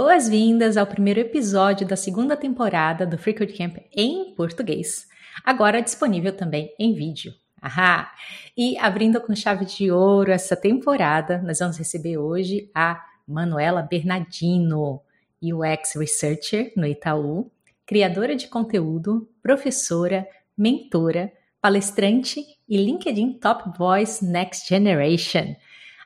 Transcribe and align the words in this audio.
Boas-vindas 0.00 0.76
ao 0.76 0.86
primeiro 0.86 1.18
episódio 1.18 1.84
da 1.84 1.96
segunda 1.96 2.36
temporada 2.36 3.04
do 3.04 3.18
Freecode 3.18 3.52
Camp 3.54 3.78
em 3.92 4.32
português, 4.36 5.08
agora 5.44 5.82
disponível 5.82 6.32
também 6.32 6.72
em 6.78 6.94
vídeo. 6.94 7.34
Ahá! 7.60 8.12
E 8.56 8.78
abrindo 8.78 9.20
com 9.20 9.34
chave 9.34 9.64
de 9.64 9.90
ouro 9.90 10.30
essa 10.30 10.54
temporada, 10.54 11.42
nós 11.42 11.58
vamos 11.58 11.76
receber 11.76 12.16
hoje 12.16 12.70
a 12.72 13.04
Manuela 13.26 13.82
Bernardino, 13.82 15.02
UX 15.42 15.96
Researcher 15.96 16.72
no 16.76 16.86
Itaú, 16.86 17.50
criadora 17.84 18.36
de 18.36 18.46
conteúdo, 18.46 19.28
professora, 19.42 20.28
mentora, 20.56 21.32
palestrante 21.60 22.46
e 22.68 22.76
LinkedIn 22.76 23.32
Top 23.40 23.76
Voice 23.76 24.24
Next 24.24 24.68
Generation. 24.68 25.56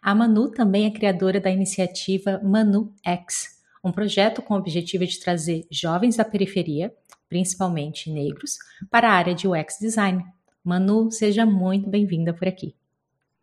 A 0.00 0.14
Manu 0.14 0.50
também 0.50 0.86
é 0.86 0.90
criadora 0.90 1.38
da 1.38 1.50
iniciativa 1.50 2.40
Manu 2.42 2.90
X, 3.04 3.60
um 3.82 3.90
projeto 3.90 4.40
com 4.40 4.54
o 4.54 4.58
objetivo 4.58 5.04
de 5.04 5.18
trazer 5.18 5.66
jovens 5.70 6.16
da 6.16 6.24
periferia, 6.24 6.94
principalmente 7.28 8.10
negros, 8.10 8.56
para 8.90 9.08
a 9.08 9.12
área 9.12 9.34
de 9.34 9.48
UX 9.48 9.78
design. 9.80 10.24
Manu, 10.62 11.10
seja 11.10 11.44
muito 11.44 11.90
bem-vinda 11.90 12.32
por 12.32 12.46
aqui. 12.46 12.76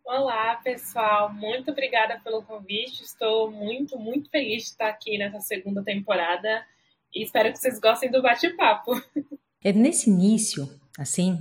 Olá, 0.04 0.56
pessoal. 0.56 1.32
Muito 1.32 1.70
obrigada 1.70 2.18
pelo 2.24 2.42
convite. 2.42 3.02
Estou 3.02 3.50
muito, 3.50 3.98
muito 3.98 4.30
feliz 4.30 4.62
de 4.62 4.68
estar 4.70 4.88
aqui 4.88 5.18
nessa 5.18 5.40
segunda 5.40 5.82
temporada 5.82 6.64
e 7.14 7.22
espero 7.22 7.52
que 7.52 7.58
vocês 7.58 7.78
gostem 7.78 8.10
do 8.10 8.22
bate-papo. 8.22 8.92
É 9.62 9.74
nesse 9.74 10.08
início, 10.08 10.66
assim, 10.98 11.38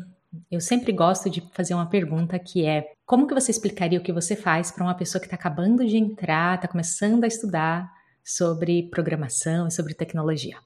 eu 0.52 0.60
sempre 0.60 0.92
gosto 0.92 1.30
de 1.30 1.40
fazer 1.54 1.74
uma 1.74 1.90
pergunta 1.90 2.38
que 2.38 2.66
é: 2.66 2.92
como 3.06 3.26
que 3.26 3.34
você 3.34 3.50
explicaria 3.50 3.98
o 3.98 4.04
que 4.04 4.12
você 4.12 4.36
faz 4.36 4.72
para 4.72 4.84
uma 4.84 4.94
pessoa 4.94 5.22
que 5.22 5.26
está 5.26 5.38
acabando 5.38 5.86
de 5.86 5.96
entrar, 5.96 6.56
está 6.56 6.68
começando 6.68 7.24
a 7.24 7.28
estudar 7.28 7.90
sobre 8.30 8.84
programação 8.84 9.68
e 9.68 9.72
sobre 9.72 9.96
tecnologia? 9.96 10.60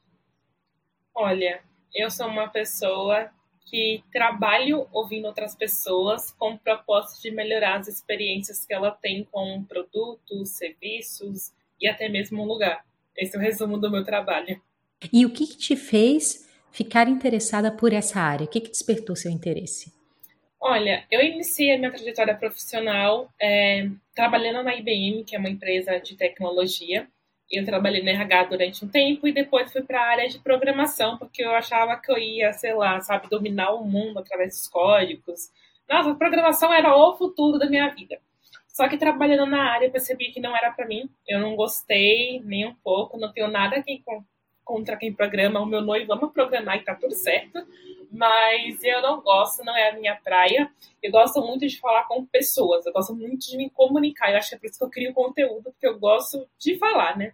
Olha, 1.15 1.61
eu 1.95 2.11
sou 2.11 2.27
uma 2.27 2.49
pessoa 2.49 3.29
que 3.65 4.03
trabalho 4.11 4.85
ouvindo 4.91 5.25
outras 5.27 5.55
pessoas 5.55 6.31
com 6.31 6.51
o 6.51 6.59
propósito 6.59 7.21
de 7.21 7.31
melhorar 7.31 7.79
as 7.79 7.87
experiências 7.87 8.65
que 8.65 8.73
ela 8.73 8.91
tem 8.91 9.23
com 9.31 9.63
produtos, 9.63 10.49
serviços 10.49 11.53
e 11.79 11.87
até 11.87 12.09
mesmo 12.09 12.43
um 12.43 12.45
lugar. 12.45 12.83
Esse 13.15 13.37
é 13.37 13.39
o 13.39 13.41
resumo 13.41 13.77
do 13.77 13.89
meu 13.89 14.03
trabalho. 14.03 14.61
E 15.11 15.25
o 15.25 15.31
que, 15.31 15.47
que 15.47 15.57
te 15.57 15.77
fez 15.77 16.49
ficar 16.69 17.07
interessada 17.07 17.71
por 17.71 17.93
essa 17.93 18.19
área? 18.19 18.45
O 18.45 18.49
que, 18.49 18.59
que 18.59 18.71
despertou 18.71 19.15
seu 19.15 19.31
interesse? 19.31 19.93
Olha, 20.59 21.05
eu 21.09 21.21
iniciei 21.21 21.73
a 21.73 21.77
minha 21.77 21.91
trajetória 21.91 22.35
profissional 22.35 23.29
é, 23.41 23.89
trabalhando 24.13 24.63
na 24.63 24.75
IBM, 24.75 25.23
que 25.23 25.35
é 25.35 25.39
uma 25.39 25.49
empresa 25.49 25.97
de 25.99 26.15
tecnologia, 26.15 27.07
eu 27.53 27.65
trabalhei 27.65 28.01
no 28.01 28.09
RH 28.09 28.43
durante 28.45 28.83
um 28.83 28.87
tempo 28.87 29.27
e 29.27 29.31
depois 29.31 29.71
fui 29.71 29.81
para 29.81 30.01
a 30.01 30.07
área 30.07 30.27
de 30.27 30.39
programação, 30.39 31.17
porque 31.17 31.43
eu 31.43 31.51
achava 31.51 31.95
que 31.97 32.11
eu 32.11 32.17
ia, 32.17 32.51
sei 32.53 32.73
lá, 32.73 32.99
sabe, 33.01 33.29
dominar 33.29 33.71
o 33.71 33.85
mundo 33.85 34.19
através 34.19 34.53
dos 34.55 34.67
códigos. 34.67 35.51
Nossa, 35.87 36.15
programação 36.15 36.73
era 36.73 36.95
o 36.95 37.15
futuro 37.15 37.59
da 37.59 37.69
minha 37.69 37.87
vida. 37.89 38.19
Só 38.67 38.89
que 38.89 38.97
trabalhando 38.97 39.45
na 39.45 39.71
área, 39.71 39.85
eu 39.85 39.91
percebi 39.91 40.31
que 40.31 40.39
não 40.39 40.57
era 40.57 40.71
para 40.71 40.87
mim. 40.87 41.07
Eu 41.27 41.39
não 41.39 41.55
gostei 41.55 42.41
nem 42.43 42.65
um 42.65 42.73
pouco, 42.73 43.19
não 43.19 43.31
tenho 43.31 43.47
nada 43.47 43.83
contra 44.63 44.97
quem 44.97 45.13
programa. 45.13 45.59
O 45.61 45.65
meu 45.65 45.81
noivo 45.81 46.11
ama 46.11 46.31
programar 46.31 46.77
e 46.77 46.83
tá 46.83 46.95
tudo 46.95 47.13
certo. 47.13 47.63
Mas 48.11 48.83
eu 48.83 49.01
não 49.01 49.21
gosto, 49.21 49.63
não 49.63 49.75
é 49.75 49.89
a 49.89 49.93
minha 49.93 50.15
praia. 50.15 50.71
Eu 51.01 51.11
gosto 51.11 51.39
muito 51.41 51.67
de 51.67 51.79
falar 51.79 52.05
com 52.05 52.25
pessoas, 52.25 52.85
eu 52.85 52.93
gosto 52.93 53.13
muito 53.13 53.47
de 53.47 53.57
me 53.57 53.69
comunicar. 53.69 54.31
Eu 54.31 54.37
acho 54.37 54.49
que 54.49 54.55
é 54.55 54.57
por 54.57 54.65
isso 54.65 54.79
que 54.79 54.85
eu 54.85 54.89
crio 54.89 55.13
conteúdo, 55.13 55.63
porque 55.65 55.87
eu 55.87 55.99
gosto 55.99 56.47
de 56.57 56.77
falar, 56.77 57.15
né? 57.17 57.33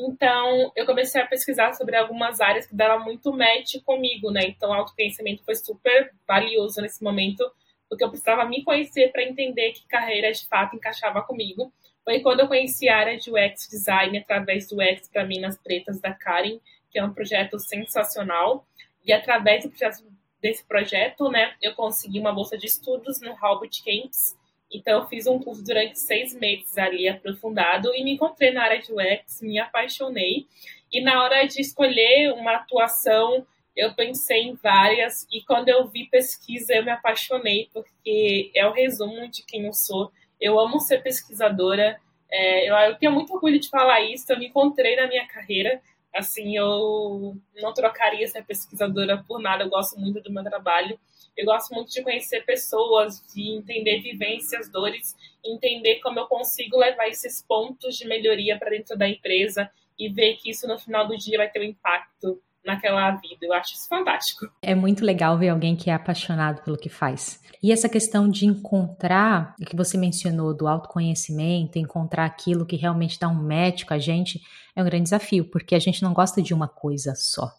Então, 0.00 0.70
eu 0.76 0.86
comecei 0.86 1.20
a 1.20 1.26
pesquisar 1.26 1.72
sobre 1.72 1.96
algumas 1.96 2.40
áreas 2.40 2.66
que 2.66 2.74
deram 2.74 3.04
muito 3.04 3.32
match 3.32 3.82
comigo, 3.84 4.30
né? 4.30 4.42
Então, 4.46 4.70
o 4.70 4.72
autoconhecimento 4.72 5.44
foi 5.44 5.56
super 5.56 6.14
valioso 6.26 6.80
nesse 6.80 7.02
momento, 7.02 7.44
porque 7.88 8.04
eu 8.04 8.08
precisava 8.08 8.44
me 8.44 8.62
conhecer 8.62 9.10
para 9.10 9.24
entender 9.24 9.72
que 9.72 9.86
carreira 9.88 10.30
de 10.30 10.46
fato 10.46 10.76
encaixava 10.76 11.20
comigo. 11.22 11.72
Foi 12.04 12.20
quando 12.20 12.40
eu 12.40 12.48
conheci 12.48 12.88
a 12.88 12.96
área 12.96 13.18
de 13.18 13.28
UX 13.28 13.68
design 13.68 14.16
através 14.16 14.68
do 14.68 14.76
UX 14.76 15.08
para 15.08 15.26
Minas 15.26 15.58
Pretas 15.58 16.00
da 16.00 16.14
Karen, 16.14 16.60
que 16.90 16.98
é 16.98 17.04
um 17.04 17.12
projeto 17.12 17.58
sensacional. 17.58 18.64
E 19.04 19.12
através 19.12 19.64
do 19.64 19.70
projeto, 19.70 20.04
desse 20.40 20.64
projeto, 20.64 21.28
né, 21.28 21.54
eu 21.60 21.74
consegui 21.74 22.20
uma 22.20 22.32
bolsa 22.32 22.56
de 22.56 22.66
estudos 22.66 23.20
no 23.20 23.34
Halbert 23.44 23.82
Camps, 23.84 24.37
então, 24.70 25.00
eu 25.00 25.08
fiz 25.08 25.26
um 25.26 25.38
curso 25.38 25.64
durante 25.64 25.98
seis 25.98 26.34
meses 26.34 26.76
ali, 26.76 27.08
aprofundado, 27.08 27.94
e 27.94 28.04
me 28.04 28.12
encontrei 28.12 28.50
na 28.50 28.62
área 28.62 28.80
de 28.80 28.92
UX, 28.92 29.40
me 29.40 29.58
apaixonei. 29.58 30.46
E 30.92 31.00
na 31.00 31.22
hora 31.22 31.46
de 31.46 31.60
escolher 31.60 32.32
uma 32.32 32.56
atuação, 32.56 33.46
eu 33.74 33.94
pensei 33.94 34.42
em 34.42 34.54
várias, 34.54 35.26
e 35.32 35.42
quando 35.42 35.68
eu 35.68 35.86
vi 35.88 36.06
pesquisa, 36.06 36.74
eu 36.74 36.84
me 36.84 36.90
apaixonei, 36.90 37.68
porque 37.72 38.50
é 38.54 38.66
o 38.66 38.72
resumo 38.72 39.28
de 39.28 39.42
quem 39.44 39.66
eu 39.66 39.72
sou. 39.72 40.12
Eu 40.40 40.58
amo 40.58 40.80
ser 40.80 41.02
pesquisadora, 41.02 41.98
é, 42.30 42.68
eu, 42.68 42.74
eu 42.74 42.94
tenho 42.96 43.12
muito 43.12 43.32
orgulho 43.32 43.58
de 43.58 43.70
falar 43.70 44.02
isso, 44.02 44.30
eu 44.30 44.38
me 44.38 44.48
encontrei 44.48 44.96
na 44.96 45.06
minha 45.06 45.26
carreira, 45.26 45.80
assim, 46.14 46.56
eu 46.56 47.36
não 47.56 47.72
trocaria 47.72 48.26
ser 48.26 48.44
pesquisadora 48.44 49.24
por 49.26 49.40
nada, 49.40 49.64
eu 49.64 49.68
gosto 49.68 49.98
muito 49.98 50.20
do 50.20 50.32
meu 50.32 50.42
trabalho. 50.42 50.98
Eu 51.36 51.44
gosto 51.44 51.72
muito 51.72 51.92
de 51.92 52.02
conhecer 52.02 52.44
pessoas, 52.44 53.22
de 53.32 53.50
entender 53.52 54.00
vivências, 54.00 54.68
dores, 54.68 55.14
entender 55.44 56.00
como 56.00 56.18
eu 56.18 56.26
consigo 56.26 56.76
levar 56.76 57.06
esses 57.06 57.40
pontos 57.40 57.96
de 57.96 58.08
melhoria 58.08 58.58
para 58.58 58.70
dentro 58.70 58.98
da 58.98 59.08
empresa 59.08 59.70
e 59.96 60.08
ver 60.08 60.36
que 60.36 60.50
isso 60.50 60.66
no 60.66 60.76
final 60.78 61.06
do 61.06 61.16
dia 61.16 61.38
vai 61.38 61.48
ter 61.48 61.60
um 61.60 61.64
impacto 61.64 62.42
naquela 62.64 63.12
vida. 63.12 63.38
Eu 63.42 63.52
acho 63.52 63.74
isso 63.74 63.88
fantástico. 63.88 64.50
É 64.62 64.74
muito 64.74 65.04
legal 65.04 65.38
ver 65.38 65.48
alguém 65.48 65.76
que 65.76 65.90
é 65.90 65.94
apaixonado 65.94 66.62
pelo 66.62 66.76
que 66.76 66.88
faz. 66.88 67.40
E 67.62 67.72
essa 67.72 67.88
questão 67.88 68.28
de 68.28 68.46
encontrar, 68.46 69.54
o 69.60 69.64
que 69.64 69.76
você 69.76 69.96
mencionou 69.96 70.54
do 70.54 70.68
autoconhecimento, 70.68 71.78
encontrar 71.78 72.24
aquilo 72.24 72.66
que 72.66 72.76
realmente 72.76 73.18
dá 73.18 73.28
um 73.28 73.42
match 73.42 73.84
com 73.84 73.94
a 73.94 73.98
gente, 73.98 74.40
é 74.76 74.82
um 74.82 74.84
grande 74.84 75.04
desafio, 75.04 75.44
porque 75.44 75.74
a 75.74 75.78
gente 75.80 76.02
não 76.02 76.12
gosta 76.12 76.40
de 76.40 76.54
uma 76.54 76.68
coisa 76.68 77.14
só. 77.16 77.52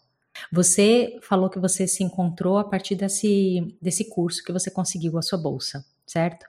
Você 0.50 1.18
falou 1.22 1.50
que 1.50 1.58
você 1.58 1.86
se 1.86 2.02
encontrou 2.02 2.56
a 2.58 2.64
partir 2.64 2.94
desse, 2.94 3.76
desse 3.80 4.08
curso 4.08 4.42
que 4.42 4.52
você 4.52 4.70
conseguiu 4.70 5.18
a 5.18 5.22
sua 5.22 5.38
bolsa, 5.38 5.84
certo? 6.06 6.46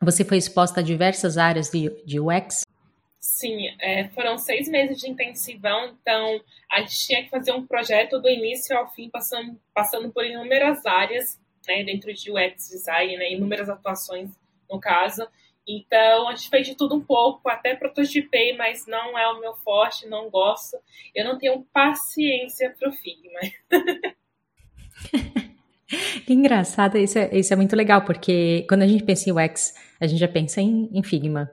Você 0.00 0.24
foi 0.24 0.36
exposta 0.36 0.80
a 0.80 0.82
diversas 0.82 1.38
áreas 1.38 1.70
de, 1.70 1.90
de 2.04 2.20
UX? 2.20 2.62
Sim, 3.24 3.68
é, 3.78 4.08
foram 4.08 4.36
seis 4.36 4.66
meses 4.66 4.98
de 4.98 5.08
intensivão, 5.08 5.90
então 5.90 6.40
a 6.68 6.80
gente 6.80 7.06
tinha 7.06 7.22
que 7.22 7.30
fazer 7.30 7.52
um 7.52 7.64
projeto 7.64 8.18
do 8.18 8.28
início 8.28 8.76
ao 8.76 8.92
fim, 8.92 9.08
passando, 9.08 9.56
passando 9.72 10.10
por 10.10 10.26
inúmeras 10.26 10.84
áreas, 10.84 11.40
né, 11.68 11.84
dentro 11.84 12.12
de 12.12 12.32
UX 12.32 12.68
design, 12.68 13.16
né, 13.16 13.30
inúmeras 13.30 13.68
atuações 13.68 14.28
no 14.68 14.80
caso. 14.80 15.24
Então, 15.68 16.28
a 16.28 16.34
gente 16.34 16.50
fez 16.50 16.66
de 16.66 16.74
tudo 16.74 16.96
um 16.96 17.00
pouco, 17.00 17.48
até 17.48 17.76
prototipei, 17.76 18.56
mas 18.56 18.88
não 18.88 19.16
é 19.16 19.28
o 19.28 19.38
meu 19.38 19.54
forte, 19.54 20.08
não 20.08 20.28
gosto. 20.28 20.76
Eu 21.14 21.24
não 21.24 21.38
tenho 21.38 21.64
paciência 21.72 22.74
pro 22.76 22.90
Figma. 22.90 23.38
que 26.26 26.32
engraçado, 26.32 26.98
isso 26.98 27.20
é, 27.20 27.38
isso 27.38 27.52
é 27.52 27.56
muito 27.56 27.76
legal, 27.76 28.04
porque 28.04 28.66
quando 28.68 28.82
a 28.82 28.88
gente 28.88 29.04
pensa 29.04 29.30
em 29.30 29.32
UX, 29.32 29.74
a 30.00 30.08
gente 30.08 30.18
já 30.18 30.26
pensa 30.26 30.60
em, 30.60 30.90
em 30.92 31.04
Figma, 31.04 31.48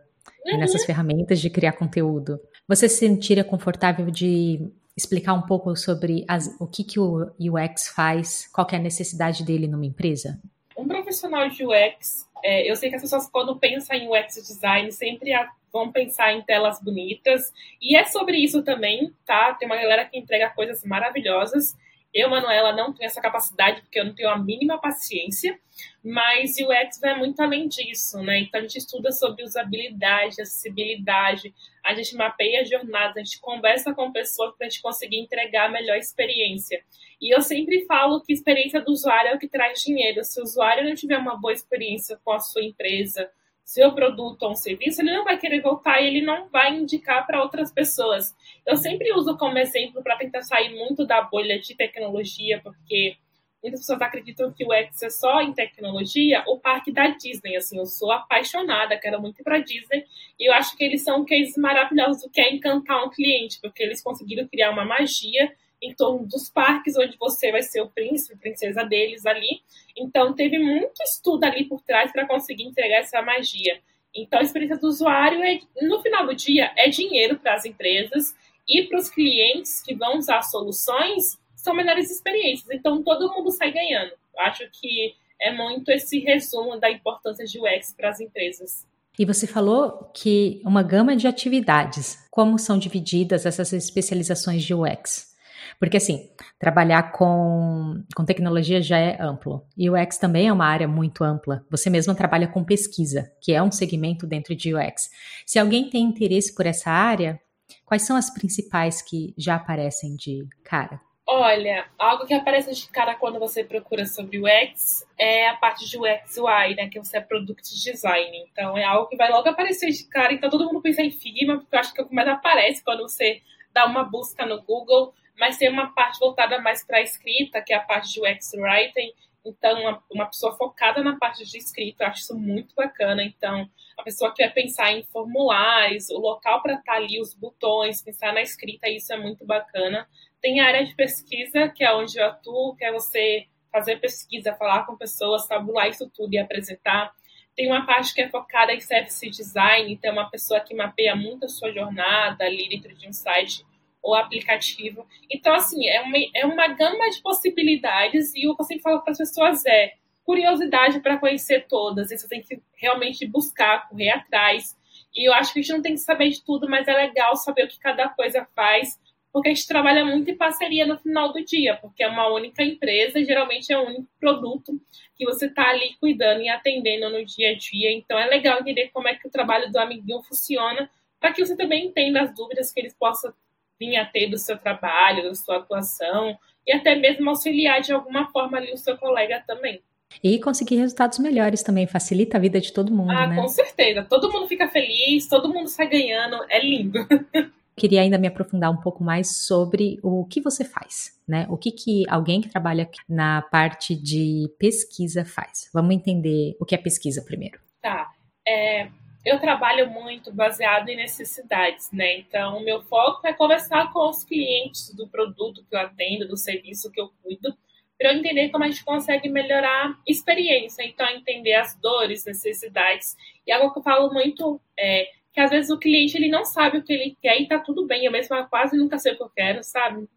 uhum. 0.53 0.59
nessas 0.59 0.85
ferramentas 0.85 1.39
de 1.39 1.49
criar 1.49 1.73
conteúdo. 1.73 2.39
Você 2.67 2.87
se 2.87 2.97
sentiria 2.99 3.43
confortável 3.43 4.09
de 4.11 4.69
explicar 4.95 5.33
um 5.33 5.41
pouco 5.41 5.75
sobre 5.75 6.25
as, 6.27 6.55
o 6.59 6.67
que, 6.67 6.83
que 6.83 6.99
o 6.99 7.31
UX 7.39 7.87
faz, 7.89 8.47
qual 8.53 8.67
é 8.71 8.75
a 8.75 8.79
necessidade 8.79 9.43
dele 9.45 9.67
numa 9.67 9.85
empresa? 9.85 10.39
Um 10.77 10.87
profissional 10.87 11.49
de 11.49 11.65
UX 11.65 12.29
é, 12.43 12.69
eu 12.69 12.75
sei 12.75 12.89
que 12.89 12.95
as 12.95 13.01
pessoas, 13.01 13.29
quando 13.29 13.57
pensam 13.57 13.95
em 13.95 14.07
UX 14.07 14.35
design, 14.35 14.91
sempre 14.91 15.31
vão 15.71 15.91
pensar 15.91 16.33
em 16.33 16.41
telas 16.41 16.81
bonitas. 16.81 17.51
E 17.81 17.95
é 17.95 18.05
sobre 18.05 18.37
isso 18.37 18.63
também, 18.63 19.13
tá? 19.25 19.53
Tem 19.53 19.67
uma 19.67 19.77
galera 19.77 20.05
que 20.05 20.17
entrega 20.17 20.49
coisas 20.49 20.83
maravilhosas. 20.83 21.75
Eu, 22.13 22.29
Manuela, 22.29 22.73
não 22.73 22.91
tenho 22.91 23.07
essa 23.07 23.21
capacidade 23.21 23.81
porque 23.81 24.00
eu 24.00 24.06
não 24.06 24.15
tenho 24.15 24.29
a 24.29 24.38
mínima 24.38 24.79
paciência, 24.79 25.59
mas 26.03 26.57
o 26.57 26.65
UX 26.65 27.00
vai 27.00 27.15
muito 27.17 27.39
além 27.39 27.67
disso, 27.67 28.21
né? 28.23 28.39
Então 28.39 28.59
a 28.59 28.63
gente 28.63 28.79
estuda 28.79 29.11
sobre 29.11 29.44
usabilidade, 29.44 30.41
acessibilidade, 30.41 31.53
a 31.83 31.94
gente 31.94 32.15
mapeia 32.15 32.65
jornadas, 32.65 33.17
a 33.17 33.19
gente 33.19 33.39
conversa 33.39 33.94
com 33.94 34.11
pessoas 34.11 34.56
para 34.57 34.65
a 34.65 34.69
gente 34.69 34.81
conseguir 34.81 35.19
entregar 35.19 35.67
a 35.67 35.71
melhor 35.71 35.97
experiência. 35.97 36.83
E 37.21 37.33
eu 37.33 37.41
sempre 37.41 37.85
falo 37.85 38.21
que 38.21 38.33
experiência 38.33 38.81
do 38.81 38.91
usuário 38.91 39.31
é 39.31 39.35
o 39.35 39.39
que 39.39 39.47
traz 39.47 39.81
dinheiro. 39.83 40.23
Se 40.23 40.39
o 40.39 40.44
usuário 40.44 40.88
não 40.88 40.95
tiver 40.95 41.17
uma 41.17 41.39
boa 41.39 41.53
experiência 41.53 42.19
com 42.23 42.31
a 42.31 42.39
sua 42.39 42.63
empresa, 42.63 43.29
seu 43.69 43.94
produto 43.94 44.42
ou 44.42 44.51
um 44.54 44.56
serviço, 44.56 45.00
ele 45.00 45.13
não 45.13 45.24
vai 45.24 45.38
querer 45.38 45.62
voltar 45.62 46.01
e 46.01 46.07
ele 46.07 46.24
não 46.24 46.50
vai 46.50 46.74
indicar 46.74 47.27
para 47.27 47.39
outras 47.39 47.71
pessoas. 47.71 48.36
Eu 48.66 48.75
sempre 48.75 49.13
uso 49.13 49.38
como 49.38 49.60
exemplo 49.60 50.01
para 50.01 50.18
tentar 50.18 50.42
sair 50.42 50.75
muito 50.75 51.06
da 51.06 51.21
bolha 51.21 51.60
de 51.60 51.75
tecnologia, 51.75 52.60
porque 52.63 53.16
muitas 53.62 53.81
pessoas 53.81 54.01
acreditam 54.01 54.51
que 54.51 54.66
o 54.66 54.74
X 54.74 55.04
é 55.04 55.10
só 55.12 55.39
em 55.42 55.54
tecnologia, 55.54 56.44
o 56.48 56.57
parque 56.57 56.92
da 56.92 57.10
Disney. 57.10 57.56
Assim, 57.56 57.77
eu 57.77 57.86
sou 57.86 58.12
apaixonada, 58.12 58.98
quero 58.98 59.21
muito 59.21 59.39
ir 59.39 59.44
para 59.44 59.60
Disney, 59.60 60.04
e 60.39 60.50
eu 60.50 60.54
acho 60.54 60.75
que 60.75 60.83
eles 60.83 61.04
são 61.04 61.24
cases 61.24 61.56
maravilhosos 61.56 62.24
do 62.24 62.30
que 62.31 62.42
é 62.42 62.51
encantar 62.51 63.06
um 63.06 63.12
cliente, 63.12 63.60
porque 63.62 63.83
eles 63.83 64.01
conseguiram 64.01 64.48
criar 64.48 64.71
uma 64.71 64.83
magia 64.83 65.54
em 65.81 65.93
torno 65.93 66.25
dos 66.25 66.49
parques, 66.49 66.97
onde 66.97 67.17
você 67.17 67.51
vai 67.51 67.61
ser 67.61 67.81
o 67.81 67.89
príncipe, 67.89 68.37
princesa 68.37 68.83
deles 68.83 69.25
ali. 69.25 69.61
Então, 69.97 70.33
teve 70.33 70.59
muito 70.59 71.01
estudo 71.01 71.43
ali 71.43 71.65
por 71.65 71.81
trás 71.81 72.11
para 72.11 72.27
conseguir 72.27 72.63
entregar 72.63 72.97
essa 72.99 73.21
magia. 73.21 73.79
Então, 74.13 74.39
a 74.39 74.43
experiência 74.43 74.77
do 74.77 74.87
usuário, 74.87 75.41
é, 75.43 75.59
no 75.81 76.01
final 76.01 76.25
do 76.25 76.35
dia, 76.35 76.71
é 76.75 76.89
dinheiro 76.89 77.37
para 77.37 77.53
as 77.53 77.65
empresas 77.65 78.35
e 78.67 78.83
para 78.83 78.99
os 78.99 79.09
clientes 79.09 79.81
que 79.81 79.95
vão 79.95 80.17
usar 80.17 80.41
soluções, 80.41 81.39
são 81.55 81.73
melhores 81.73 82.09
experiências. 82.11 82.69
Então, 82.71 83.03
todo 83.03 83.31
mundo 83.33 83.51
sai 83.51 83.71
ganhando. 83.71 84.11
Acho 84.37 84.69
que 84.71 85.15
é 85.39 85.53
muito 85.53 85.89
esse 85.91 86.19
resumo 86.19 86.79
da 86.79 86.91
importância 86.91 87.45
de 87.45 87.59
UX 87.59 87.93
para 87.93 88.09
as 88.09 88.19
empresas. 88.19 88.85
E 89.17 89.25
você 89.25 89.45
falou 89.45 90.09
que 90.13 90.61
uma 90.63 90.81
gama 90.81 91.15
de 91.15 91.27
atividades, 91.27 92.25
como 92.31 92.57
são 92.57 92.77
divididas 92.77 93.45
essas 93.45 93.73
especializações 93.73 94.63
de 94.63 94.73
UX? 94.73 95.28
Porque, 95.77 95.98
assim, 95.98 96.30
trabalhar 96.57 97.12
com, 97.12 98.04
com 98.16 98.25
tecnologia 98.25 98.81
já 98.81 98.98
é 98.98 99.21
amplo. 99.21 99.66
E 99.77 99.89
o 99.89 99.94
UX 99.94 100.18
também 100.18 100.48
é 100.48 100.54
uma 100.54 100.66
área 100.66 100.88
muito 100.88 101.24
ampla. 101.24 101.66
Você 101.69 101.89
mesmo 101.89 102.16
trabalha 102.16 102.48
com 102.48 102.63
pesquisa, 102.63 103.31
que 103.42 103.54
é 103.54 103.62
um 103.62 103.71
segmento 103.71 104.25
dentro 104.25 104.56
de 104.56 104.74
UX. 104.74 105.10
Se 105.45 105.60
alguém 105.60 105.89
tem 105.89 106.04
interesse 106.04 106.56
por 106.56 106.66
essa 106.66 106.89
área, 106.92 107.39
quais 107.86 108.04
são 108.04 108.16
as 108.16 108.30
principais 108.30 109.01
que 109.01 109.33
já 109.38 109.56
aparecem 109.56 110.16
de 110.16 110.48
cara? 110.63 111.00
Olha, 111.31 111.86
algo 111.95 112.25
que 112.25 112.33
aparece 112.33 112.74
de 112.74 112.89
cara 112.89 113.13
quando 113.13 113.38
você 113.38 113.63
procura 113.63 114.04
sobre 114.07 114.39
UX 114.39 115.06
é 115.16 115.48
a 115.48 115.54
parte 115.57 115.88
de 115.88 115.95
UX 115.95 116.38
UI, 116.38 116.74
né? 116.75 116.89
Que 116.89 116.98
você 116.98 117.18
é 117.18 117.21
Product 117.21 117.62
Design. 117.83 118.48
Então 118.51 118.75
é 118.75 118.83
algo 118.83 119.07
que 119.07 119.16
vai 119.16 119.30
logo 119.30 119.48
aparecer 119.48 119.92
de 119.92 120.06
cara. 120.06 120.33
Então 120.33 120.50
todo 120.50 120.66
mundo 120.66 120.81
pensa 120.81 121.04
em 121.04 121.12
Figma, 121.12 121.60
porque 121.60 121.75
eu 121.75 121.80
acho 121.80 121.94
que 121.94 122.01
é 122.01 122.04
o 122.04 122.07
que 122.07 122.16
mais 122.16 122.27
aparece 122.27 122.83
quando 122.83 123.04
você 123.04 123.44
dá 123.71 123.86
uma 123.86 124.04
busca 124.04 124.44
no 124.44 124.60
Google 124.63 125.13
mas 125.39 125.57
tem 125.57 125.69
uma 125.69 125.94
parte 125.94 126.19
voltada 126.19 126.59
mais 126.59 126.86
para 126.86 126.97
a 126.97 127.01
escrita, 127.01 127.62
que 127.62 127.74
é 127.74 127.77
a 127.77 127.81
parte 127.81 128.12
de 128.12 128.19
UX 128.19 128.51
Writing. 128.53 129.13
Então, 129.45 129.81
uma, 129.81 130.03
uma, 130.12 130.25
pessoa 130.25 130.56
focada 130.57 131.01
na 131.01 131.18
parte 131.18 131.45
de 131.45 131.57
escrita, 131.57 132.03
eu 132.03 132.07
acho 132.07 132.21
isso 132.21 132.38
muito 132.38 132.75
bacana. 132.75 133.24
Então, 133.24 133.69
a 133.97 134.03
pessoa 134.03 134.33
que 134.33 134.44
vai 134.44 134.51
pensar 134.51 134.91
em 134.91 135.03
formulários, 135.03 136.09
o 136.09 136.19
local 136.19 136.62
para 136.62 136.74
estar 136.74 136.91
tá 136.91 136.97
ali, 136.97 137.21
os 137.21 137.33
botões, 137.33 138.01
pensar 138.01 138.33
na 138.33 138.41
escrita, 138.41 138.89
isso 138.89 139.13
é 139.13 139.18
muito 139.18 139.45
bacana. 139.45 140.07
Tem 140.41 140.59
a 140.59 140.68
área 140.68 140.86
de 140.86 140.94
pesquisa, 140.94 141.69
que 141.69 141.85
é 141.85 141.95
onde 141.95 142.19
eu 142.19 142.25
atuo, 142.25 142.75
que 142.75 142.83
é 142.83 142.92
você 142.92 143.47
fazer 143.71 143.97
pesquisa, 144.01 144.53
falar 144.56 144.85
com 144.85 144.97
pessoas, 144.97 145.47
tabular 145.47 145.88
isso 145.88 146.09
tudo 146.13 146.33
e 146.33 146.38
apresentar. 146.38 147.13
Tem 147.56 147.68
uma 147.68 147.85
parte 147.85 148.13
que 148.13 148.21
é 148.21 148.30
focada 148.30 148.74
em 148.74 148.80
service 148.81 149.30
design, 149.30 149.94
então, 149.94 150.12
é 150.12 150.13
uma 150.13 150.30
pessoa 150.30 150.59
que 150.59 150.75
mapeia 150.75 151.15
muito 151.15 151.45
a 151.45 151.50
sua 151.50 151.71
jornada 151.71 152.44
ali 152.44 152.68
dentro 152.68 152.94
de 152.94 153.07
um 153.07 153.13
site 153.13 153.65
o 154.03 154.15
aplicativo. 154.15 155.05
Então, 155.29 155.53
assim, 155.53 155.87
é 155.87 156.01
uma, 156.01 156.17
é 156.35 156.45
uma 156.45 156.67
gama 156.69 157.09
de 157.09 157.21
possibilidades 157.21 158.33
e 158.35 158.47
o 158.47 158.55
que 158.55 158.61
eu 158.61 158.65
sempre 158.65 158.83
falo 158.83 159.01
para 159.01 159.11
as 159.11 159.17
pessoas 159.17 159.65
é 159.65 159.93
curiosidade 160.23 160.99
para 160.99 161.17
conhecer 161.17 161.65
todas. 161.67 162.11
Isso 162.11 162.27
tem 162.27 162.41
que 162.41 162.61
realmente 162.75 163.25
buscar, 163.25 163.89
correr 163.89 164.11
atrás. 164.11 164.77
E 165.15 165.27
eu 165.27 165.33
acho 165.33 165.51
que 165.51 165.59
a 165.59 165.61
gente 165.61 165.73
não 165.73 165.81
tem 165.81 165.93
que 165.93 165.99
saber 165.99 166.29
de 166.29 166.43
tudo, 166.43 166.69
mas 166.69 166.87
é 166.87 166.93
legal 166.93 167.35
saber 167.35 167.65
o 167.65 167.67
que 167.67 167.79
cada 167.79 168.09
coisa 168.09 168.47
faz, 168.55 168.99
porque 169.33 169.49
a 169.49 169.53
gente 169.53 169.67
trabalha 169.67 170.05
muito 170.05 170.29
em 170.29 170.37
parceria 170.37 170.85
no 170.85 170.97
final 170.97 171.33
do 171.33 171.43
dia, 171.43 171.77
porque 171.77 172.03
é 172.03 172.07
uma 172.07 172.27
única 172.27 172.63
empresa 172.63 173.23
geralmente 173.23 173.71
é 173.71 173.79
um 173.79 173.87
único 173.87 174.07
produto 174.19 174.79
que 175.15 175.25
você 175.25 175.47
está 175.47 175.69
ali 175.69 175.95
cuidando 175.99 176.41
e 176.41 176.49
atendendo 176.49 177.09
no 177.09 177.25
dia 177.25 177.51
a 177.51 177.57
dia. 177.57 177.91
Então 177.91 178.17
é 178.17 178.27
legal 178.27 178.59
entender 178.59 178.89
como 178.93 179.07
é 179.07 179.15
que 179.15 179.27
o 179.27 179.31
trabalho 179.31 179.71
do 179.71 179.79
amiguinho 179.79 180.21
funciona, 180.23 180.89
para 181.19 181.33
que 181.33 181.45
você 181.45 181.55
também 181.55 181.87
entenda 181.87 182.21
as 182.21 182.33
dúvidas 182.33 182.71
que 182.71 182.79
eles 182.79 182.95
possam 182.97 183.33
vir 183.79 183.95
a 183.95 184.05
ter 184.05 184.27
do 184.27 184.37
seu 184.37 184.57
trabalho, 184.57 185.23
da 185.23 185.33
sua 185.33 185.57
atuação, 185.57 186.37
e 186.67 186.73
até 186.73 186.95
mesmo 186.95 187.29
auxiliar 187.29 187.81
de 187.81 187.93
alguma 187.93 188.29
forma 188.31 188.57
ali 188.57 188.71
o 188.73 188.77
seu 188.77 188.97
colega 188.97 189.43
também. 189.47 189.81
E 190.23 190.39
conseguir 190.39 190.77
resultados 190.77 191.19
melhores 191.19 191.63
também, 191.63 191.87
facilita 191.87 192.37
a 192.37 192.39
vida 192.39 192.59
de 192.59 192.73
todo 192.73 192.91
mundo, 192.91 193.11
ah, 193.11 193.27
né? 193.27 193.35
com 193.35 193.47
certeza. 193.47 194.03
Todo 194.03 194.31
mundo 194.31 194.47
fica 194.47 194.67
feliz, 194.67 195.27
todo 195.27 195.53
mundo 195.53 195.67
sai 195.67 195.87
ganhando, 195.87 196.43
é 196.49 196.59
lindo. 196.63 196.99
Queria 197.77 198.01
ainda 198.01 198.17
me 198.17 198.27
aprofundar 198.27 198.69
um 198.69 198.81
pouco 198.81 199.03
mais 199.03 199.45
sobre 199.45 199.99
o 200.03 200.25
que 200.25 200.41
você 200.41 200.65
faz, 200.65 201.17
né? 201.25 201.47
O 201.49 201.55
que, 201.55 201.71
que 201.71 202.03
alguém 202.09 202.41
que 202.41 202.49
trabalha 202.49 202.89
na 203.07 203.41
parte 203.41 203.95
de 203.95 204.51
pesquisa 204.59 205.23
faz. 205.23 205.69
Vamos 205.73 205.95
entender 205.95 206.57
o 206.59 206.65
que 206.65 206.75
é 206.75 206.77
pesquisa 206.77 207.21
primeiro. 207.21 207.57
Tá. 207.81 208.11
É, 208.45 208.89
eu 209.25 209.39
trabalho 209.39 209.89
muito 209.89 210.31
baseado 210.31 210.89
em 210.89 210.95
necessidades, 210.95 211.92
né? 211.92 212.18
Então, 212.19 212.57
o 212.57 212.63
meu 212.63 212.81
foco 212.81 213.27
é 213.27 213.33
conversar 213.33 213.92
com 213.92 214.10
os 214.10 214.24
clientes 214.24 214.94
do 214.95 215.07
produto 215.07 215.66
que 215.69 215.75
eu 215.75 215.80
atendo, 215.80 216.27
do 216.27 216.38
serviço 216.38 216.92
que 216.92 217.01
eu 217.01 217.12
cuido, 217.21 217.56
para 217.98 218.13
eu 218.13 218.18
entender 218.18 218.50
como 218.50 218.63
a 218.63 218.68
gente 218.68 218.83
consegue 218.83 219.27
melhorar 219.27 219.89
a 219.89 219.98
experiência. 220.07 220.83
Então, 220.83 221.06
entender 221.10 221.54
as 221.54 221.75
dores, 221.75 222.25
necessidades. 222.25 223.18
E 223.45 223.51
algo 223.51 223.74
que 223.74 223.80
eu 223.80 223.83
falo 223.83 224.13
muito 224.13 224.60
é 224.80 225.10
que 225.33 225.39
às 225.39 225.50
vezes 225.50 225.69
o 225.69 225.77
cliente 225.77 226.16
ele 226.16 226.30
não 226.30 226.45
sabe 226.45 226.77
o 226.77 226.83
que 226.83 226.94
ele 226.94 227.18
quer 227.21 227.39
e 227.42 227.48
tá 227.48 227.60
tudo 227.60 227.86
bem. 227.86 228.06
Eu 228.06 228.12
mesma 228.12 228.48
quase 228.48 228.77
nunca 228.77 228.98
sei 228.98 229.13
o 229.13 229.18
que 229.18 229.24
eu 229.24 229.30
quero, 229.30 229.63
sabe? 229.63 230.07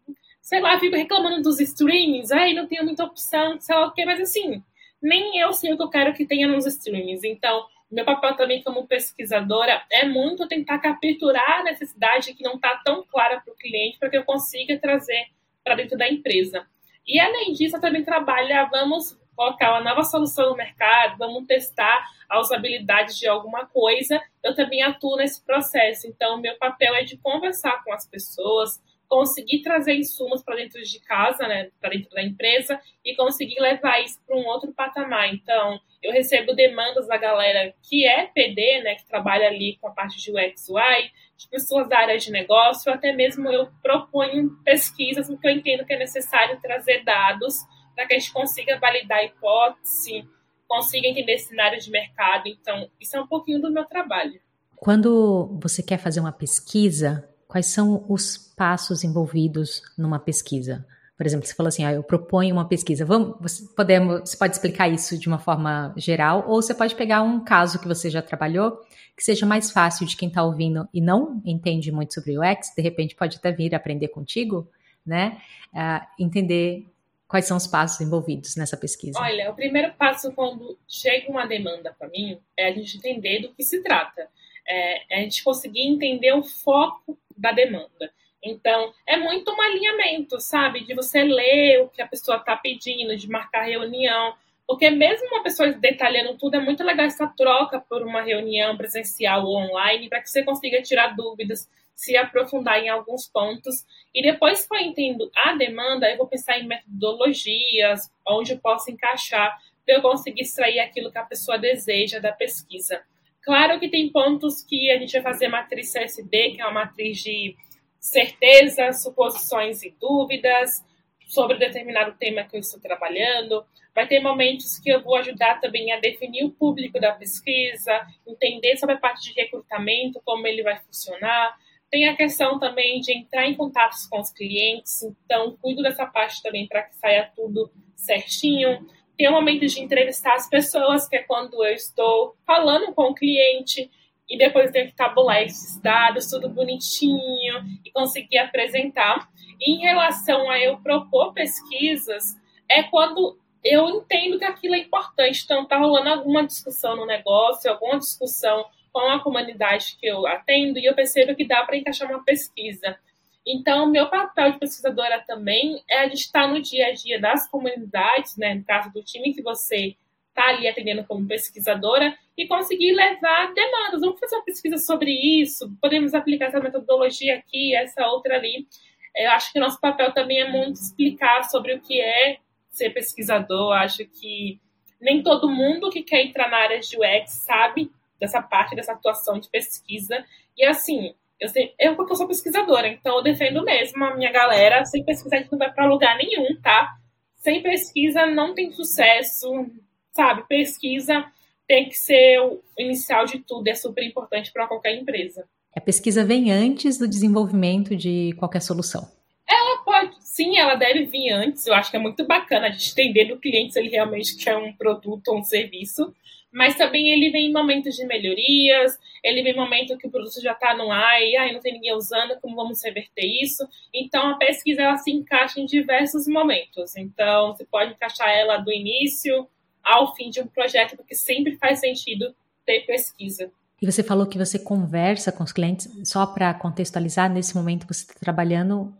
Sei 0.41 0.61
lá, 0.61 0.79
fico 0.79 0.95
reclamando 0.95 1.41
dos 1.41 1.59
streamings, 1.59 2.31
ai, 2.31 2.53
não 2.53 2.67
tenho 2.67 2.83
muita 2.83 3.05
opção, 3.05 3.59
sei 3.59 3.75
lá 3.75 3.87
o 3.87 3.93
que, 3.93 4.03
mas 4.05 4.19
assim, 4.19 4.61
nem 5.01 5.39
eu 5.39 5.53
sei 5.53 5.73
o 5.73 5.77
que 5.77 5.83
eu 5.83 5.89
quero 5.89 6.13
que 6.13 6.25
tenha 6.25 6.47
nos 6.47 6.65
streamings. 6.65 7.23
Então, 7.23 7.65
meu 7.93 8.05
papel 8.05 8.35
também 8.35 8.63
como 8.63 8.87
pesquisadora 8.87 9.83
é 9.91 10.05
muito 10.05 10.47
tentar 10.47 10.79
capturar 10.79 11.59
a 11.59 11.63
necessidade 11.63 12.33
que 12.33 12.43
não 12.43 12.55
está 12.55 12.81
tão 12.83 13.03
clara 13.05 13.39
para 13.39 13.53
o 13.53 13.55
cliente 13.57 13.99
para 13.99 14.09
que 14.09 14.17
eu 14.17 14.23
consiga 14.23 14.77
trazer 14.79 15.27
para 15.63 15.75
dentro 15.75 15.97
da 15.97 16.09
empresa. 16.09 16.65
E 17.05 17.19
além 17.19 17.53
disso, 17.53 17.75
eu 17.77 17.81
também 17.81 18.03
trabalho, 18.03 18.69
vamos 18.71 19.17
colocar 19.35 19.71
uma 19.71 19.81
nova 19.81 20.03
solução 20.03 20.51
no 20.51 20.55
mercado, 20.55 21.17
vamos 21.17 21.45
testar 21.45 22.07
a 22.29 22.39
usabilidade 22.39 23.19
de 23.19 23.27
alguma 23.27 23.65
coisa, 23.65 24.21
eu 24.43 24.55
também 24.55 24.81
atuo 24.81 25.17
nesse 25.17 25.43
processo. 25.43 26.07
Então, 26.07 26.39
meu 26.39 26.57
papel 26.57 26.95
é 26.95 27.03
de 27.03 27.17
conversar 27.17 27.83
com 27.83 27.93
as 27.93 28.07
pessoas, 28.07 28.81
conseguir 29.07 29.61
trazer 29.61 29.95
insumos 29.95 30.43
para 30.43 30.55
dentro 30.55 30.81
de 30.81 30.99
casa, 31.01 31.47
né, 31.47 31.69
para 31.79 31.91
dentro 31.91 32.09
da 32.11 32.23
empresa 32.23 32.79
e 33.05 33.15
conseguir 33.15 33.59
levar 33.59 34.01
isso 34.03 34.19
para 34.25 34.35
um 34.35 34.45
outro 34.45 34.73
patamar. 34.73 35.33
Então, 35.33 35.79
eu 36.01 36.11
recebo 36.11 36.53
demandas 36.53 37.07
da 37.07 37.17
galera 37.17 37.73
que 37.87 38.05
é 38.05 38.25
PD, 38.25 38.81
né, 38.81 38.95
que 38.95 39.05
trabalha 39.07 39.47
ali 39.47 39.77
com 39.79 39.87
a 39.87 39.91
parte 39.91 40.17
de 40.21 40.31
UX 40.31 40.69
UI, 40.69 41.11
de 41.37 41.47
pessoas 41.49 41.87
da 41.87 41.99
área 41.99 42.17
de 42.17 42.31
negócio, 42.31 42.91
até 42.91 43.11
mesmo 43.11 43.49
eu 43.49 43.69
proponho 43.81 44.49
pesquisas 44.63 45.27
porque 45.27 45.47
eu 45.47 45.51
entendo 45.51 45.85
que 45.85 45.93
é 45.93 45.97
necessário 45.97 46.59
trazer 46.61 47.03
dados 47.03 47.55
para 47.95 48.07
que 48.07 48.15
a 48.15 48.19
gente 48.19 48.33
consiga 48.33 48.79
validar 48.79 49.19
a 49.19 49.25
hipótese, 49.25 50.27
consiga 50.67 51.07
entender 51.07 51.37
cenário 51.37 51.79
de 51.79 51.91
mercado. 51.91 52.47
Então, 52.47 52.89
isso 52.99 53.15
é 53.15 53.21
um 53.21 53.27
pouquinho 53.27 53.61
do 53.61 53.71
meu 53.71 53.85
trabalho. 53.85 54.39
Quando 54.75 55.57
você 55.61 55.81
quer 55.83 55.97
fazer 55.97 56.19
uma 56.19 56.31
pesquisa, 56.31 57.29
quais 57.53 57.67
são 57.67 58.03
os 58.09 58.35
passos 58.35 59.03
envolvidos 59.03 59.83
numa 59.95 60.17
pesquisa? 60.17 60.83
Por 61.15 61.23
exemplo, 61.23 61.45
você 61.45 61.53
falou 61.53 61.67
assim, 61.67 61.85
ah, 61.85 61.93
eu 61.93 62.01
proponho 62.01 62.55
uma 62.55 62.67
pesquisa. 62.67 63.05
Vamos, 63.05 63.35
você, 63.39 63.63
podemos, 63.75 64.21
você 64.21 64.35
pode 64.35 64.55
explicar 64.55 64.87
isso 64.87 65.19
de 65.19 65.27
uma 65.27 65.37
forma 65.37 65.93
geral, 65.95 66.45
ou 66.47 66.59
você 66.59 66.73
pode 66.73 66.95
pegar 66.95 67.21
um 67.21 67.43
caso 67.43 67.79
que 67.79 67.87
você 67.87 68.09
já 68.09 68.23
trabalhou, 68.23 68.81
que 69.15 69.23
seja 69.23 69.45
mais 69.45 69.69
fácil 69.69 70.07
de 70.07 70.17
quem 70.17 70.29
está 70.29 70.41
ouvindo 70.41 70.89
e 70.91 70.99
não 70.99 71.43
entende 71.45 71.91
muito 71.91 72.15
sobre 72.15 72.39
UX, 72.39 72.73
de 72.75 72.81
repente 72.81 73.15
pode 73.15 73.37
até 73.37 73.51
vir 73.51 73.75
aprender 73.75 74.07
contigo, 74.07 74.67
né? 75.05 75.39
Uh, 75.71 76.23
entender 76.23 76.87
quais 77.27 77.45
são 77.45 77.55
os 77.55 77.67
passos 77.67 78.01
envolvidos 78.01 78.55
nessa 78.55 78.75
pesquisa. 78.75 79.19
Olha, 79.19 79.51
o 79.51 79.53
primeiro 79.53 79.93
passo 79.93 80.31
quando 80.31 80.75
chega 80.87 81.29
uma 81.29 81.45
demanda 81.45 81.95
para 81.99 82.09
mim 82.09 82.39
é 82.57 82.69
a 82.69 82.71
gente 82.71 82.97
entender 82.97 83.43
do 83.43 83.53
que 83.53 83.63
se 83.63 83.83
trata. 83.83 84.27
É, 84.67 85.17
é 85.17 85.19
a 85.19 85.23
gente 85.23 85.43
conseguir 85.43 85.81
entender 85.81 86.33
o 86.33 86.41
foco 86.41 87.15
da 87.43 87.51
demanda. 87.51 88.09
Então, 88.41 88.93
é 89.05 89.17
muito 89.17 89.51
um 89.51 89.61
alinhamento, 89.61 90.39
sabe? 90.39 90.85
De 90.85 90.93
você 90.93 91.23
ler 91.23 91.81
o 91.81 91.89
que 91.89 92.01
a 92.01 92.07
pessoa 92.07 92.37
está 92.37 92.55
pedindo, 92.55 93.15
de 93.15 93.29
marcar 93.29 93.63
reunião. 93.63 94.33
Porque 94.65 94.89
mesmo 94.89 95.27
uma 95.27 95.43
pessoa 95.43 95.71
detalhando 95.73 96.37
tudo, 96.37 96.55
é 96.55 96.59
muito 96.59 96.83
legal 96.83 97.05
essa 97.05 97.27
troca 97.27 97.81
por 97.81 98.01
uma 98.01 98.21
reunião 98.21 98.77
presencial 98.77 99.45
ou 99.45 99.57
online 99.57 100.07
para 100.07 100.21
que 100.21 100.29
você 100.29 100.41
consiga 100.41 100.81
tirar 100.81 101.15
dúvidas, 101.15 101.69
se 101.93 102.15
aprofundar 102.15 102.79
em 102.79 102.87
alguns 102.87 103.27
pontos. 103.27 103.85
E 104.15 104.21
depois 104.21 104.65
que 104.65 104.73
eu 104.73 104.79
entendo 104.79 105.29
a 105.35 105.53
demanda, 105.53 106.09
eu 106.09 106.17
vou 106.17 106.27
pensar 106.27 106.57
em 106.57 106.65
metodologias, 106.65 108.09
onde 108.25 108.53
eu 108.53 108.59
posso 108.59 108.89
encaixar 108.89 109.57
para 109.85 109.95
eu 109.95 110.01
conseguir 110.01 110.41
extrair 110.41 110.79
aquilo 110.79 111.11
que 111.11 111.17
a 111.17 111.25
pessoa 111.25 111.57
deseja 111.57 112.19
da 112.19 112.31
pesquisa. 112.31 113.03
Claro 113.43 113.79
que 113.79 113.89
tem 113.89 114.09
pontos 114.09 114.63
que 114.63 114.89
a 114.89 114.97
gente 114.97 115.11
vai 115.13 115.21
fazer 115.21 115.47
matriz 115.49 115.91
CSD, 115.91 116.51
que 116.51 116.61
é 116.61 116.65
uma 116.65 116.85
matriz 116.85 117.17
de 117.17 117.55
certezas, 117.99 119.03
suposições 119.03 119.83
e 119.83 119.95
dúvidas 119.99 120.83
sobre 121.27 121.57
determinado 121.57 122.15
tema 122.17 122.43
que 122.43 122.55
eu 122.55 122.59
estou 122.59 122.79
trabalhando. 122.79 123.65
Vai 123.93 124.07
ter 124.07 124.19
momentos 124.19 124.79
que 124.79 124.89
eu 124.89 125.01
vou 125.01 125.15
ajudar 125.17 125.59
também 125.59 125.91
a 125.91 125.99
definir 125.99 126.45
o 126.45 126.51
público 126.51 126.99
da 126.99 127.11
pesquisa, 127.11 128.05
entender 128.27 128.77
sobre 128.77 128.95
a 128.95 128.99
parte 128.99 129.33
de 129.33 129.39
recrutamento, 129.39 130.21
como 130.23 130.47
ele 130.47 130.63
vai 130.63 130.77
funcionar. 130.79 131.55
Tem 131.91 132.07
a 132.07 132.15
questão 132.15 132.59
também 132.59 132.99
de 133.01 133.15
entrar 133.15 133.47
em 133.47 133.55
contato 133.55 133.95
com 134.09 134.19
os 134.19 134.31
clientes, 134.31 135.03
então 135.03 135.55
cuido 135.61 135.83
dessa 135.83 136.05
parte 136.05 136.41
também 136.41 136.67
para 136.67 136.83
que 136.83 136.95
saia 136.95 137.31
tudo 137.35 137.71
certinho. 137.95 138.87
Tem 139.17 139.27
o 139.27 139.31
momento 139.31 139.65
de 139.65 139.81
entrevistar 139.81 140.33
as 140.33 140.49
pessoas, 140.49 141.07
que 141.07 141.15
é 141.15 141.23
quando 141.23 141.63
eu 141.63 141.73
estou 141.73 142.35
falando 142.45 142.93
com 142.93 143.11
o 143.11 143.15
cliente 143.15 143.89
e 144.29 144.37
depois 144.37 144.71
tenho 144.71 144.87
que 144.87 144.95
tabular 144.95 145.41
esses 145.43 145.79
dados, 145.81 146.29
tudo 146.29 146.49
bonitinho 146.49 147.63
e 147.85 147.91
conseguir 147.91 148.39
apresentar. 148.39 149.29
E 149.59 149.73
em 149.73 149.79
relação 149.79 150.49
a 150.49 150.59
eu 150.59 150.77
propor 150.77 151.33
pesquisas, 151.33 152.35
é 152.69 152.83
quando 152.83 153.37
eu 153.63 153.87
entendo 153.89 154.37
que 154.37 154.45
aquilo 154.45 154.75
é 154.75 154.79
importante. 154.79 155.43
Então, 155.43 155.63
está 155.63 155.77
rolando 155.77 156.09
alguma 156.09 156.45
discussão 156.45 156.95
no 156.95 157.05
negócio, 157.05 157.71
alguma 157.71 157.97
discussão 157.97 158.65
com 158.91 159.09
a 159.09 159.19
comunidade 159.19 159.97
que 159.99 160.05
eu 160.05 160.27
atendo 160.27 160.77
e 160.77 160.85
eu 160.85 160.93
percebo 160.93 161.35
que 161.35 161.47
dá 161.47 161.63
para 161.63 161.77
encaixar 161.77 162.09
uma 162.09 162.23
pesquisa. 162.23 162.97
Então, 163.45 163.89
meu 163.89 164.09
papel 164.09 164.53
de 164.53 164.59
pesquisadora 164.59 165.23
também 165.27 165.83
é 165.89 166.03
gente 166.03 166.21
estar 166.21 166.47
no 166.47 166.61
dia 166.61 166.87
a 166.87 166.93
dia 166.93 167.19
das 167.19 167.49
comunidades, 167.49 168.37
né, 168.37 168.55
no 168.55 168.63
caso 168.63 168.91
do 168.93 169.03
time 169.03 169.33
que 169.33 169.41
você 169.41 169.95
está 170.29 170.49
ali 170.49 170.67
atendendo 170.67 171.03
como 171.03 171.27
pesquisadora, 171.27 172.17
e 172.37 172.47
conseguir 172.47 172.93
levar 172.93 173.53
demandas. 173.53 174.01
Vamos 174.01 174.19
fazer 174.19 174.35
uma 174.35 174.45
pesquisa 174.45 174.77
sobre 174.77 175.11
isso, 175.11 175.71
podemos 175.81 176.13
aplicar 176.13 176.47
essa 176.47 176.59
metodologia 176.59 177.37
aqui, 177.37 177.75
essa 177.75 178.07
outra 178.07 178.35
ali. 178.35 178.67
Eu 179.15 179.29
acho 179.31 179.53
que 179.53 179.59
nosso 179.59 179.79
papel 179.79 180.11
também 180.11 180.41
é 180.41 180.49
muito 180.49 180.77
explicar 180.77 181.43
sobre 181.43 181.73
o 181.75 181.79
que 181.79 182.01
é 182.01 182.37
ser 182.69 182.89
pesquisador. 182.89 183.73
Eu 183.73 183.73
acho 183.73 184.05
que 184.05 184.59
nem 184.99 185.21
todo 185.21 185.51
mundo 185.51 185.91
que 185.91 186.01
quer 186.01 186.25
entrar 186.25 186.49
na 186.49 186.57
área 186.57 186.79
de 186.79 186.97
UX 186.97 187.31
sabe 187.31 187.91
dessa 188.19 188.41
parte, 188.41 188.75
dessa 188.75 188.93
atuação 188.93 189.39
de 189.39 189.49
pesquisa. 189.49 190.25
E 190.57 190.65
assim, 190.65 191.13
eu, 191.43 191.49
sei, 191.49 191.73
eu 191.77 191.95
porque 191.95 192.13
eu 192.13 192.15
sou 192.15 192.25
pesquisadora, 192.25 192.87
então 192.87 193.17
eu 193.17 193.21
defendo 193.21 193.63
mesmo 193.63 194.01
a 194.03 194.15
minha 194.15 194.31
galera. 194.31 194.85
Sem 194.85 195.03
pesquisa 195.03 195.35
a 195.35 195.39
gente 195.39 195.51
não 195.51 195.59
vai 195.59 195.71
para 195.71 195.85
lugar 195.85 196.17
nenhum, 196.17 196.55
tá? 196.61 196.95
Sem 197.35 197.61
pesquisa 197.61 198.25
não 198.25 198.53
tem 198.53 198.71
sucesso, 198.71 199.67
sabe? 200.13 200.47
Pesquisa 200.47 201.25
tem 201.67 201.89
que 201.89 201.95
ser 201.95 202.39
o 202.39 202.61
inicial 202.77 203.25
de 203.25 203.39
tudo, 203.39 203.67
é 203.67 203.75
super 203.75 204.03
importante 204.05 204.53
para 204.53 204.67
qualquer 204.67 204.95
empresa. 204.95 205.45
A 205.75 205.81
pesquisa 205.81 206.23
vem 206.23 206.49
antes 206.49 206.97
do 206.97 207.07
desenvolvimento 207.07 207.93
de 207.93 208.33
qualquer 208.37 208.61
solução. 208.61 209.11
Ela 209.45 209.83
pode, 209.83 210.15
sim, 210.21 210.57
ela 210.57 210.75
deve 210.75 211.05
vir 211.05 211.29
antes. 211.31 211.67
Eu 211.67 211.73
acho 211.73 211.91
que 211.91 211.97
é 211.97 211.99
muito 211.99 212.25
bacana 212.25 212.67
a 212.67 212.69
gente 212.69 212.91
entender 212.91 213.25
do 213.25 213.39
cliente 213.39 213.73
se 213.73 213.79
ele 213.79 213.89
realmente 213.89 214.37
quer 214.37 214.55
um 214.55 214.71
produto 214.71 215.27
ou 215.27 215.39
um 215.39 215.43
serviço 215.43 216.13
mas 216.53 216.75
também 216.75 217.09
ele 217.09 217.31
vem 217.31 217.47
em 217.47 217.51
momentos 217.51 217.95
de 217.95 218.05
melhorias, 218.05 218.97
ele 219.23 219.41
vem 219.41 219.53
em 219.53 219.55
momento 219.55 219.97
que 219.97 220.05
o 220.05 220.11
produto 220.11 220.39
já 220.39 220.51
está 220.51 220.75
no 220.75 220.91
ar 220.91 221.19
e 221.21 221.35
ai, 221.35 221.51
não 221.51 221.59
tem 221.59 221.73
ninguém 221.73 221.95
usando, 221.95 222.39
como 222.39 222.55
vamos 222.55 222.83
reverter 222.83 223.25
isso? 223.25 223.67
Então, 223.93 224.29
a 224.29 224.35
pesquisa 224.35 224.83
ela 224.83 224.97
se 224.97 225.11
encaixa 225.11 225.59
em 225.59 225.65
diversos 225.65 226.27
momentos. 226.27 226.95
Então, 226.95 227.55
você 227.55 227.65
pode 227.65 227.93
encaixar 227.93 228.29
ela 228.29 228.57
do 228.57 228.71
início 228.71 229.47
ao 229.83 230.15
fim 230.15 230.29
de 230.29 230.39
um 230.41 230.47
projeto, 230.47 230.95
porque 230.95 231.15
sempre 231.15 231.57
faz 231.57 231.79
sentido 231.79 232.33
ter 232.65 232.85
pesquisa. 232.85 233.51
E 233.81 233.85
você 233.85 234.03
falou 234.03 234.27
que 234.27 234.37
você 234.37 234.57
conversa 234.57 235.31
com 235.31 235.43
os 235.43 235.51
clientes, 235.51 235.89
só 236.05 236.25
para 236.25 236.53
contextualizar, 236.53 237.29
nesse 237.29 237.55
momento 237.55 237.85
você 237.85 238.03
está 238.03 238.13
trabalhando 238.19 238.93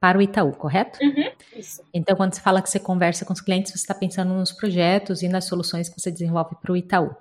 para 0.00 0.18
o 0.18 0.22
Itaú, 0.22 0.52
correto? 0.52 0.98
Uhum, 1.04 1.30
isso. 1.54 1.82
Então, 1.92 2.16
quando 2.16 2.34
você 2.34 2.40
fala 2.40 2.62
que 2.62 2.70
você 2.70 2.80
conversa 2.80 3.24
com 3.26 3.34
os 3.34 3.40
clientes, 3.40 3.70
você 3.70 3.78
está 3.78 3.94
pensando 3.94 4.32
nos 4.32 4.50
projetos 4.50 5.22
e 5.22 5.28
nas 5.28 5.44
soluções 5.44 5.90
que 5.90 6.00
você 6.00 6.10
desenvolve 6.10 6.56
para 6.60 6.72
o 6.72 6.76
Itaú. 6.76 7.14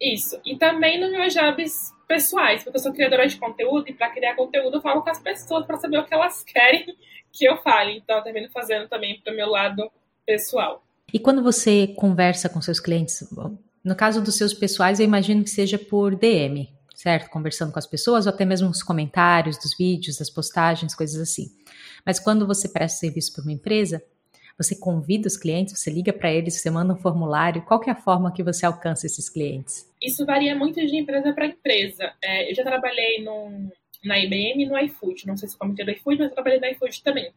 Isso. 0.00 0.40
E 0.46 0.56
também 0.56 1.00
nos 1.00 1.10
meus 1.10 1.34
jobs 1.34 1.92
pessoais, 2.06 2.62
porque 2.62 2.78
eu 2.78 2.82
sou 2.82 2.92
criadora 2.92 3.26
de 3.26 3.36
conteúdo 3.36 3.88
e 3.88 3.92
para 3.92 4.10
criar 4.10 4.34
conteúdo 4.36 4.76
eu 4.76 4.80
falo 4.80 5.02
com 5.02 5.10
as 5.10 5.18
pessoas 5.18 5.66
para 5.66 5.76
saber 5.76 5.98
o 5.98 6.04
que 6.04 6.14
elas 6.14 6.44
querem 6.44 6.86
que 7.32 7.44
eu 7.44 7.56
fale. 7.58 7.98
Então, 7.98 8.16
eu 8.16 8.22
termino 8.22 8.48
fazendo 8.50 8.88
também 8.88 9.20
para 9.20 9.32
o 9.32 9.36
meu 9.36 9.48
lado 9.48 9.90
pessoal. 10.24 10.84
E 11.12 11.18
quando 11.18 11.42
você 11.42 11.88
conversa 11.88 12.48
com 12.48 12.62
seus 12.62 12.78
clientes, 12.78 13.28
no 13.82 13.96
caso 13.96 14.22
dos 14.22 14.36
seus 14.36 14.54
pessoais, 14.54 15.00
eu 15.00 15.04
imagino 15.04 15.42
que 15.42 15.50
seja 15.50 15.76
por 15.76 16.14
DM, 16.14 16.72
certo? 16.94 17.28
Conversando 17.28 17.72
com 17.72 17.78
as 17.78 17.86
pessoas 17.86 18.26
ou 18.26 18.32
até 18.32 18.44
mesmo 18.44 18.68
os 18.68 18.82
comentários 18.82 19.58
dos 19.58 19.76
vídeos, 19.76 20.18
das 20.18 20.30
postagens, 20.30 20.94
coisas 20.94 21.20
assim. 21.20 21.50
Mas 22.04 22.18
quando 22.18 22.46
você 22.46 22.68
presta 22.68 22.98
serviço 22.98 23.32
para 23.32 23.42
uma 23.42 23.52
empresa, 23.52 24.02
você 24.56 24.76
convida 24.76 25.26
os 25.26 25.38
clientes, 25.38 25.78
você 25.78 25.90
liga 25.90 26.12
para 26.12 26.30
eles, 26.30 26.60
você 26.60 26.70
manda 26.70 26.92
um 26.92 26.98
formulário. 26.98 27.62
Qual 27.62 27.80
é 27.86 27.90
a 27.90 27.94
forma 27.94 28.30
que 28.32 28.42
você 28.42 28.66
alcança 28.66 29.06
esses 29.06 29.28
clientes? 29.30 29.90
Isso 30.02 30.26
varia 30.26 30.54
muito 30.54 30.74
de 30.84 30.96
empresa 30.96 31.32
para 31.32 31.46
empresa. 31.46 32.12
É, 32.22 32.50
eu 32.50 32.54
já 32.54 32.62
trabalhei 32.62 33.24
na 34.04 34.18
IBM 34.18 34.62
e 34.62 34.66
no 34.66 34.78
iFood. 34.78 35.26
Não 35.26 35.36
sei 35.36 35.48
se 35.48 35.56
comentei 35.56 35.84
do 35.84 35.90
iFood, 35.92 36.18
mas 36.18 36.28
eu 36.28 36.34
trabalhei 36.34 36.60
no 36.60 36.66
iFood 36.66 37.02
também. 37.02 37.32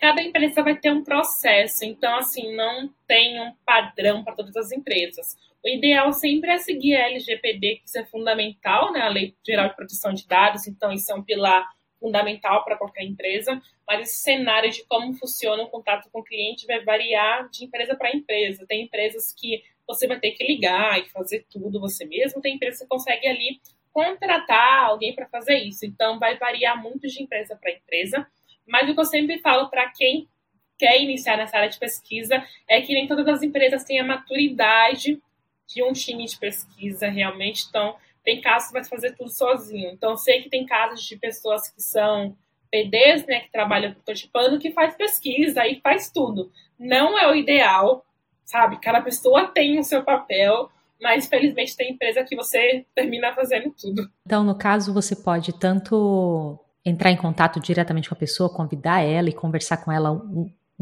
Cada 0.00 0.20
empresa 0.20 0.62
vai 0.64 0.76
ter 0.76 0.90
um 0.90 1.04
processo, 1.04 1.84
então, 1.84 2.18
assim, 2.18 2.54
não 2.56 2.92
tem 3.06 3.40
um 3.40 3.52
padrão 3.64 4.24
para 4.24 4.34
todas 4.34 4.56
as 4.56 4.72
empresas. 4.72 5.36
O 5.64 5.68
ideal 5.68 6.12
sempre 6.12 6.50
é 6.50 6.58
seguir 6.58 6.96
a 6.96 7.08
LGPD, 7.08 7.76
que 7.76 7.86
isso 7.86 7.98
é 7.98 8.04
fundamental, 8.04 8.92
né? 8.92 9.00
A 9.00 9.08
Lei 9.08 9.34
Geral 9.46 9.68
de 9.68 9.76
Proteção 9.76 10.12
de 10.12 10.26
Dados, 10.26 10.66
então 10.66 10.92
isso 10.92 11.10
é 11.12 11.14
um 11.14 11.22
pilar 11.22 11.64
fundamental 12.00 12.64
para 12.64 12.76
qualquer 12.76 13.04
empresa, 13.04 13.60
mas 13.86 14.08
esse 14.08 14.22
cenário 14.22 14.70
de 14.70 14.84
como 14.86 15.14
funciona 15.14 15.62
o 15.62 15.68
contato 15.68 16.08
com 16.10 16.20
o 16.20 16.24
cliente 16.24 16.66
vai 16.66 16.84
variar 16.84 17.48
de 17.50 17.64
empresa 17.64 17.94
para 17.94 18.14
empresa. 18.14 18.66
Tem 18.66 18.82
empresas 18.82 19.32
que 19.32 19.62
você 19.86 20.06
vai 20.06 20.18
ter 20.18 20.32
que 20.32 20.44
ligar 20.44 20.98
e 20.98 21.08
fazer 21.10 21.46
tudo 21.50 21.80
você 21.80 22.04
mesmo, 22.04 22.40
tem 22.40 22.56
empresas 22.56 22.80
que 22.80 22.88
consegue 22.88 23.26
ali 23.26 23.60
contratar 23.92 24.86
alguém 24.86 25.14
para 25.14 25.28
fazer 25.28 25.56
isso. 25.58 25.86
Então, 25.86 26.18
vai 26.18 26.36
variar 26.36 26.80
muito 26.82 27.06
de 27.06 27.22
empresa 27.22 27.56
para 27.56 27.70
empresa. 27.70 28.26
Mas 28.66 28.90
o 28.90 28.94
que 28.94 29.00
eu 29.00 29.04
sempre 29.04 29.38
falo 29.38 29.70
para 29.70 29.88
quem 29.90 30.28
quer 30.76 31.00
iniciar 31.00 31.36
nessa 31.36 31.56
área 31.56 31.68
de 31.68 31.78
pesquisa 31.78 32.44
é 32.68 32.80
que 32.80 32.92
nem 32.92 33.06
todas 33.06 33.28
as 33.28 33.42
empresas 33.42 33.84
têm 33.84 34.00
a 34.00 34.04
maturidade 34.04 35.22
de 35.66 35.82
um 35.82 35.92
time 35.92 36.26
de 36.26 36.36
pesquisa 36.36 37.08
realmente. 37.08 37.66
Então, 37.68 37.96
tem 38.24 38.40
casos 38.40 38.68
que 38.68 38.74
vai 38.74 38.84
fazer 38.84 39.14
tudo 39.14 39.30
sozinho. 39.30 39.90
Então, 39.90 40.16
sei 40.16 40.42
que 40.42 40.48
tem 40.48 40.64
casos 40.64 41.04
de 41.04 41.16
pessoas 41.16 41.68
que 41.68 41.82
são 41.82 42.36
PDs, 42.70 43.26
né, 43.26 43.40
que 43.40 43.52
trabalham 43.52 43.92
prototipando, 43.92 44.58
que 44.58 44.72
faz 44.72 44.96
pesquisa 44.96 45.66
e 45.66 45.80
faz 45.80 46.10
tudo. 46.10 46.50
Não 46.78 47.16
é 47.18 47.30
o 47.30 47.34
ideal, 47.34 48.04
sabe? 48.44 48.80
Cada 48.80 49.00
pessoa 49.00 49.46
tem 49.48 49.78
o 49.78 49.84
seu 49.84 50.02
papel, 50.02 50.70
mas 51.00 51.26
felizmente 51.28 51.76
tem 51.76 51.92
empresa 51.92 52.24
que 52.24 52.34
você 52.34 52.84
termina 52.94 53.32
fazendo 53.34 53.70
tudo. 53.70 54.10
Então, 54.26 54.42
no 54.42 54.56
caso, 54.56 54.92
você 54.92 55.14
pode 55.14 55.52
tanto 55.58 56.58
entrar 56.84 57.10
em 57.10 57.16
contato 57.16 57.60
diretamente 57.60 58.08
com 58.08 58.14
a 58.14 58.18
pessoa, 58.18 58.52
convidar 58.52 59.02
ela 59.02 59.28
e 59.28 59.32
conversar 59.32 59.78
com 59.78 59.92
ela 59.92 60.20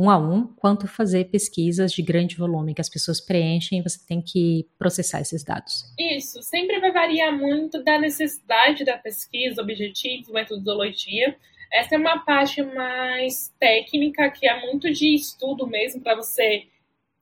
um 0.02 0.10
a 0.10 0.18
um, 0.18 0.48
quanto 0.56 0.88
fazer 0.88 1.26
pesquisas 1.26 1.92
de 1.92 2.02
grande 2.02 2.36
volume 2.36 2.74
que 2.74 2.80
as 2.80 2.88
pessoas 2.88 3.20
preenchem 3.20 3.78
e 3.78 3.82
você 3.82 4.04
tem 4.04 4.20
que 4.20 4.66
processar 4.76 5.20
esses 5.20 5.44
dados. 5.44 5.84
Isso, 5.96 6.42
sempre 6.42 6.80
vai 6.80 6.90
variar 6.90 7.32
muito 7.32 7.82
da 7.84 8.00
necessidade 8.00 8.84
da 8.84 8.98
pesquisa, 8.98 9.62
objetivos, 9.62 10.28
metodologia. 10.30 11.36
Essa 11.72 11.94
é 11.94 11.98
uma 11.98 12.18
parte 12.18 12.60
mais 12.62 13.54
técnica, 13.60 14.28
que 14.30 14.48
é 14.48 14.60
muito 14.66 14.92
de 14.92 15.14
estudo 15.14 15.68
mesmo, 15.68 16.00
para 16.00 16.16
você 16.16 16.64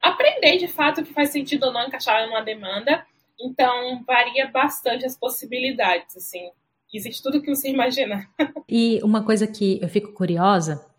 aprender 0.00 0.56
de 0.56 0.66
fato 0.66 1.02
o 1.02 1.04
que 1.04 1.12
faz 1.12 1.28
sentido 1.28 1.66
ou 1.66 1.72
não 1.72 1.87
encaixar 1.87 2.26
numa 2.26 2.40
demanda. 2.40 3.04
Então, 3.38 4.02
varia 4.04 4.49
bastante 4.49 5.04
as 5.04 5.18
possibilidades, 5.18 6.16
assim. 6.16 6.50
Existe 6.92 7.22
tudo 7.22 7.42
que 7.42 7.54
você 7.54 7.68
imagina. 7.68 8.26
e 8.66 9.00
uma 9.02 9.22
coisa 9.22 9.46
que 9.46 9.78
eu 9.82 9.88
fico 9.88 10.12
curiosa 10.12 10.89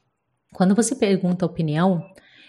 quando 0.53 0.75
você 0.75 0.95
pergunta 0.95 1.45
opinião, 1.45 2.05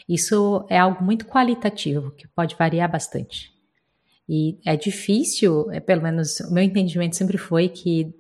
isso 0.09 0.67
é 0.69 0.79
algo 0.79 1.03
muito 1.03 1.27
qualitativo, 1.27 2.11
que 2.13 2.27
pode 2.29 2.55
variar 2.57 2.91
bastante. 2.91 3.53
E 4.29 4.59
é 4.65 4.77
difícil, 4.77 5.71
é, 5.71 5.81
pelo 5.81 6.03
menos 6.03 6.41
o 6.41 6.53
meu 6.53 6.63
entendimento 6.63 7.17
sempre 7.17 7.39
foi 7.39 7.69
que 7.69 8.15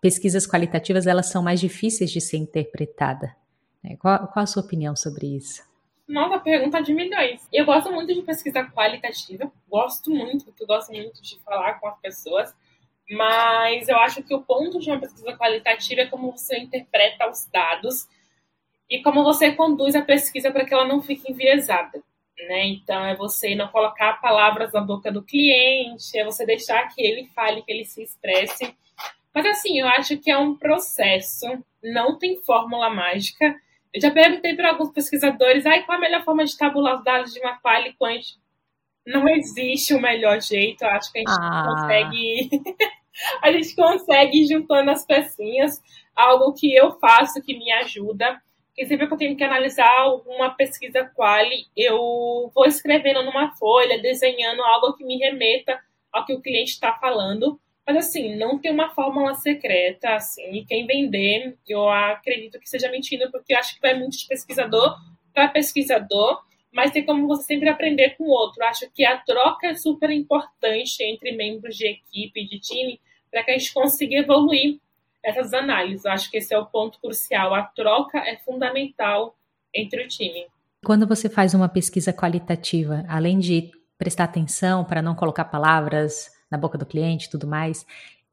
pesquisas 0.00 0.46
qualitativas 0.46 1.06
elas 1.06 1.26
são 1.26 1.42
mais 1.42 1.60
difíceis 1.60 2.10
de 2.10 2.20
ser 2.20 2.36
interpretada. 2.36 3.34
Né? 3.82 3.96
Qual, 3.96 4.26
qual 4.28 4.42
a 4.42 4.46
sua 4.46 4.62
opinião 4.62 4.94
sobre 4.94 5.26
isso? 5.26 5.62
Nossa, 6.06 6.38
pergunta 6.38 6.82
de 6.82 6.94
milhões. 6.94 7.46
Eu 7.52 7.66
gosto 7.66 7.92
muito 7.92 8.14
de 8.14 8.22
pesquisa 8.22 8.64
qualitativa, 8.64 9.50
gosto 9.68 10.10
muito, 10.10 10.46
porque 10.46 10.62
eu 10.62 10.66
gosto 10.66 10.90
muito 10.92 11.20
de 11.20 11.38
falar 11.40 11.74
com 11.74 11.88
as 11.88 12.00
pessoas, 12.00 12.54
mas 13.10 13.88
eu 13.88 13.96
acho 13.98 14.22
que 14.22 14.34
o 14.34 14.40
ponto 14.40 14.78
de 14.78 14.90
uma 14.90 14.98
pesquisa 14.98 15.36
qualitativa 15.36 16.02
é 16.02 16.06
como 16.06 16.32
você 16.32 16.58
interpreta 16.58 17.28
os 17.28 17.46
dados 17.52 18.08
e 18.90 19.02
como 19.02 19.22
você 19.22 19.52
conduz 19.52 19.94
a 19.94 20.02
pesquisa 20.02 20.50
para 20.50 20.64
que 20.64 20.72
ela 20.72 20.86
não 20.86 21.02
fique 21.02 21.30
enviesada. 21.30 22.02
Né? 22.48 22.66
Então, 22.66 23.04
é 23.04 23.14
você 23.14 23.54
não 23.54 23.68
colocar 23.68 24.20
palavras 24.20 24.72
na 24.72 24.80
boca 24.80 25.10
do 25.10 25.22
cliente, 25.22 26.16
é 26.16 26.24
você 26.24 26.46
deixar 26.46 26.88
que 26.88 27.02
ele 27.02 27.28
fale, 27.34 27.62
que 27.62 27.72
ele 27.72 27.84
se 27.84 28.02
expresse. 28.02 28.74
Mas, 29.34 29.44
assim, 29.46 29.80
eu 29.80 29.88
acho 29.88 30.16
que 30.18 30.30
é 30.30 30.38
um 30.38 30.54
processo, 30.54 31.46
não 31.82 32.16
tem 32.16 32.40
fórmula 32.40 32.88
mágica. 32.88 33.54
Eu 33.92 34.00
já 34.00 34.10
perguntei 34.10 34.54
para 34.54 34.70
alguns 34.70 34.90
pesquisadores, 34.90 35.66
ai, 35.66 35.82
qual 35.84 35.98
a 35.98 36.00
melhor 36.00 36.24
forma 36.24 36.44
de 36.44 36.56
tabular 36.56 36.96
os 36.96 37.04
dados 37.04 37.32
de 37.32 37.40
uma 37.40 37.58
quali 37.58 37.92
quant? 37.94 38.36
Não 39.06 39.28
existe 39.28 39.94
o 39.94 40.00
melhor 40.00 40.40
jeito, 40.40 40.82
eu 40.82 40.90
acho 40.90 41.12
que 41.12 41.18
a 41.18 41.20
gente 41.20 41.38
ah. 41.40 41.64
consegue... 41.66 42.50
a 43.42 43.52
gente 43.52 43.74
consegue 43.74 44.42
ir 44.42 44.46
juntando 44.46 44.90
as 44.90 45.04
pecinhas, 45.04 45.82
algo 46.14 46.54
que 46.54 46.72
eu 46.72 46.92
faço 47.00 47.42
que 47.42 47.58
me 47.58 47.70
ajuda 47.72 48.40
porque 48.78 48.86
sempre 48.86 49.08
que 49.08 49.12
eu 49.12 49.18
tenho 49.18 49.36
que 49.36 49.42
analisar 49.42 50.06
uma 50.24 50.50
pesquisa 50.50 51.04
quali, 51.16 51.66
eu 51.76 52.48
vou 52.54 52.64
escrevendo 52.64 53.24
numa 53.24 53.50
folha, 53.56 54.00
desenhando 54.00 54.62
algo 54.62 54.92
que 54.92 55.04
me 55.04 55.18
remeta 55.18 55.80
ao 56.12 56.24
que 56.24 56.32
o 56.32 56.40
cliente 56.40 56.70
está 56.70 56.92
falando. 56.92 57.60
Mas 57.84 57.96
assim, 57.96 58.36
não 58.36 58.56
tem 58.56 58.70
uma 58.70 58.90
fórmula 58.90 59.34
secreta, 59.34 60.14
assim, 60.14 60.52
e 60.52 60.64
quem 60.64 60.86
vender, 60.86 61.56
eu 61.66 61.88
acredito 61.88 62.60
que 62.60 62.68
seja 62.68 62.88
mentira, 62.88 63.28
porque 63.32 63.52
acho 63.52 63.74
que 63.74 63.80
vai 63.80 63.98
muito 63.98 64.16
de 64.16 64.28
pesquisador 64.28 64.96
para 65.34 65.48
pesquisador, 65.48 66.40
mas 66.72 66.92
tem 66.92 67.04
como 67.04 67.26
você 67.26 67.42
sempre 67.42 67.68
aprender 67.68 68.10
com 68.10 68.24
o 68.26 68.30
outro. 68.30 68.62
Acho 68.62 68.88
que 68.94 69.04
a 69.04 69.16
troca 69.18 69.66
é 69.66 69.74
super 69.74 70.10
importante 70.10 71.02
entre 71.02 71.32
membros 71.32 71.74
de 71.74 71.88
equipe, 71.88 72.46
de 72.46 72.60
time, 72.60 73.00
para 73.28 73.42
que 73.42 73.50
a 73.50 73.58
gente 73.58 73.74
consiga 73.74 74.18
evoluir 74.18 74.78
essas 75.24 75.52
análises. 75.52 76.04
Eu 76.04 76.12
acho 76.12 76.30
que 76.30 76.38
esse 76.38 76.54
é 76.54 76.58
o 76.58 76.66
ponto 76.66 77.00
crucial. 77.00 77.54
A 77.54 77.62
troca 77.62 78.18
é 78.18 78.36
fundamental 78.36 79.36
entre 79.74 80.04
o 80.04 80.08
time. 80.08 80.46
Quando 80.84 81.06
você 81.06 81.28
faz 81.28 81.54
uma 81.54 81.68
pesquisa 81.68 82.12
qualitativa, 82.12 83.04
além 83.08 83.38
de 83.38 83.70
prestar 83.98 84.24
atenção 84.24 84.84
para 84.84 85.02
não 85.02 85.14
colocar 85.14 85.44
palavras 85.46 86.30
na 86.50 86.56
boca 86.56 86.78
do 86.78 86.86
cliente 86.86 87.26
e 87.26 87.30
tudo 87.30 87.46
mais, 87.46 87.84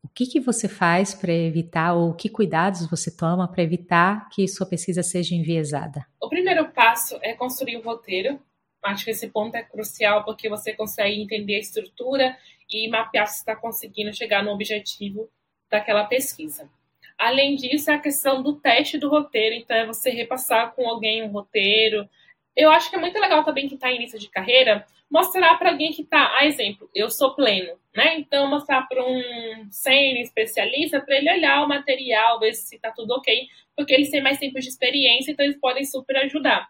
o 0.03 0.07
que, 0.07 0.27
que 0.27 0.39
você 0.39 0.69
faz 0.69 1.15
para 1.15 1.33
evitar, 1.33 1.95
ou 1.95 2.13
que 2.13 2.29
cuidados 2.29 2.87
você 2.87 3.09
toma 3.09 3.47
para 3.51 3.63
evitar 3.63 4.29
que 4.29 4.47
sua 4.47 4.67
pesquisa 4.67 5.01
seja 5.01 5.33
enviesada? 5.33 6.05
O 6.21 6.29
primeiro 6.29 6.71
passo 6.71 7.17
é 7.23 7.33
construir 7.33 7.77
o 7.77 7.79
um 7.79 7.83
roteiro. 7.83 8.39
Acho 8.83 9.05
que 9.05 9.09
esse 9.09 9.27
ponto 9.29 9.55
é 9.55 9.63
crucial 9.63 10.23
porque 10.23 10.47
você 10.47 10.73
consegue 10.73 11.19
entender 11.19 11.55
a 11.55 11.59
estrutura 11.59 12.37
e 12.69 12.87
mapear 12.87 13.25
se 13.27 13.39
está 13.39 13.55
conseguindo 13.55 14.13
chegar 14.13 14.43
no 14.43 14.51
objetivo 14.51 15.27
daquela 15.71 16.03
pesquisa. 16.03 16.69
Além 17.17 17.55
disso, 17.55 17.91
é 17.91 17.95
a 17.95 17.99
questão 17.99 18.43
do 18.43 18.59
teste 18.59 18.97
do 18.97 19.09
roteiro, 19.09 19.55
então 19.55 19.75
é 19.75 19.85
você 19.85 20.09
repassar 20.09 20.73
com 20.73 20.87
alguém 20.87 21.23
um 21.23 21.31
roteiro. 21.31 22.07
Eu 22.55 22.69
acho 22.71 22.89
que 22.89 22.95
é 22.95 22.99
muito 22.99 23.19
legal 23.19 23.43
também 23.43 23.67
que 23.67 23.75
está 23.75 23.91
em 23.91 23.95
início 23.95 24.19
de 24.19 24.29
carreira 24.29 24.85
mostrar 25.09 25.57
para 25.57 25.71
alguém 25.71 25.91
que 25.91 26.01
está, 26.01 26.35
a 26.37 26.45
exemplo, 26.45 26.89
eu 26.93 27.09
sou 27.09 27.35
pleno, 27.35 27.77
né? 27.95 28.17
Então 28.17 28.47
mostrar 28.47 28.83
para 28.83 29.03
um 29.03 29.67
sênior 29.71 30.21
especialista 30.21 30.99
para 30.99 31.15
ele 31.17 31.31
olhar 31.31 31.63
o 31.63 31.69
material, 31.69 32.39
ver 32.39 32.53
se 32.53 32.75
está 32.75 32.91
tudo 32.91 33.11
ok, 33.11 33.47
porque 33.75 33.93
eles 33.93 34.09
têm 34.09 34.21
mais 34.21 34.39
tempo 34.39 34.59
de 34.59 34.67
experiência, 34.67 35.31
então 35.31 35.45
eles 35.45 35.59
podem 35.59 35.85
super 35.85 36.17
ajudar. 36.17 36.67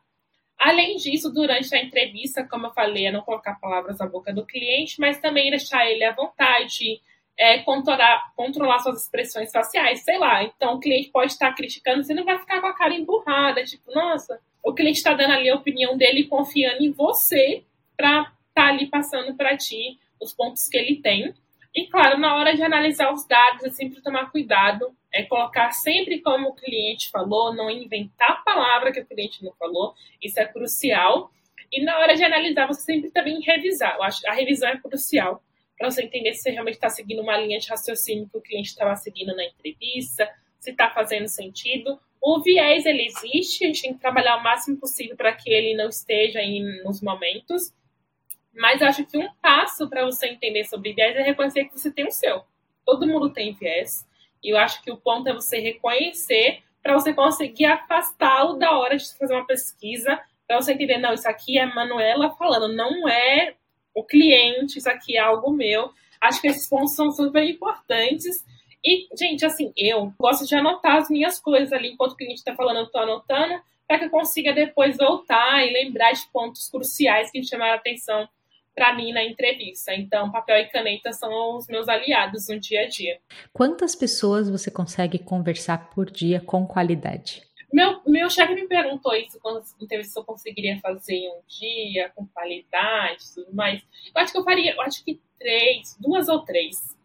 Além 0.58 0.96
disso, 0.96 1.34
durante 1.34 1.74
a 1.76 1.84
entrevista, 1.84 2.48
como 2.48 2.68
eu 2.68 2.74
falei, 2.74 3.08
é 3.08 3.12
não 3.12 3.22
colocar 3.22 3.60
palavras 3.60 4.00
na 4.00 4.08
boca 4.08 4.34
do 4.34 4.46
cliente, 4.46 5.00
mas 5.00 5.20
também 5.20 5.50
deixar 5.50 5.90
ele 5.90 6.04
à 6.04 6.14
vontade, 6.14 7.02
é, 7.38 7.60
controlar, 7.60 8.32
controlar 8.36 8.80
suas 8.80 9.04
expressões 9.04 9.52
faciais, 9.52 10.04
sei 10.04 10.18
lá. 10.18 10.44
Então, 10.44 10.76
o 10.76 10.80
cliente 10.80 11.10
pode 11.10 11.34
estar 11.34 11.54
criticando, 11.54 12.04
você 12.04 12.14
não 12.14 12.24
vai 12.24 12.40
ficar 12.40 12.62
com 12.62 12.68
a 12.68 12.74
cara 12.74 12.94
emburrada, 12.94 13.64
tipo, 13.64 13.92
nossa, 13.94 14.40
o 14.64 14.74
cliente 14.74 14.98
está 14.98 15.14
dando 15.14 15.34
ali 15.34 15.50
a 15.50 15.56
opinião 15.56 15.98
dele 15.98 16.26
confiando 16.26 16.84
em 16.84 16.92
você 16.92 17.64
para 17.96 18.22
estar 18.22 18.34
tá 18.54 18.68
ali 18.68 18.88
passando 18.88 19.36
para 19.36 19.58
ti 19.58 20.00
os 20.22 20.34
pontos 20.34 20.68
que 20.68 20.78
ele 20.78 21.02
tem. 21.02 21.34
E, 21.74 21.88
claro, 21.88 22.18
na 22.18 22.36
hora 22.36 22.56
de 22.56 22.64
analisar 22.64 23.12
os 23.12 23.28
dados, 23.28 23.66
é 23.66 23.70
sempre 23.70 24.02
tomar 24.02 24.32
cuidado, 24.32 24.96
é 25.14 25.24
colocar 25.24 25.72
sempre 25.72 26.22
como 26.22 26.50
o 26.50 26.56
cliente 26.56 27.12
falou, 27.12 27.54
não 27.54 27.70
inventar 27.70 28.32
a 28.32 28.36
palavra 28.36 28.94
que 28.94 29.02
o 29.02 29.06
cliente 29.06 29.44
não 29.44 29.52
falou, 29.54 29.94
isso 30.24 30.40
é 30.40 30.46
crucial. 30.46 31.30
E 31.70 31.84
na 31.84 31.98
hora 32.00 32.16
de 32.16 32.24
analisar, 32.24 32.66
você 32.66 32.82
sempre 32.82 33.12
também 33.12 33.42
revisar. 33.42 33.96
Eu 33.96 34.04
acho 34.04 34.26
a 34.26 34.32
revisão 34.32 34.70
é 34.70 34.78
crucial 34.78 35.44
para 35.78 35.90
você 35.90 36.04
entender 36.04 36.34
se 36.34 36.44
você 36.44 36.52
realmente 36.52 36.76
está 36.76 36.90
seguindo 36.90 37.22
uma 37.22 37.38
linha 37.38 37.60
de 37.60 37.68
raciocínio 37.68 38.30
que 38.30 38.38
o 38.38 38.42
cliente 38.42 38.70
estava 38.70 38.96
seguindo 38.96 39.36
na 39.36 39.46
entrevista, 39.46 40.30
se 40.60 40.72
está 40.72 40.90
fazendo 40.90 41.28
sentido. 41.28 42.00
O 42.22 42.42
viés, 42.42 42.86
ele 42.86 43.06
existe, 43.06 43.64
a 43.64 43.68
gente 43.68 43.82
tem 43.82 43.94
que 43.94 44.00
trabalhar 44.00 44.38
o 44.38 44.44
máximo 44.44 44.78
possível 44.78 45.16
para 45.16 45.34
que 45.34 45.50
ele 45.50 45.76
não 45.76 45.90
esteja 45.90 46.40
aí 46.40 46.60
nos 46.84 47.02
momentos, 47.02 47.74
mas 48.54 48.82
acho 48.82 49.06
que 49.06 49.18
um 49.18 49.30
passo 49.42 49.90
para 49.90 50.06
você 50.06 50.28
entender 50.28 50.64
sobre 50.66 50.94
viés 50.94 51.16
é 51.16 51.22
reconhecer 51.22 51.66
que 51.66 51.78
você 51.78 51.92
tem 51.92 52.08
o 52.08 52.12
seu. 52.12 52.44
Todo 52.86 53.08
mundo 53.08 53.32
tem 53.32 53.54
viés, 53.54 54.08
e 54.44 54.52
eu 54.52 54.58
acho 54.58 54.82
que 54.82 54.92
o 54.92 54.98
ponto 54.98 55.28
é 55.28 55.34
você 55.34 55.60
reconhecer 55.60 56.64
para 56.82 56.94
você 56.94 57.14
conseguir 57.14 57.66
afastá-lo 57.66 58.58
da 58.58 58.78
hora 58.78 58.96
de 58.96 59.18
fazer 59.18 59.34
uma 59.34 59.46
pesquisa, 59.46 60.20
para 60.48 60.62
você 60.62 60.74
entender, 60.74 61.00
não, 61.00 61.14
isso 61.14 61.28
aqui 61.28 61.58
é 61.58 61.66
Manuela 61.66 62.30
falando, 62.36 62.74
não 62.74 63.10
é 63.10 63.56
o 63.96 64.04
cliente, 64.04 64.78
isso 64.78 64.90
aqui 64.90 65.18
é 65.18 65.22
algo 65.22 65.52
meu. 65.52 65.90
Acho 66.20 66.42
que 66.42 66.48
esses 66.48 66.68
pontos 66.70 66.96
são 66.96 67.12
super 67.12 67.44
importantes. 67.44 68.44
E, 68.84 69.08
gente, 69.18 69.46
assim, 69.46 69.72
eu 69.76 70.14
gosto 70.20 70.46
de 70.46 70.54
anotar 70.54 70.98
as 70.98 71.10
minhas 71.10 71.40
coisas 71.40 71.74
ali 71.74 71.94
enquanto 71.94 72.12
o 72.12 72.18
cliente 72.18 72.40
está 72.40 72.54
falando, 72.54 72.78
eu 72.78 72.84
estou 72.84 73.02
anotando, 73.02 73.60
para 73.88 73.98
que 73.98 74.06
eu 74.06 74.10
consiga 74.10 74.54
depois 74.54 74.98
voltar 74.98 75.66
e 75.66 75.74
lembrar 75.74 76.12
de 76.12 76.28
pontos 76.32 76.70
cruciais 76.70 77.32
que 77.32 77.44
chamaram 77.44 77.74
a 77.74 77.78
atenção 77.78 78.28
para 78.76 78.94
mim 78.94 79.14
na 79.14 79.24
entrevista. 79.24 79.96
Então, 79.96 80.32
papel 80.32 80.58
e 80.58 80.66
caneta 80.66 81.14
são 81.14 81.56
os 81.56 81.68
meus 81.68 81.88
aliados 81.88 82.50
no 82.50 82.60
dia 82.60 82.82
a 82.82 82.88
dia. 82.88 83.18
Quantas 83.54 83.96
pessoas 83.96 84.50
você 84.50 84.70
consegue 84.70 85.18
conversar 85.18 85.90
por 85.92 86.12
dia 86.12 86.42
com 86.42 86.68
qualidade? 86.68 87.42
Meu, 87.76 88.02
meu 88.08 88.30
chefe 88.30 88.56
me 88.56 88.70
perguntou 88.70 89.14
isso 89.14 89.38
quando 89.42 89.62
entrevista 89.82 90.14
se 90.14 90.20
eu 90.20 90.24
conseguiria 90.24 90.80
fazer 90.80 91.14
em 91.14 91.30
um 91.30 91.42
dia, 91.46 92.10
com 92.16 92.26
qualidade 92.26 93.22
e 93.22 93.34
tudo 93.34 93.54
mais. 93.54 93.84
Eu 94.16 94.22
acho 94.22 94.32
que 94.32 94.38
eu 94.38 94.46
faria, 94.46 94.76
eu 94.76 94.82
acho 94.82 95.04
que 95.04 95.20
três, 95.38 95.98
duas 96.00 96.30
ou 96.30 96.40
três, 96.40 96.98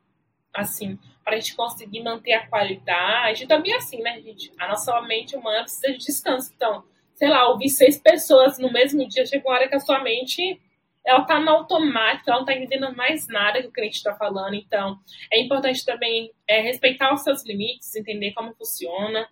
assim, 0.55 0.97
para 1.25 1.35
a 1.35 1.41
gente 1.41 1.57
conseguir 1.57 2.05
manter 2.05 2.35
a 2.35 2.47
qualidade. 2.47 3.43
E 3.43 3.47
também 3.49 3.75
assim, 3.75 4.01
né, 4.01 4.21
gente? 4.21 4.53
A 4.61 4.69
nossa 4.69 5.03
mente 5.03 5.35
humana 5.35 5.63
precisa 5.63 5.91
de 5.91 5.99
descanso. 5.99 6.53
Então, 6.55 6.85
sei 7.17 7.29
lá, 7.29 7.49
ouvir 7.49 7.69
seis 7.69 7.99
pessoas 7.99 8.57
no 8.57 8.73
mesmo 8.73 9.09
dia, 9.09 9.27
chega 9.27 9.45
uma 9.49 9.57
hora 9.57 9.69
que 9.69 9.75
a 9.75 9.81
sua 9.81 9.99
mente 10.05 10.63
ela 11.05 11.25
tá 11.25 11.41
no 11.41 11.51
automático, 11.51 12.31
ela 12.31 12.39
não 12.39 12.47
tá 12.47 12.55
entendendo 12.55 12.95
mais 12.95 13.27
nada 13.27 13.61
que 13.61 13.67
o 13.67 13.73
cliente 13.73 13.97
está 13.97 14.15
falando. 14.15 14.55
Então, 14.55 15.01
é 15.33 15.41
importante 15.41 15.85
também 15.85 16.31
é, 16.47 16.61
respeitar 16.61 17.13
os 17.13 17.25
seus 17.25 17.45
limites, 17.45 17.97
entender 17.97 18.33
como 18.35 18.55
funciona 18.55 19.29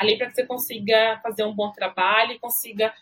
ali 0.00 0.16
para 0.16 0.28
que 0.28 0.34
você 0.34 0.46
consiga 0.46 1.20
fazer 1.22 1.44
um 1.44 1.54
bom 1.54 1.70
trabalho 1.70 2.38
consiga 2.40 2.92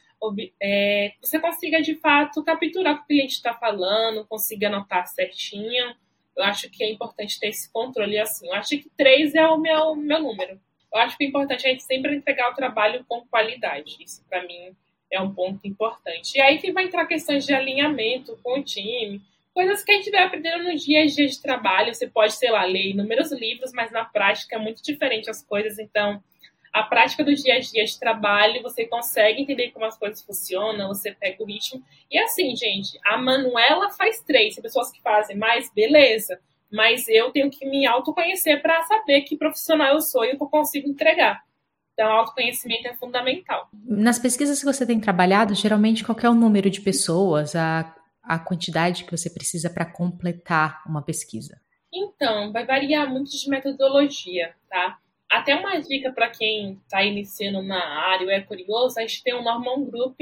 é, 0.60 1.12
você 1.22 1.38
consiga 1.38 1.80
de 1.80 1.94
fato 1.94 2.42
capturar 2.42 2.94
o 2.94 2.96
que 2.98 3.02
o 3.04 3.06
cliente 3.06 3.34
está 3.34 3.54
falando, 3.54 4.26
consiga 4.26 4.66
anotar 4.66 5.06
certinho. 5.06 5.94
Eu 6.36 6.44
acho 6.44 6.68
que 6.70 6.82
é 6.82 6.90
importante 6.90 7.38
ter 7.38 7.48
esse 7.48 7.70
controle 7.72 8.18
assim. 8.18 8.48
Eu 8.48 8.54
acho 8.54 8.70
que 8.70 8.90
três 8.96 9.34
é 9.34 9.46
o 9.46 9.58
meu, 9.58 9.94
meu 9.94 10.20
número. 10.20 10.60
Eu 10.92 11.00
acho 11.00 11.16
que 11.16 11.24
é 11.24 11.26
importante 11.28 11.66
a 11.66 11.70
gente 11.70 11.82
sempre 11.82 12.14
entregar 12.14 12.50
o 12.50 12.54
trabalho 12.54 13.04
com 13.08 13.24
qualidade. 13.26 13.96
Isso 14.00 14.24
para 14.28 14.42
mim 14.44 14.74
é 15.10 15.20
um 15.20 15.32
ponto 15.32 15.66
importante. 15.66 16.36
E 16.36 16.40
aí 16.40 16.58
que 16.58 16.72
vai 16.72 16.84
entrar 16.84 17.06
questões 17.06 17.46
de 17.46 17.54
alinhamento 17.54 18.38
com 18.42 18.58
o 18.58 18.62
time, 18.62 19.20
coisas 19.54 19.82
que 19.82 19.92
a 19.92 19.96
gente 19.96 20.10
vai 20.10 20.24
aprendendo 20.24 20.64
no 20.64 20.76
dia 20.76 21.02
a 21.02 21.06
dia 21.06 21.26
de 21.26 21.40
trabalho. 21.40 21.94
Você 21.94 22.06
pode, 22.06 22.34
sei 22.34 22.50
lá, 22.50 22.64
ler 22.64 22.90
inúmeros 22.90 23.32
livros, 23.32 23.72
mas 23.72 23.90
na 23.90 24.04
prática 24.04 24.56
é 24.56 24.58
muito 24.58 24.82
diferente 24.82 25.30
as 25.30 25.42
coisas. 25.42 25.78
Então, 25.78 26.22
a 26.72 26.82
prática 26.82 27.24
do 27.24 27.34
dia 27.34 27.54
a 27.54 27.60
dia 27.60 27.84
de 27.84 27.98
trabalho, 27.98 28.62
você 28.62 28.86
consegue 28.86 29.42
entender 29.42 29.70
como 29.70 29.86
as 29.86 29.98
coisas 29.98 30.22
funcionam, 30.22 30.88
você 30.88 31.12
pega 31.12 31.42
o 31.42 31.46
ritmo. 31.46 31.82
E 32.10 32.18
assim, 32.18 32.54
gente, 32.54 32.98
a 33.04 33.16
Manuela 33.16 33.90
faz 33.90 34.20
três, 34.22 34.54
tem 34.54 34.62
pessoas 34.62 34.90
que 34.90 35.00
fazem 35.02 35.36
mais, 35.36 35.72
beleza. 35.72 36.38
Mas 36.70 37.08
eu 37.08 37.30
tenho 37.30 37.50
que 37.50 37.66
me 37.66 37.86
autoconhecer 37.86 38.60
para 38.60 38.82
saber 38.82 39.22
que 39.22 39.36
profissional 39.36 39.94
eu 39.94 40.00
sou 40.00 40.24
e 40.24 40.32
o 40.32 40.36
que 40.36 40.42
eu 40.42 40.48
consigo 40.48 40.88
entregar. 40.88 41.42
Então, 41.94 42.12
autoconhecimento 42.12 42.86
é 42.86 42.94
fundamental. 42.94 43.68
Nas 43.72 44.18
pesquisas 44.18 44.60
que 44.60 44.64
você 44.64 44.86
tem 44.86 45.00
trabalhado, 45.00 45.54
geralmente 45.54 46.04
qual 46.04 46.16
é 46.22 46.28
o 46.28 46.34
número 46.34 46.70
de 46.70 46.80
pessoas, 46.80 47.56
a, 47.56 47.92
a 48.22 48.38
quantidade 48.38 49.04
que 49.04 49.10
você 49.10 49.28
precisa 49.28 49.68
para 49.68 49.84
completar 49.84 50.82
uma 50.86 51.02
pesquisa? 51.02 51.60
Então, 51.92 52.52
vai 52.52 52.64
variar 52.64 53.10
muito 53.10 53.30
de 53.30 53.48
metodologia, 53.48 54.54
tá? 54.68 54.98
Até 55.30 55.54
uma 55.54 55.78
dica 55.78 56.12
para 56.12 56.30
quem 56.30 56.80
está 56.84 57.02
iniciando 57.02 57.62
na 57.62 57.82
área 58.10 58.26
ou 58.26 58.30
é 58.32 58.40
curioso, 58.40 58.98
a 58.98 59.02
gente 59.02 59.22
tem 59.22 59.34
o 59.34 59.42
Norman 59.42 59.84
Group, 59.84 60.16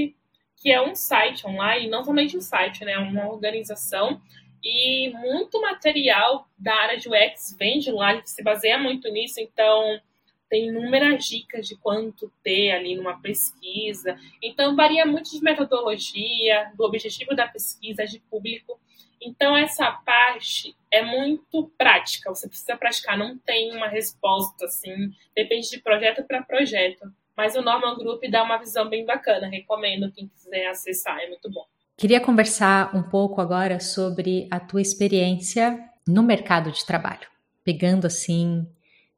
que 0.57 0.71
é 0.73 0.83
um 0.83 0.95
site 0.95 1.47
online, 1.47 1.89
não 1.89 2.05
somente 2.05 2.37
um 2.37 2.41
site, 2.41 2.85
né? 2.85 2.93
É 2.93 2.99
uma 2.99 3.29
organização 3.29 4.21
e 4.65 5.11
muito 5.11 5.61
material 5.61 6.49
da 6.59 6.75
área 6.75 6.99
de 6.99 7.09
UX 7.09 7.57
vem 7.57 7.79
de 7.79 7.93
lá, 7.93 8.21
se 8.25 8.43
baseia 8.43 8.77
muito 8.79 9.09
nisso, 9.09 9.41
então 9.41 10.01
tem 10.49 10.69
inúmeras 10.69 11.25
dicas 11.25 11.67
de 11.67 11.77
quanto 11.77 12.33
ter 12.43 12.73
ali 12.73 12.97
numa 12.97 13.21
pesquisa. 13.21 14.19
Então 14.43 14.77
varia 14.77 15.05
muito 15.05 15.31
de 15.31 15.43
metodologia, 15.43 16.71
do 16.77 16.85
objetivo 16.85 17.35
da 17.35 17.47
pesquisa, 17.47 18.05
de 18.05 18.21
público. 18.21 18.79
Então, 19.21 19.57
essa 19.57 19.91
parte 19.91 20.77
é 20.91 21.03
muito 21.03 21.73
prática, 21.77 22.29
você 22.29 22.47
precisa 22.49 22.77
praticar, 22.77 23.19
não 23.19 23.37
tem 23.39 23.75
uma 23.75 23.89
resposta 23.89 24.67
assim, 24.67 25.11
depende 25.35 25.71
de 25.71 25.81
projeto 25.81 26.23
para 26.25 26.43
projeto. 26.43 27.11
Mas 27.37 27.55
o 27.57 27.63
Norman 27.63 27.97
Group 27.97 28.23
dá 28.31 28.43
uma 28.43 28.59
visão 28.59 28.89
bem 28.89 29.05
bacana, 29.05 29.49
recomendo 29.49 30.13
quem 30.13 30.29
quiser 30.29 30.67
acessar, 30.67 31.19
é 31.19 31.29
muito 31.29 31.51
bom. 31.51 31.65
Queria 31.97 32.21
conversar 32.21 32.95
um 32.95 33.03
pouco 33.03 33.41
agora 33.41 33.81
sobre 33.81 34.47
a 34.51 34.61
tua 34.61 34.83
experiência 34.83 35.79
no 36.07 36.23
mercado 36.23 36.71
de 36.71 36.85
trabalho. 36.85 37.27
Pegando 37.65 38.07
assim 38.07 38.67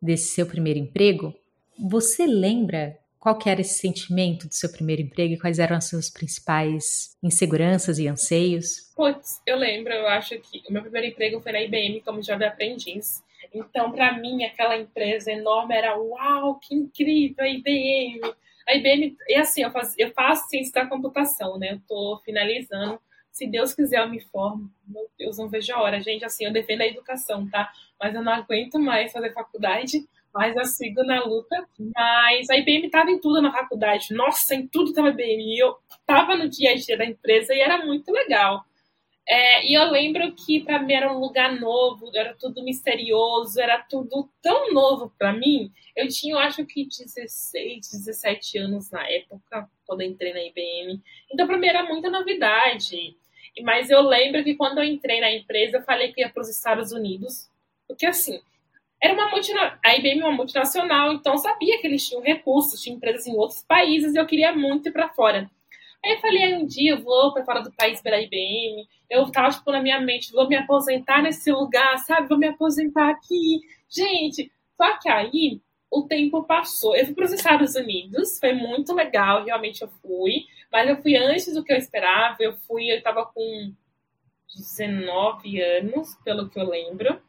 desse 0.01 0.35
seu 0.35 0.47
primeiro 0.47 0.79
emprego, 0.79 1.35
você 1.79 2.27
lembra 2.27 2.99
qual 3.19 3.39
era 3.47 3.61
esse 3.61 3.79
sentimento 3.79 4.47
do 4.47 4.55
seu 4.55 4.71
primeiro 4.71 5.03
emprego 5.03 5.35
e 5.35 5.39
quais 5.39 5.59
eram 5.59 5.77
as 5.77 5.89
suas 5.89 6.09
principais 6.09 7.17
inseguranças 7.23 7.99
e 7.99 8.07
anseios? 8.07 8.93
Putz, 8.95 9.43
eu 9.47 9.57
lembro, 9.57 9.93
eu 9.93 10.07
acho 10.07 10.39
que 10.39 10.63
o 10.69 10.73
meu 10.73 10.83
primeiro 10.83 11.09
emprego 11.09 11.41
foi 11.41 11.53
na 11.53 11.61
IBM 11.61 12.01
como 12.03 12.23
jovem 12.23 12.47
aprendiz. 12.47 13.23
Então, 13.53 13.93
para 13.93 14.17
mim, 14.19 14.45
aquela 14.45 14.77
empresa 14.77 15.33
enorme 15.33 15.75
era 15.75 15.99
uau, 15.99 16.59
que 16.61 16.75
incrível, 16.75 17.45
a 17.45 17.49
IBM. 17.49 18.21
A 18.69 18.75
IBM, 18.75 19.17
e 19.29 19.35
assim, 19.35 19.63
eu, 19.63 19.71
faz, 19.71 19.95
eu 19.99 20.11
faço 20.13 20.49
ciência 20.49 20.73
da 20.73 20.87
computação, 20.87 21.59
né? 21.59 21.73
Eu 21.73 21.81
tô 21.89 22.21
finalizando. 22.25 23.01
Se 23.39 23.47
Deus 23.47 23.73
quiser, 23.73 24.01
eu 24.01 24.09
me 24.09 24.21
formo. 24.21 24.69
Meu 24.85 25.09
Deus, 25.17 25.39
não 25.39 25.49
vejo 25.49 25.73
a 25.73 25.81
hora. 25.81 26.01
Gente, 26.01 26.25
assim, 26.25 26.45
eu 26.45 26.53
defendo 26.53 26.81
a 26.81 26.87
educação, 26.89 27.49
tá? 27.49 27.73
Mas 28.01 28.13
eu 28.13 28.23
não 28.23 28.33
aguento 28.33 28.81
mais 28.81 29.13
fazer 29.13 29.33
faculdade 29.33 30.05
mas 30.35 30.55
eu 30.55 30.65
sigo 30.67 31.03
na 31.03 31.25
luta. 31.25 31.67
Mas 31.97 32.49
a 32.51 32.57
IBM 32.57 32.87
estava 32.87 33.11
em 33.11 33.19
tudo 33.19 33.41
na 33.41 33.51
faculdade. 33.51 34.15
Nossa, 34.15 34.55
em 34.55 34.67
tudo 34.69 34.91
estava 34.91 35.09
IBM. 35.09 35.57
E 35.57 35.59
eu 35.59 35.77
estava 35.91 36.37
no 36.37 36.49
dia 36.49 36.73
a 36.73 36.75
dia 36.77 36.97
da 36.97 37.05
empresa 37.05 37.55
e 37.55 37.61
era 37.61 37.85
muito 37.85 38.13
legal. 38.13 38.65
É, 39.31 39.67
e 39.67 39.75
eu 39.75 39.91
lembro 39.91 40.33
que 40.35 40.61
para 40.61 40.79
mim 40.79 40.95
era 40.95 41.13
um 41.13 41.19
lugar 41.19 41.61
novo, 41.61 42.11
era 42.15 42.35
tudo 42.35 42.65
misterioso, 42.65 43.61
era 43.61 43.79
tudo 43.83 44.31
tão 44.41 44.73
novo 44.73 45.13
para 45.19 45.35
mim. 45.35 45.71
Eu 45.95 46.09
tinha, 46.09 46.35
eu 46.35 46.39
acho 46.39 46.65
que 46.65 46.87
16, 46.87 47.91
17 47.93 48.59
anos 48.59 48.91
na 48.91 49.07
época, 49.07 49.69
quando 49.87 50.03
entrei 50.03 50.33
na 50.33 50.43
IBM. 50.43 51.03
Então 51.31 51.47
para 51.47 51.59
mim 51.59 51.67
era 51.67 51.83
muita 51.83 52.09
novidade. 52.09 53.17
Mas 53.63 53.91
eu 53.91 54.03
lembro 54.03 54.43
que 54.45 54.55
quando 54.55 54.79
eu 54.79 54.85
entrei 54.85 55.21
na 55.21 55.33
empresa, 55.33 55.79
eu 55.79 55.83
falei 55.83 56.13
que 56.13 56.21
ia 56.21 56.29
para 56.29 56.41
os 56.41 56.49
Estados 56.49 56.93
Unidos. 56.93 57.49
Porque 57.87 58.07
assim, 58.07 58.41
era 59.01 59.15
uma 59.15 59.31
multinacional, 59.31 59.79
a 59.85 59.97
IBM 59.97 60.21
é 60.21 60.25
uma 60.25 60.37
multinacional, 60.37 61.13
então 61.13 61.39
sabia 61.39 61.81
que 61.81 61.87
eles 61.87 62.07
tinham 62.07 62.23
recursos, 62.23 62.83
tinham 62.83 62.97
empresas 62.97 63.27
em 63.27 63.37
outros 63.37 63.63
países 63.63 64.15
e 64.15 64.19
eu 64.19 64.27
queria 64.27 64.53
muito 64.53 64.89
ir 64.89 64.93
para 64.93 65.09
fora. 65.09 65.51
Aí 66.05 66.13
eu 66.13 66.21
falei, 66.21 66.55
um 66.55 66.67
dia 66.67 66.93
eu 66.93 67.03
vou 67.03 67.33
para 67.33 67.45
fora 67.45 67.61
do 67.63 67.73
país 67.73 68.01
pela 68.01 68.21
IBM. 68.21 68.87
Eu 69.11 69.31
tava, 69.31 69.51
tipo, 69.51 69.71
na 69.73 69.81
minha 69.81 70.01
mente, 70.01 70.33
vou 70.33 70.49
me 70.49 70.57
aposentar 70.57 71.23
nesse 71.23 71.51
lugar, 71.51 71.99
sabe? 71.99 72.29
Vou 72.29 72.39
me 72.39 72.47
aposentar 72.47 73.11
aqui. 73.11 73.61
Gente, 73.89 74.51
só 74.77 74.97
que 74.99 75.09
aí 75.09 75.61
o 75.91 76.03
tempo 76.03 76.45
passou. 76.45 76.95
Eu 76.95 77.07
fui 77.07 77.15
para 77.15 77.25
os 77.25 77.33
Estados 77.33 77.75
Unidos, 77.75 78.39
foi 78.39 78.53
muito 78.53 78.95
legal, 78.95 79.45
realmente 79.45 79.83
eu 79.83 79.89
fui. 80.03 80.45
Mas 80.71 80.89
eu 80.89 81.01
fui 81.03 81.17
antes 81.17 81.55
do 81.55 81.65
que 81.65 81.73
eu 81.73 81.77
esperava. 81.77 82.37
Eu 82.41 82.55
fui, 82.67 82.91
eu 82.91 82.99
estava 82.99 83.25
com 83.25 83.73
19 84.57 85.61
anos, 85.61 86.15
pelo 86.25 86.49
que 86.49 86.59
eu 86.59 86.69
lembro. 86.69 87.21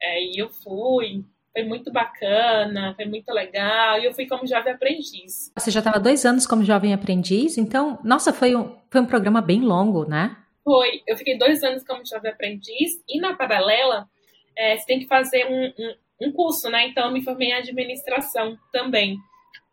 É, 0.00 0.22
e 0.22 0.38
eu 0.38 0.48
fui, 0.48 1.24
foi 1.52 1.64
muito 1.64 1.92
bacana, 1.92 2.94
foi 2.94 3.04
muito 3.04 3.32
legal. 3.32 3.98
E 3.98 4.04
eu 4.04 4.14
fui 4.14 4.26
como 4.26 4.46
jovem 4.46 4.72
aprendiz. 4.72 5.52
Você 5.56 5.70
já 5.70 5.80
estava 5.80 5.98
dois 5.98 6.24
anos 6.24 6.46
como 6.46 6.64
jovem 6.64 6.94
aprendiz, 6.94 7.58
então, 7.58 7.98
nossa, 8.04 8.32
foi 8.32 8.54
um, 8.54 8.76
foi 8.90 9.00
um 9.00 9.06
programa 9.06 9.40
bem 9.40 9.60
longo, 9.60 10.04
né? 10.04 10.36
Foi. 10.64 11.02
Eu 11.06 11.16
fiquei 11.16 11.36
dois 11.36 11.62
anos 11.64 11.82
como 11.84 12.06
jovem 12.06 12.30
aprendiz 12.30 13.02
e 13.08 13.18
na 13.18 13.34
paralela 13.34 14.08
é, 14.56 14.76
você 14.76 14.86
tem 14.86 15.00
que 15.00 15.06
fazer 15.06 15.46
um, 15.46 15.66
um, 15.66 16.28
um, 16.28 16.32
curso, 16.32 16.68
né? 16.68 16.86
Então, 16.88 17.06
eu 17.06 17.12
me 17.12 17.24
formei 17.24 17.48
em 17.48 17.54
administração 17.54 18.58
também. 18.72 19.16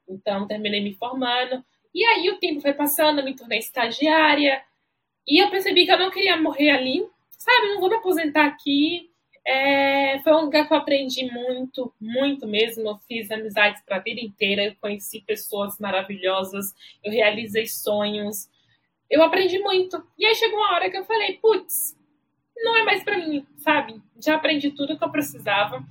Então, 0.07 0.47
terminei 0.47 0.81
me 0.81 0.95
formando. 0.95 1.63
E 1.95 2.05
aí 2.05 2.29
o 2.29 2.37
tempo 2.37 2.61
foi 2.61 2.73
passando, 2.73 3.19
eu 3.19 3.25
me 3.25 3.35
tornei 3.35 3.57
estagiária. 3.57 4.61
E 5.27 5.41
eu 5.41 5.49
percebi 5.49 5.85
que 5.85 5.91
eu 5.91 5.97
não 5.97 6.11
queria 6.11 6.37
morrer 6.37 6.69
ali, 6.69 7.07
sabe? 7.31 7.69
Não 7.69 7.79
vou 7.79 7.89
me 7.89 7.95
aposentar 7.95 8.45
aqui 8.45 9.09
é, 9.45 10.19
foi 10.23 10.33
um 10.33 10.45
lugar 10.45 10.67
que 10.67 10.73
eu 10.73 10.77
aprendi 10.77 11.31
muito, 11.31 11.93
muito 12.01 12.47
mesmo. 12.47 12.89
Eu 12.89 12.97
fiz 13.07 13.29
amizades 13.29 13.81
para 13.85 13.97
a 13.97 14.01
vida 14.01 14.19
inteira, 14.19 14.65
eu 14.65 14.75
conheci 14.81 15.21
pessoas 15.21 15.77
maravilhosas, 15.79 16.73
eu 17.03 17.11
realizei 17.11 17.67
sonhos, 17.67 18.49
eu 19.09 19.21
aprendi 19.21 19.59
muito. 19.59 20.03
E 20.17 20.25
aí 20.25 20.33
chegou 20.33 20.57
uma 20.57 20.73
hora 20.73 20.89
que 20.89 20.97
eu 20.97 21.05
falei, 21.05 21.37
putz, 21.37 21.95
não 22.57 22.75
é 22.75 22.83
mais 22.83 23.03
para 23.03 23.19
mim, 23.19 23.45
sabe? 23.59 24.01
Já 24.19 24.35
aprendi 24.35 24.71
tudo 24.71 24.97
que 24.97 25.03
eu 25.03 25.11
precisava. 25.11 25.83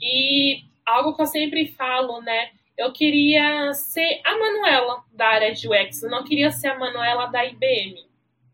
E 0.00 0.62
algo 0.86 1.14
que 1.14 1.20
eu 1.20 1.26
sempre 1.26 1.68
falo, 1.68 2.22
né? 2.22 2.52
Eu 2.76 2.92
queria 2.92 3.72
ser 3.72 4.20
a 4.24 4.36
Manuela 4.36 5.04
da 5.12 5.28
área 5.28 5.52
de 5.52 5.68
UX, 5.68 6.02
eu 6.02 6.10
não 6.10 6.24
queria 6.24 6.50
ser 6.50 6.68
a 6.68 6.78
Manuela 6.78 7.26
da 7.26 7.44
IBM. 7.44 8.04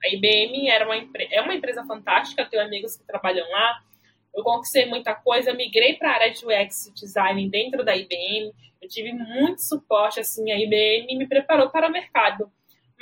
A 0.02 0.08
IBM 0.08 0.68
era 0.68 0.84
uma, 0.84 0.94
é 1.30 1.40
uma 1.40 1.54
empresa 1.54 1.84
fantástica, 1.84 2.44
tenho 2.44 2.62
amigos 2.62 2.96
que 2.96 3.06
trabalham 3.06 3.50
lá, 3.50 3.82
eu 4.34 4.44
conquistei 4.44 4.86
muita 4.86 5.14
coisa, 5.14 5.52
migrei 5.52 5.94
para 5.94 6.10
a 6.10 6.14
área 6.14 6.30
de 6.30 6.44
UX 6.44 6.92
design 6.94 7.48
dentro 7.48 7.84
da 7.84 7.96
IBM. 7.96 8.52
Eu 8.80 8.88
tive 8.88 9.12
muito 9.12 9.62
suporte, 9.62 10.20
assim, 10.20 10.50
a 10.52 10.58
IBM 10.58 11.16
me 11.16 11.26
preparou 11.26 11.68
para 11.70 11.88
o 11.88 11.92
mercado. 11.92 12.50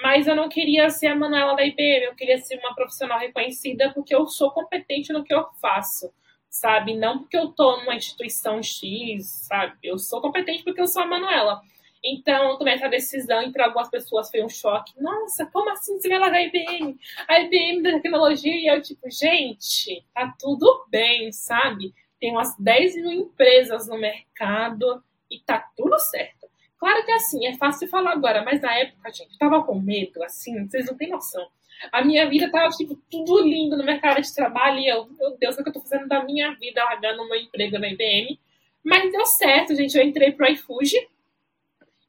Mas 0.02 0.26
eu 0.26 0.34
não 0.34 0.48
queria 0.48 0.88
ser 0.90 1.08
a 1.08 1.14
Manuela 1.14 1.54
da 1.54 1.64
IBM, 1.64 2.04
eu 2.04 2.14
queria 2.14 2.38
ser 2.38 2.58
uma 2.58 2.74
profissional 2.74 3.18
reconhecida 3.18 3.92
porque 3.92 4.14
eu 4.14 4.26
sou 4.28 4.50
competente 4.52 5.12
no 5.12 5.24
que 5.24 5.34
eu 5.34 5.44
faço, 5.60 6.12
sabe? 6.50 6.96
Não 6.96 7.20
porque 7.20 7.36
eu 7.36 7.48
tô 7.48 7.78
numa 7.78 7.94
instituição 7.94 8.62
X, 8.62 9.26
sabe? 9.48 9.76
Eu 9.82 9.98
sou 9.98 10.20
competente 10.20 10.64
porque 10.64 10.80
eu 10.80 10.86
sou 10.86 11.02
a 11.02 11.06
Manuela. 11.06 11.60
Então, 12.04 12.56
tomei 12.56 12.74
essa 12.74 12.88
decisão 12.88 13.50
para 13.50 13.66
algumas 13.66 13.90
pessoas 13.90 14.30
foi 14.30 14.44
um 14.44 14.48
choque. 14.48 14.92
Nossa, 15.00 15.46
como 15.46 15.70
assim 15.70 15.98
você 15.98 16.08
vai 16.08 16.18
largar 16.18 16.38
a 16.38 16.42
IBM? 16.42 16.96
A 17.26 17.40
IBM 17.40 17.82
da 17.82 17.92
tecnologia? 17.92 18.54
E 18.54 18.66
eu, 18.68 18.80
tipo, 18.80 19.10
gente, 19.10 20.04
tá 20.14 20.34
tudo 20.38 20.86
bem, 20.88 21.32
sabe? 21.32 21.92
Tem 22.20 22.30
umas 22.30 22.56
10 22.58 22.96
mil 22.96 23.12
empresas 23.12 23.88
no 23.88 23.98
mercado 23.98 25.02
e 25.30 25.40
tá 25.40 25.70
tudo 25.76 25.98
certo. 25.98 26.37
Claro 26.78 27.04
que 27.04 27.10
assim, 27.10 27.46
é 27.46 27.56
fácil 27.56 27.88
falar 27.88 28.12
agora, 28.12 28.42
mas 28.44 28.60
na 28.60 28.72
época, 28.76 29.12
gente, 29.12 29.32
eu 29.32 29.38
tava 29.38 29.62
com 29.64 29.80
medo, 29.80 30.22
assim, 30.22 30.66
vocês 30.68 30.86
não 30.86 30.96
têm 30.96 31.10
noção. 31.10 31.46
A 31.92 32.04
minha 32.04 32.28
vida 32.28 32.50
tava, 32.50 32.68
tipo, 32.70 32.96
tudo 33.10 33.40
lindo 33.40 33.76
no 33.76 33.84
mercado 33.84 34.20
de 34.20 34.34
trabalho 34.34 34.78
e 34.78 34.88
eu, 34.88 35.06
meu 35.06 35.36
Deus, 35.36 35.56
o 35.56 35.62
que 35.62 35.68
eu 35.68 35.72
tô 35.72 35.80
fazendo 35.80 36.08
da 36.08 36.22
minha 36.24 36.52
vida 36.54 36.82
largando 36.82 37.28
meu 37.28 37.40
emprego 37.40 37.78
na 37.78 37.88
IBM? 37.88 38.38
Mas 38.84 39.10
deu 39.12 39.24
certo, 39.26 39.74
gente. 39.74 39.96
Eu 39.96 40.04
entrei 40.04 40.32
pro 40.32 40.50
iFuji, 40.50 40.96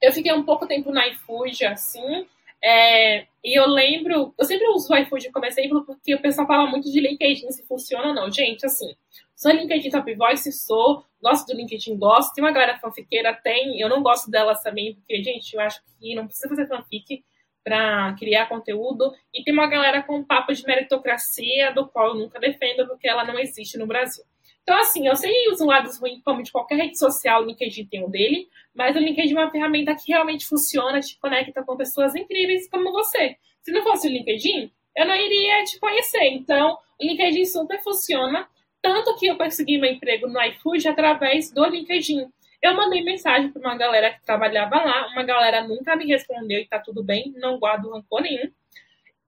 eu 0.02 0.12
fiquei 0.12 0.32
um 0.34 0.44
pouco 0.44 0.68
tempo 0.68 0.92
no 0.92 1.02
iFood, 1.02 1.66
assim, 1.66 2.26
é, 2.64 3.28
e 3.44 3.58
eu 3.58 3.68
lembro, 3.68 4.34
eu 4.38 4.46
sempre 4.46 4.68
uso 4.70 4.92
o 4.92 4.98
iFood 4.98 5.32
como 5.32 5.46
exemplo 5.46 5.86
porque 5.86 6.14
o 6.14 6.22
pessoal 6.22 6.46
fala 6.46 6.70
muito 6.70 6.92
de 6.92 7.00
LinkedIn, 7.00 7.52
se 7.52 7.66
funciona 7.66 8.10
ou 8.10 8.14
não. 8.14 8.32
Gente, 8.32 8.66
assim, 8.66 8.94
sou 9.36 9.52
LinkedIn 9.52 9.90
Top 9.90 10.14
Voice, 10.16 10.52
sou, 10.52 11.06
gosto 11.22 11.48
do 11.48 11.58
LinkedIn, 11.58 11.98
gosto. 11.98 12.34
Tem 12.34 12.44
uma 12.44 12.52
galera 12.52 12.78
fanfiqueira, 12.80 13.34
tem, 13.34 13.80
eu 13.80 13.88
não 13.88 14.04
gosto 14.04 14.30
delas 14.30 14.62
também, 14.62 14.96
porque, 14.96 15.24
gente, 15.24 15.54
eu 15.54 15.62
acho 15.62 15.82
que 16.00 16.16
não 16.16 16.26
precisa 16.26 16.50
fazer 16.50 16.68
fanfic 16.68 17.24
para 17.64 18.14
criar 18.18 18.48
conteúdo. 18.48 19.14
E 19.34 19.44
tem 19.44 19.54
uma 19.54 19.68
galera 19.68 20.04
com 20.04 20.24
papo 20.24 20.54
de 20.54 20.66
meritocracia, 20.66 21.72
do 21.74 21.88
qual 21.88 22.10
eu 22.10 22.16
nunca 22.16 22.40
defendo, 22.40 22.88
porque 22.88 23.08
ela 23.08 23.24
não 23.24 23.40
existe 23.40 23.78
no 23.78 23.88
Brasil. 23.88 24.24
Então, 24.70 24.82
assim, 24.82 25.08
eu 25.08 25.16
sei 25.16 25.50
os 25.50 25.60
lados 25.62 25.98
ruins, 26.00 26.22
como 26.24 26.44
de 26.44 26.52
qualquer 26.52 26.76
rede 26.76 27.00
social, 27.00 27.42
o 27.42 27.46
LinkedIn 27.48 27.88
tem 27.88 28.06
um 28.06 28.10
dele, 28.10 28.48
mas 28.72 28.96
o 28.96 29.00
LinkedIn 29.00 29.36
é 29.36 29.40
uma 29.40 29.50
ferramenta 29.50 29.96
que 29.96 30.12
realmente 30.12 30.46
funciona, 30.46 31.00
te 31.00 31.18
conecta 31.18 31.64
com 31.64 31.76
pessoas 31.76 32.14
incríveis 32.14 32.70
como 32.70 32.92
você. 32.92 33.36
Se 33.64 33.72
não 33.72 33.82
fosse 33.82 34.08
o 34.08 34.12
LinkedIn, 34.12 34.72
eu 34.96 35.08
não 35.08 35.16
iria 35.16 35.64
te 35.64 35.80
conhecer. 35.80 36.24
Então, 36.26 36.78
o 37.02 37.04
LinkedIn 37.04 37.46
super 37.46 37.82
funciona, 37.82 38.48
tanto 38.80 39.18
que 39.18 39.26
eu 39.26 39.38
consegui 39.38 39.80
meu 39.80 39.92
emprego 39.92 40.28
no 40.28 40.40
iFood 40.40 40.88
através 40.88 41.52
do 41.52 41.66
LinkedIn. 41.66 42.28
Eu 42.62 42.76
mandei 42.76 43.04
mensagem 43.04 43.52
para 43.52 43.60
uma 43.60 43.76
galera 43.76 44.14
que 44.14 44.24
trabalhava 44.24 44.76
lá, 44.76 45.08
uma 45.08 45.24
galera 45.24 45.68
nunca 45.68 45.96
me 45.96 46.06
respondeu 46.06 46.60
e 46.60 46.68
tá 46.68 46.78
tudo 46.78 47.04
bem, 47.04 47.34
não 47.38 47.58
guardo 47.58 47.90
rancor 47.90 48.22
nenhum. 48.22 48.52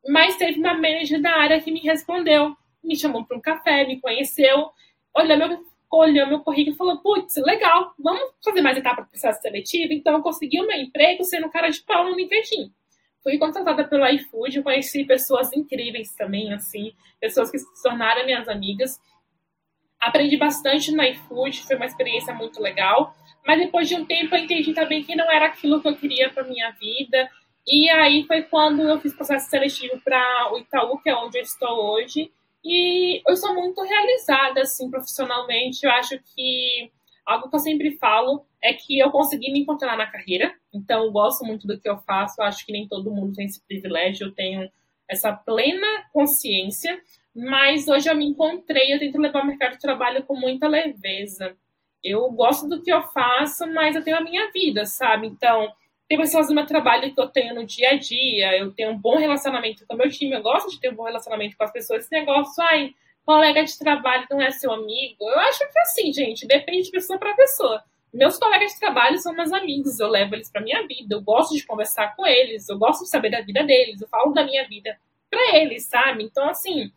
Mas 0.07 0.37
teve 0.37 0.59
uma 0.59 0.75
manager 0.75 1.19
da 1.19 1.31
área 1.31 1.59
que 1.59 1.71
me 1.71 1.79
respondeu, 1.79 2.55
me 2.83 2.95
chamou 2.95 3.25
para 3.25 3.35
um 3.35 3.41
café, 3.41 3.87
me 3.87 3.99
conheceu 3.99 4.69
olhou 5.15 5.37
meu, 5.37 5.65
olhou 5.91 6.27
meu 6.27 6.39
currículo 6.39 6.75
e 6.75 6.77
falou: 6.77 6.97
putz, 6.99 7.35
legal, 7.37 7.93
vamos 7.99 8.33
fazer 8.43 8.61
mais 8.61 8.77
etapa 8.77 9.01
do 9.01 9.09
processo 9.09 9.41
seletivo. 9.41 9.93
Então, 9.93 10.13
eu 10.13 10.21
consegui 10.21 10.59
o 10.59 10.67
meu 10.67 10.79
emprego 10.79 11.23
sendo 11.23 11.49
cara 11.49 11.69
de 11.69 11.81
pau 11.81 12.05
no 12.05 12.15
LinkedIn. 12.15 12.71
Fui 13.23 13.37
contratada 13.37 13.83
pelo 13.83 14.05
iFood, 14.07 14.63
conheci 14.63 15.05
pessoas 15.05 15.53
incríveis 15.53 16.13
também, 16.15 16.51
assim, 16.53 16.93
pessoas 17.19 17.51
que 17.51 17.59
se 17.59 17.83
tornaram 17.83 18.25
minhas 18.25 18.47
amigas. 18.49 18.99
Aprendi 19.99 20.37
bastante 20.37 20.91
no 20.91 21.03
iFood, 21.03 21.61
foi 21.61 21.75
uma 21.75 21.85
experiência 21.85 22.33
muito 22.33 22.59
legal. 22.59 23.15
Mas 23.45 23.59
depois 23.59 23.87
de 23.87 23.95
um 23.95 24.05
tempo 24.05 24.35
eu 24.35 24.39
entendi 24.39 24.73
também 24.73 25.03
que 25.03 25.15
não 25.15 25.31
era 25.31 25.47
aquilo 25.47 25.81
que 25.81 25.87
eu 25.87 25.95
queria 25.95 26.31
para 26.31 26.43
minha 26.43 26.71
vida. 26.71 27.29
E 27.67 27.89
aí 27.91 28.23
foi 28.25 28.41
quando 28.43 28.81
eu 28.81 28.99
fiz 28.99 29.13
processo 29.13 29.49
seletivo 29.49 29.99
para 30.03 30.51
o 30.51 30.57
Itaú, 30.57 30.97
que 30.99 31.09
é 31.09 31.15
onde 31.15 31.37
eu 31.37 31.43
estou 31.43 31.93
hoje. 31.93 32.31
E 32.63 33.21
eu 33.27 33.35
sou 33.35 33.53
muito 33.53 33.81
realizada, 33.81 34.61
assim, 34.61 34.89
profissionalmente. 34.89 35.85
Eu 35.85 35.91
acho 35.91 36.19
que 36.35 36.91
algo 37.25 37.49
que 37.49 37.55
eu 37.55 37.59
sempre 37.59 37.97
falo 37.97 38.45
é 38.61 38.73
que 38.73 38.99
eu 38.99 39.09
consegui 39.11 39.51
me 39.51 39.61
encontrar 39.61 39.97
na 39.97 40.07
carreira. 40.07 40.53
Então, 40.73 41.05
eu 41.05 41.11
gosto 41.11 41.43
muito 41.45 41.67
do 41.67 41.79
que 41.79 41.89
eu 41.89 41.97
faço. 41.99 42.41
Eu 42.41 42.45
acho 42.45 42.65
que 42.65 42.71
nem 42.71 42.87
todo 42.87 43.11
mundo 43.11 43.33
tem 43.33 43.45
esse 43.45 43.61
privilégio. 43.65 44.27
Eu 44.27 44.31
tenho 44.31 44.69
essa 45.09 45.33
plena 45.33 46.05
consciência. 46.13 47.01
Mas 47.35 47.87
hoje 47.87 48.09
eu 48.09 48.15
me 48.15 48.25
encontrei. 48.25 48.93
Eu 48.93 48.99
tento 48.99 49.17
levar 49.17 49.43
o 49.43 49.47
mercado 49.47 49.73
de 49.73 49.79
trabalho 49.79 50.23
com 50.23 50.35
muita 50.35 50.67
leveza 50.67 51.55
eu 52.03 52.29
gosto 52.31 52.67
do 52.67 52.81
que 52.81 52.91
eu 52.91 53.03
faço, 53.09 53.67
mas 53.67 53.95
eu 53.95 54.03
tenho 54.03 54.17
a 54.17 54.23
minha 54.23 54.51
vida, 54.51 54.85
sabe? 54.85 55.27
Então, 55.27 55.71
tem 56.11 56.17
pessoas 56.17 56.49
no 56.49 56.55
meu 56.55 56.65
trabalho 56.65 57.13
que 57.15 57.21
eu 57.21 57.29
tenho 57.29 57.55
no 57.55 57.65
dia 57.65 57.91
a 57.91 57.97
dia, 57.97 58.57
eu 58.57 58.69
tenho 58.73 58.91
um 58.91 58.97
bom 58.97 59.15
relacionamento 59.15 59.87
com 59.87 59.93
o 59.93 59.97
meu 59.97 60.09
time, 60.09 60.33
eu 60.33 60.41
gosto 60.41 60.69
de 60.69 60.77
ter 60.77 60.91
um 60.91 60.95
bom 60.95 61.05
relacionamento 61.05 61.55
com 61.55 61.63
as 61.63 61.71
pessoas. 61.71 62.03
Esse 62.03 62.11
negócio, 62.11 62.61
ai, 62.65 62.93
colega 63.25 63.63
de 63.63 63.79
trabalho 63.79 64.27
não 64.29 64.41
é 64.41 64.51
seu 64.51 64.73
amigo. 64.73 65.15
Eu 65.21 65.39
acho 65.39 65.59
que 65.59 65.79
é 65.79 65.81
assim, 65.83 66.11
gente, 66.11 66.45
depende 66.45 66.83
de 66.83 66.91
pessoa 66.91 67.17
para 67.17 67.33
pessoa. 67.33 67.81
Meus 68.13 68.37
colegas 68.37 68.73
de 68.73 68.79
trabalho 68.81 69.17
são 69.19 69.33
meus 69.33 69.53
amigos, 69.53 70.01
eu 70.01 70.09
levo 70.09 70.35
eles 70.35 70.51
para 70.51 70.59
minha 70.59 70.85
vida, 70.85 71.15
eu 71.15 71.21
gosto 71.21 71.55
de 71.55 71.65
conversar 71.65 72.13
com 72.13 72.27
eles, 72.27 72.67
eu 72.67 72.77
gosto 72.77 73.05
de 73.05 73.09
saber 73.09 73.29
da 73.29 73.39
vida 73.39 73.63
deles, 73.63 74.01
eu 74.01 74.07
falo 74.09 74.33
da 74.33 74.43
minha 74.43 74.67
vida 74.67 74.99
para 75.29 75.55
eles, 75.59 75.85
sabe? 75.85 76.25
Então, 76.25 76.49
assim, 76.49 76.91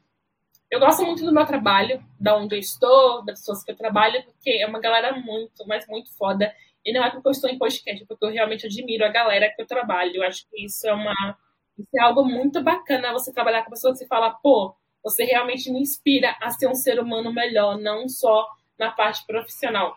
eu 0.69 0.81
gosto 0.81 1.07
muito 1.07 1.25
do 1.25 1.33
meu 1.33 1.47
trabalho, 1.47 2.05
da 2.19 2.37
onde 2.37 2.57
eu 2.57 2.59
estou, 2.59 3.25
das 3.25 3.39
pessoas 3.39 3.63
que 3.63 3.71
eu 3.71 3.77
trabalho, 3.77 4.25
porque 4.25 4.51
é 4.51 4.67
uma 4.67 4.81
galera 4.81 5.13
muito, 5.13 5.65
mas 5.69 5.87
muito 5.87 6.13
foda. 6.19 6.53
E 6.85 6.93
não 6.93 7.03
é 7.05 7.11
porque 7.11 7.29
eu 7.29 7.33
estou 7.33 7.51
em 7.51 7.59
podcast, 7.59 8.03
é 8.03 8.07
porque 8.07 8.25
eu 8.25 8.31
realmente 8.31 8.67
admiro 8.67 9.05
a 9.05 9.09
galera 9.09 9.51
que 9.55 9.61
eu 9.63 9.67
trabalho. 9.67 10.17
Eu 10.17 10.23
acho 10.23 10.47
que 10.51 10.65
isso 10.65 10.87
é 10.87 10.93
uma. 10.93 11.15
Isso 11.79 11.91
é 11.97 12.03
algo 12.03 12.25
muito 12.25 12.63
bacana 12.63 13.13
você 13.13 13.33
trabalhar 13.33 13.65
com 13.65 13.71
pessoas 13.71 14.01
e 14.01 14.07
falar, 14.07 14.31
pô, 14.43 14.75
você 15.03 15.25
realmente 15.25 15.71
me 15.71 15.81
inspira 15.81 16.37
a 16.41 16.51
ser 16.51 16.69
um 16.69 16.75
ser 16.75 17.01
humano 17.01 17.33
melhor, 17.33 17.79
não 17.79 18.09
só 18.09 18.47
na 18.79 18.91
parte 18.91 19.27
profissional. 19.27 19.97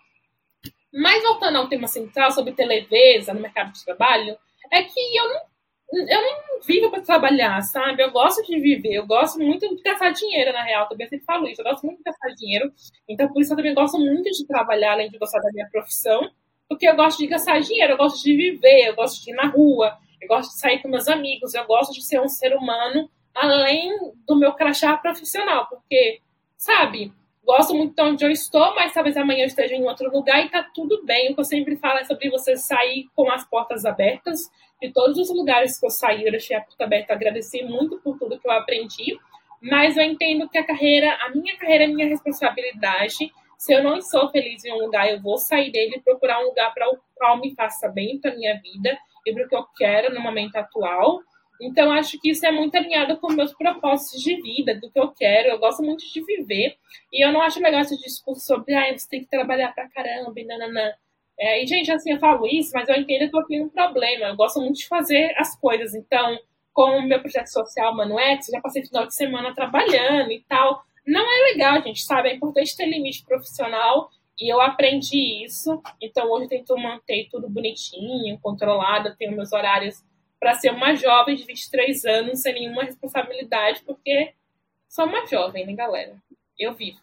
Mas 0.92 1.22
voltando 1.24 1.58
ao 1.58 1.68
tema 1.70 1.88
central 1.88 2.32
sobre 2.32 2.54
televisa 2.54 3.34
no 3.34 3.42
mercado 3.42 3.72
de 3.74 3.86
trabalho, 3.86 4.38
é 4.72 4.84
que 4.84 5.18
eu 5.18 5.28
não 5.30 5.42
eu 5.94 6.22
não 6.22 6.62
vivo 6.66 6.90
para 6.90 7.02
trabalhar, 7.02 7.62
sabe? 7.62 8.04
Eu 8.04 8.12
gosto 8.12 8.46
de 8.46 8.60
viver, 8.60 8.96
eu 8.96 9.08
gosto 9.08 9.40
muito 9.40 9.74
de 9.74 9.82
gastar 9.82 10.12
dinheiro, 10.12 10.52
na 10.52 10.62
real, 10.62 10.88
também 10.90 11.08
sempre 11.08 11.26
falo 11.26 11.48
isso, 11.48 11.62
eu 11.62 11.66
gosto 11.66 11.86
muito 11.86 12.00
de 12.00 12.04
gastar 12.04 12.28
dinheiro, 12.36 12.72
então 13.08 13.28
por 13.32 13.42
isso 13.42 13.54
eu 13.54 13.58
também 13.58 13.74
gosto 13.74 13.98
muito 13.98 14.30
de 14.30 14.46
trabalhar, 14.46 14.94
além 14.94 15.10
de 15.10 15.18
gostar 15.18 15.40
da 15.40 15.50
minha 15.54 15.70
profissão, 15.70 16.30
porque 16.68 16.88
eu 16.88 16.96
gosto 16.96 17.20
de 17.20 17.28
gastar 17.28 17.60
dinheiro, 17.60 17.94
eu 17.94 17.98
gosto 17.98 18.24
de 18.24 18.36
viver, 18.36 18.88
eu 18.88 18.96
gosto 18.96 19.24
de 19.24 19.32
ir 19.32 19.36
na 19.36 19.48
rua, 19.48 19.98
eu 20.22 20.28
gosto 20.28 20.52
de 20.52 20.60
sair 20.60 20.82
com 20.82 20.88
meus 20.88 21.08
amigos, 21.08 21.54
eu 21.54 21.66
gosto 21.66 21.94
de 21.94 22.04
ser 22.04 22.20
um 22.22 22.28
ser 22.28 22.56
humano 22.56 23.10
além 23.34 23.92
do 24.26 24.36
meu 24.36 24.54
crachá 24.54 24.98
profissional, 24.98 25.68
porque, 25.70 26.20
sabe, 26.58 27.14
gosto 27.46 27.74
muito 27.74 27.96
de 27.96 28.02
onde 28.02 28.26
eu 28.26 28.32
estou, 28.32 28.76
mas 28.76 28.94
talvez 28.94 29.16
amanhã 29.16 29.44
eu 29.44 29.48
esteja 29.48 29.76
em 29.76 29.84
outro 29.84 30.12
lugar 30.12 30.44
e 30.44 30.50
tá 30.50 30.68
tudo 30.74 31.06
bem. 31.06 31.32
O 31.32 31.36
que 31.36 31.40
eu 31.40 31.46
sempre 31.46 31.78
falo 31.78 32.00
é 32.00 32.04
sobre 32.04 32.30
você 32.30 32.58
sair 32.58 33.08
com 33.16 33.32
as 33.32 33.48
portas 33.48 33.86
abertas. 33.86 34.40
De 34.82 34.92
todos 34.92 35.18
os 35.18 35.30
lugares 35.30 35.80
que 35.80 35.86
eu 35.86 35.90
saí, 35.90 36.26
eu 36.26 36.32
deixei 36.32 36.58
a 36.58 36.62
porta 36.62 36.84
aberta, 36.84 37.14
agradeci 37.14 37.64
muito 37.64 38.00
por 38.00 38.18
tudo 38.18 38.38
que 38.40 38.48
eu 38.48 38.52
aprendi. 38.52 39.18
Mas 39.62 39.96
eu 39.96 40.04
entendo 40.04 40.50
que 40.50 40.58
a 40.58 40.66
carreira, 40.66 41.18
a 41.22 41.30
minha 41.30 41.58
carreira 41.58 41.86
é 41.86 41.88
minha 41.88 42.08
responsabilidade. 42.08 43.32
Se 43.58 43.74
eu 43.74 43.84
não 43.84 43.98
estou 43.98 44.30
feliz 44.30 44.64
em 44.64 44.72
um 44.72 44.86
lugar, 44.86 45.10
eu 45.10 45.22
vou 45.22 45.38
sair 45.38 45.72
dele 45.72 45.96
e 45.98 46.02
procurar 46.02 46.40
um 46.40 46.46
lugar 46.46 46.74
para 46.74 46.88
o 46.90 46.98
qual 47.16 47.40
me 47.40 47.54
faça 47.56 47.90
bem 47.90 48.20
para 48.20 48.36
minha 48.36 48.60
vida 48.62 48.98
e 49.26 49.34
para 49.34 49.46
o 49.46 49.50
que 49.50 49.56
eu 49.56 49.66
quero 49.76 50.14
no 50.14 50.22
momento 50.22 50.56
atual. 50.56 51.20
Então, 51.60 51.92
acho 51.92 52.20
que 52.20 52.30
isso 52.30 52.46
é 52.46 52.52
muito 52.52 52.76
alinhado 52.76 53.18
com 53.18 53.34
meus 53.34 53.52
propósitos 53.54 54.22
de 54.22 54.40
vida, 54.42 54.76
do 54.76 54.92
que 54.92 55.00
eu 55.00 55.12
quero. 55.12 55.50
Eu 55.50 55.58
gosto 55.58 55.82
muito 55.82 56.06
de 56.06 56.24
viver. 56.24 56.78
E 57.12 57.26
eu 57.26 57.32
não 57.32 57.42
acho 57.42 57.60
legal 57.60 57.82
esse 57.82 57.98
discurso 57.98 58.46
sobre, 58.46 58.76
ah, 58.76 58.96
você 58.96 59.10
tem 59.10 59.22
que 59.22 59.30
trabalhar 59.30 59.74
pra 59.74 59.90
caramba 59.90 60.40
e 60.40 60.46
nananã. 60.46 60.92
É, 61.40 61.64
e, 61.64 61.68
gente, 61.68 61.92
assim, 61.92 62.12
eu 62.12 62.20
falo 62.20 62.46
isso, 62.48 62.72
mas 62.74 62.88
eu 62.88 62.96
entendo 62.96 63.30
que 63.30 63.38
eu 63.38 63.46
tenho 63.46 63.66
um 63.66 63.70
problema. 63.70 64.28
Eu 64.28 64.36
gosto 64.36 64.60
muito 64.60 64.78
de 64.78 64.88
fazer 64.88 65.34
as 65.38 65.60
coisas. 65.60 65.96
Então, 65.96 66.38
com 66.74 67.00
o 67.00 67.08
meu 67.08 67.20
projeto 67.20 67.48
social 67.48 67.96
Manuex, 67.96 68.48
já 68.52 68.62
passei 68.62 68.86
final 68.86 69.08
de 69.08 69.16
semana 69.16 69.54
trabalhando 69.54 70.32
e 70.32 70.44
tal. 70.48 70.84
Não 71.08 71.22
é 71.22 71.54
legal, 71.54 71.82
gente, 71.82 72.04
sabe? 72.04 72.30
É 72.30 72.36
importante 72.36 72.76
ter 72.76 72.86
limite 72.86 73.24
profissional. 73.24 74.10
E 74.40 74.52
eu 74.52 74.62
aprendi 74.62 75.44
isso. 75.46 75.82
Então, 76.02 76.30
hoje 76.30 76.46
eu 76.46 76.50
tento 76.50 76.78
manter 76.78 77.28
tudo 77.32 77.50
bonitinho, 77.50 78.38
controlado. 78.40 79.08
Eu 79.08 79.16
tenho 79.16 79.36
meus 79.36 79.54
horários 79.54 80.04
para 80.40 80.54
ser 80.54 80.70
uma 80.72 80.94
jovem 80.96 81.36
de 81.36 81.46
23 81.46 82.06
anos 82.06 82.42
sem 82.42 82.54
nenhuma 82.54 82.84
responsabilidade, 82.84 83.82
porque 83.84 84.34
sou 84.88 85.06
uma 85.06 85.26
jovem, 85.26 85.66
né, 85.66 85.74
galera? 85.74 86.16
Eu 86.60 86.76
vivo. 86.76 87.00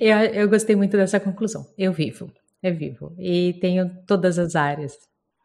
Eu, 0.00 0.18
eu 0.18 0.48
gostei 0.48 0.74
muito 0.74 0.96
dessa 0.96 1.20
conclusão. 1.20 1.64
Eu 1.78 1.92
vivo, 1.92 2.32
eu 2.62 2.74
vivo. 2.74 3.14
E 3.18 3.52
tenho 3.60 3.88
todas 4.06 4.38
as 4.38 4.56
áreas. 4.56 4.98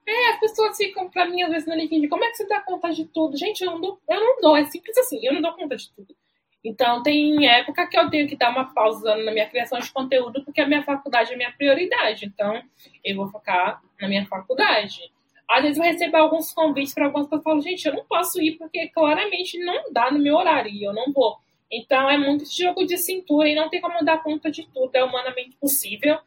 É, 0.07 0.29
as 0.33 0.39
pessoas 0.39 0.75
ficam 0.75 1.09
pra 1.09 1.29
mim, 1.29 1.43
às 1.43 1.51
vezes, 1.51 1.67
no 1.67 1.75
LinkedIn, 1.75 2.07
como 2.07 2.23
é 2.23 2.29
que 2.31 2.37
você 2.37 2.47
dá 2.47 2.61
conta 2.61 2.89
de 2.89 3.05
tudo? 3.05 3.37
Gente, 3.37 3.61
eu 3.61 3.71
não 3.71 3.79
dou, 3.79 3.99
eu 4.09 4.19
não 4.19 4.41
dou, 4.41 4.57
é 4.57 4.65
simples 4.65 4.97
assim, 4.97 5.23
eu 5.23 5.33
não 5.33 5.41
dou 5.41 5.53
conta 5.53 5.75
de 5.75 5.93
tudo. 5.93 6.15
Então, 6.63 7.01
tem 7.01 7.47
época 7.47 7.87
que 7.87 7.97
eu 7.97 8.09
tenho 8.09 8.27
que 8.27 8.35
dar 8.35 8.51
uma 8.51 8.71
pausa 8.73 9.15
na 9.15 9.31
minha 9.31 9.49
criação 9.49 9.79
de 9.79 9.91
conteúdo, 9.91 10.43
porque 10.43 10.61
a 10.61 10.67
minha 10.67 10.83
faculdade 10.83 11.33
é 11.33 11.35
minha 11.35 11.51
prioridade. 11.51 12.25
Então, 12.25 12.61
eu 13.03 13.15
vou 13.15 13.27
focar 13.29 13.81
na 13.99 14.07
minha 14.07 14.25
faculdade. 14.27 15.11
Às 15.49 15.63
vezes 15.63 15.77
eu 15.77 15.83
recebo 15.83 16.17
alguns 16.17 16.53
convites 16.53 16.93
para 16.93 17.05
algumas 17.05 17.27
pessoas 17.27 17.41
e 17.41 17.43
falo, 17.43 17.61
gente, 17.61 17.85
eu 17.85 17.93
não 17.93 18.05
posso 18.05 18.41
ir 18.41 18.57
porque 18.57 18.87
claramente 18.87 19.59
não 19.59 19.91
dá 19.91 20.09
no 20.09 20.19
meu 20.19 20.35
horário 20.35 20.71
e 20.71 20.83
eu 20.83 20.93
não 20.93 21.11
vou. 21.11 21.37
Então 21.69 22.09
é 22.09 22.17
muito 22.17 22.45
jogo 22.45 22.85
de 22.85 22.97
cintura 22.97 23.49
e 23.49 23.55
não 23.55 23.69
tem 23.69 23.81
como 23.81 24.03
dar 24.03 24.23
conta 24.23 24.49
de 24.49 24.67
tudo, 24.73 24.95
é 24.95 25.03
humanamente 25.03 25.55
possível. 25.57 26.19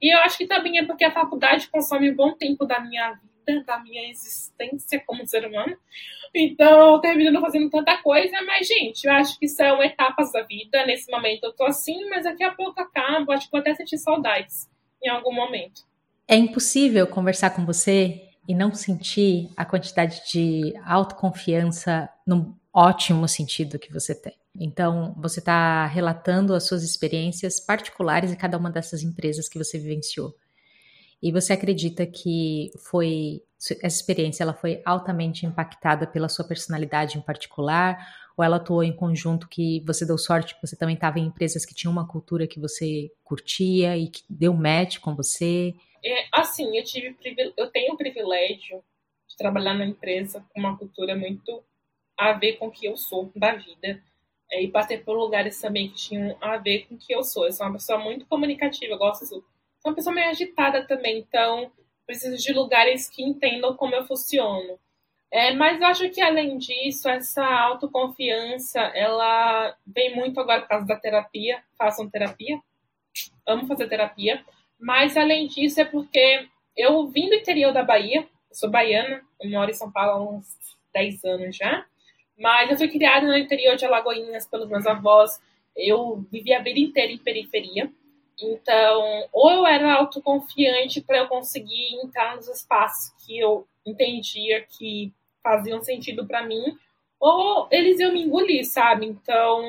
E 0.00 0.14
eu 0.14 0.18
acho 0.20 0.38
que 0.38 0.46
também 0.46 0.78
é 0.78 0.84
porque 0.84 1.04
a 1.04 1.10
faculdade 1.10 1.68
consome 1.68 2.10
um 2.10 2.14
bom 2.14 2.32
tempo 2.32 2.64
da 2.64 2.80
minha 2.80 3.12
vida, 3.12 3.29
da 3.64 3.78
minha 3.80 4.10
existência 4.10 5.02
como 5.06 5.26
ser 5.26 5.46
humano. 5.46 5.76
Então 6.34 6.94
eu 6.94 6.98
termino 7.00 7.40
fazendo 7.40 7.68
tanta 7.70 7.98
coisa, 7.98 8.40
mas, 8.42 8.66
gente, 8.66 9.04
eu 9.04 9.12
acho 9.12 9.38
que 9.38 9.48
são 9.48 9.82
etapas 9.82 10.32
da 10.32 10.42
vida. 10.42 10.86
Nesse 10.86 11.10
momento 11.10 11.44
eu 11.44 11.52
tô 11.52 11.64
assim, 11.64 12.08
mas 12.08 12.24
daqui 12.24 12.44
a 12.44 12.52
pouco 12.52 12.80
acabo. 12.80 13.32
Acho 13.32 13.46
que 13.46 13.52
vou 13.52 13.60
até 13.60 13.74
sentir 13.74 13.98
saudades 13.98 14.68
em 15.02 15.08
algum 15.08 15.32
momento. 15.32 15.82
É 16.28 16.36
impossível 16.36 17.06
conversar 17.06 17.50
com 17.50 17.66
você 17.66 18.22
e 18.46 18.54
não 18.54 18.72
sentir 18.72 19.50
a 19.56 19.64
quantidade 19.64 20.22
de 20.30 20.74
autoconfiança 20.84 22.08
no 22.26 22.56
ótimo 22.72 23.26
sentido 23.26 23.78
que 23.78 23.92
você 23.92 24.14
tem. 24.14 24.34
Então, 24.58 25.14
você 25.16 25.38
está 25.38 25.86
relatando 25.86 26.54
as 26.54 26.66
suas 26.66 26.82
experiências 26.82 27.60
particulares 27.60 28.32
em 28.32 28.36
cada 28.36 28.58
uma 28.58 28.70
dessas 28.70 29.02
empresas 29.02 29.48
que 29.48 29.58
você 29.58 29.78
vivenciou. 29.78 30.34
E 31.22 31.30
você 31.30 31.52
acredita 31.52 32.06
que 32.06 32.70
foi 32.78 33.42
essa 33.82 33.86
experiência 33.86 34.42
ela 34.42 34.54
foi 34.54 34.80
altamente 34.86 35.44
impactada 35.44 36.06
pela 36.06 36.30
sua 36.30 36.46
personalidade 36.46 37.18
em 37.18 37.20
particular 37.20 37.98
ou 38.34 38.42
ela 38.42 38.56
atuou 38.56 38.82
em 38.82 38.92
conjunto 38.92 39.46
que 39.48 39.84
você 39.86 40.06
deu 40.06 40.16
sorte 40.16 40.56
você 40.62 40.74
também 40.74 40.94
estava 40.94 41.18
em 41.18 41.26
empresas 41.26 41.66
que 41.66 41.74
tinham 41.74 41.92
uma 41.92 42.08
cultura 42.08 42.46
que 42.46 42.58
você 42.58 43.12
curtia 43.22 43.98
e 43.98 44.08
que 44.08 44.22
deu 44.30 44.54
match 44.54 44.98
com 44.98 45.14
você? 45.14 45.74
É, 46.02 46.26
assim, 46.32 46.74
eu 46.76 46.84
tive 46.84 47.14
eu 47.56 47.66
tenho 47.70 47.92
o 47.92 47.98
privilégio 47.98 48.82
de 49.28 49.36
trabalhar 49.36 49.74
numa 49.74 49.84
empresa 49.84 50.42
com 50.48 50.60
uma 50.60 50.78
cultura 50.78 51.14
muito 51.14 51.62
a 52.18 52.32
ver 52.32 52.54
com 52.54 52.68
o 52.68 52.70
que 52.70 52.86
eu 52.86 52.96
sou 52.96 53.30
da 53.34 53.54
vida. 53.54 54.02
É, 54.52 54.62
e 54.62 54.68
passei 54.68 54.98
por 54.98 55.16
lugares 55.16 55.60
também 55.60 55.88
que 55.88 55.94
tinham 55.94 56.36
a 56.40 56.56
ver 56.56 56.86
com 56.86 56.94
o 56.94 56.98
que 56.98 57.14
eu 57.14 57.22
sou. 57.22 57.46
Eu 57.46 57.52
sou 57.52 57.66
uma 57.66 57.74
pessoa 57.74 57.98
muito 57.98 58.26
comunicativa, 58.26 58.92
eu 58.92 58.98
gosto 58.98 59.22
Sou 59.80 59.90
uma 59.90 59.94
pessoa 59.94 60.14
meio 60.14 60.28
agitada 60.28 60.86
também, 60.86 61.18
então 61.18 61.72
preciso 62.06 62.36
de 62.36 62.52
lugares 62.52 63.08
que 63.08 63.22
entendam 63.22 63.74
como 63.76 63.94
eu 63.94 64.04
funciono. 64.04 64.78
É, 65.30 65.52
mas 65.54 65.80
eu 65.80 65.86
acho 65.86 66.10
que 66.10 66.20
além 66.20 66.58
disso, 66.58 67.08
essa 67.08 67.44
autoconfiança, 67.44 68.80
ela 68.80 69.76
vem 69.86 70.14
muito 70.14 70.40
agora 70.40 70.62
por 70.62 70.68
causa 70.68 70.86
da 70.86 70.96
terapia. 70.96 71.62
Façam 71.78 72.10
terapia. 72.10 72.60
Amo 73.46 73.66
fazer 73.66 73.88
terapia. 73.88 74.44
Mas, 74.78 75.16
além 75.16 75.46
disso, 75.46 75.80
é 75.80 75.84
porque 75.84 76.48
eu 76.76 77.06
vim 77.08 77.28
do 77.28 77.34
interior 77.34 77.72
da 77.72 77.84
Bahia, 77.84 78.26
sou 78.50 78.70
baiana, 78.70 79.22
eu 79.40 79.50
moro 79.50 79.70
em 79.70 79.74
São 79.74 79.92
Paulo 79.92 80.10
há 80.10 80.30
uns 80.36 80.46
10 80.92 81.24
anos 81.24 81.56
já, 81.56 81.84
mas 82.38 82.70
eu 82.70 82.78
fui 82.78 82.88
criada 82.88 83.26
no 83.26 83.36
interior 83.36 83.76
de 83.76 83.84
Alagoinhas 83.84 84.46
pelos 84.46 84.68
meus 84.68 84.86
avós, 84.86 85.40
eu 85.76 86.24
vivi 86.32 86.52
a 86.54 86.62
vida 86.62 86.80
inteira 86.80 87.12
em 87.12 87.18
periferia. 87.18 87.92
Então, 88.42 89.28
ou 89.32 89.50
eu 89.50 89.66
era 89.66 89.94
autoconfiante 89.94 91.00
para 91.00 91.18
eu 91.18 91.28
conseguir 91.28 91.94
entrar 92.02 92.36
nos 92.36 92.48
espaços 92.48 93.12
que 93.24 93.38
eu 93.38 93.66
entendia 93.84 94.62
que 94.62 95.12
faziam 95.42 95.82
sentido 95.82 96.26
para 96.26 96.44
mim, 96.44 96.76
ou 97.18 97.68
eles 97.70 97.98
iam 98.00 98.12
me 98.12 98.22
engolir, 98.22 98.64
sabe? 98.64 99.06
Então, 99.06 99.62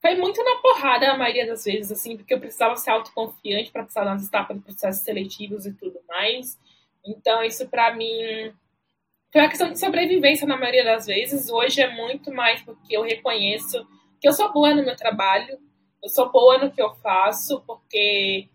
foi 0.00 0.16
muito 0.16 0.42
na 0.44 0.56
porrada 0.56 1.10
a 1.10 1.16
maioria 1.16 1.46
das 1.46 1.64
vezes, 1.64 1.92
assim, 1.92 2.16
porque 2.16 2.34
eu 2.34 2.40
precisava 2.40 2.76
ser 2.76 2.90
autoconfiante 2.90 3.70
para 3.70 3.84
passar 3.84 4.04
nas 4.04 4.26
etapas 4.26 4.56
de 4.56 4.62
processos 4.62 5.02
seletivos 5.02 5.64
e 5.64 5.72
tudo 5.72 5.98
mais. 6.08 6.58
Então, 7.06 7.42
isso 7.42 7.68
para 7.68 7.94
mim 7.94 8.52
foi 9.32 9.40
uma 9.40 9.48
questão 9.48 9.70
de 9.70 9.80
sobrevivência 9.80 10.46
na 10.46 10.56
maioria 10.56 10.84
das 10.84 11.06
vezes. 11.06 11.50
Hoje 11.50 11.80
é 11.80 11.90
muito 11.94 12.32
mais 12.32 12.62
porque 12.62 12.96
eu 12.96 13.02
reconheço 13.02 13.86
que 14.20 14.28
eu 14.28 14.32
sou 14.32 14.52
boa 14.52 14.74
no 14.74 14.84
meu 14.84 14.94
trabalho, 14.96 15.58
eu 16.04 16.10
sou 16.10 16.30
boa 16.30 16.58
no 16.58 16.70
que 16.70 16.82
eu 16.82 16.94
faço, 16.96 17.62
porque, 17.66 18.46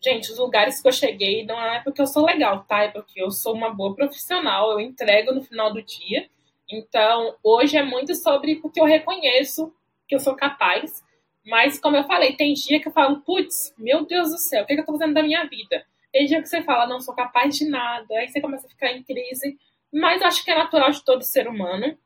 gente, 0.00 0.30
os 0.30 0.38
lugares 0.38 0.80
que 0.80 0.86
eu 0.86 0.92
cheguei 0.92 1.44
não 1.44 1.60
é 1.60 1.80
porque 1.80 2.00
eu 2.00 2.06
sou 2.06 2.24
legal, 2.24 2.64
tá? 2.64 2.84
É 2.84 2.88
porque 2.88 3.20
eu 3.20 3.30
sou 3.32 3.54
uma 3.54 3.74
boa 3.74 3.92
profissional, 3.96 4.70
eu 4.70 4.80
entrego 4.80 5.34
no 5.34 5.42
final 5.42 5.72
do 5.72 5.82
dia. 5.82 6.30
Então, 6.70 7.34
hoje 7.42 7.76
é 7.76 7.82
muito 7.82 8.14
sobre 8.14 8.56
porque 8.56 8.80
eu 8.80 8.84
reconheço 8.84 9.74
que 10.06 10.14
eu 10.14 10.20
sou 10.20 10.36
capaz. 10.36 11.02
Mas, 11.44 11.76
como 11.80 11.96
eu 11.96 12.04
falei, 12.04 12.36
tem 12.36 12.54
dia 12.54 12.80
que 12.80 12.86
eu 12.86 12.92
falo, 12.92 13.20
putz, 13.22 13.74
meu 13.76 14.06
Deus 14.06 14.30
do 14.30 14.38
céu, 14.38 14.62
o 14.62 14.66
que, 14.66 14.74
é 14.74 14.76
que 14.76 14.82
eu 14.82 14.86
tô 14.86 14.92
fazendo 14.92 15.14
da 15.14 15.24
minha 15.24 15.44
vida? 15.44 15.84
Tem 16.12 16.24
dia 16.26 16.40
que 16.40 16.48
você 16.48 16.62
fala, 16.62 16.86
não 16.86 17.00
sou 17.00 17.14
capaz 17.14 17.58
de 17.58 17.68
nada, 17.68 18.14
aí 18.14 18.28
você 18.28 18.40
começa 18.40 18.68
a 18.68 18.70
ficar 18.70 18.92
em 18.92 19.02
crise. 19.02 19.58
Mas 19.92 20.22
acho 20.22 20.44
que 20.44 20.52
é 20.52 20.54
natural 20.54 20.92
de 20.92 21.04
todo 21.04 21.22
ser 21.22 21.48
humano. 21.48 21.98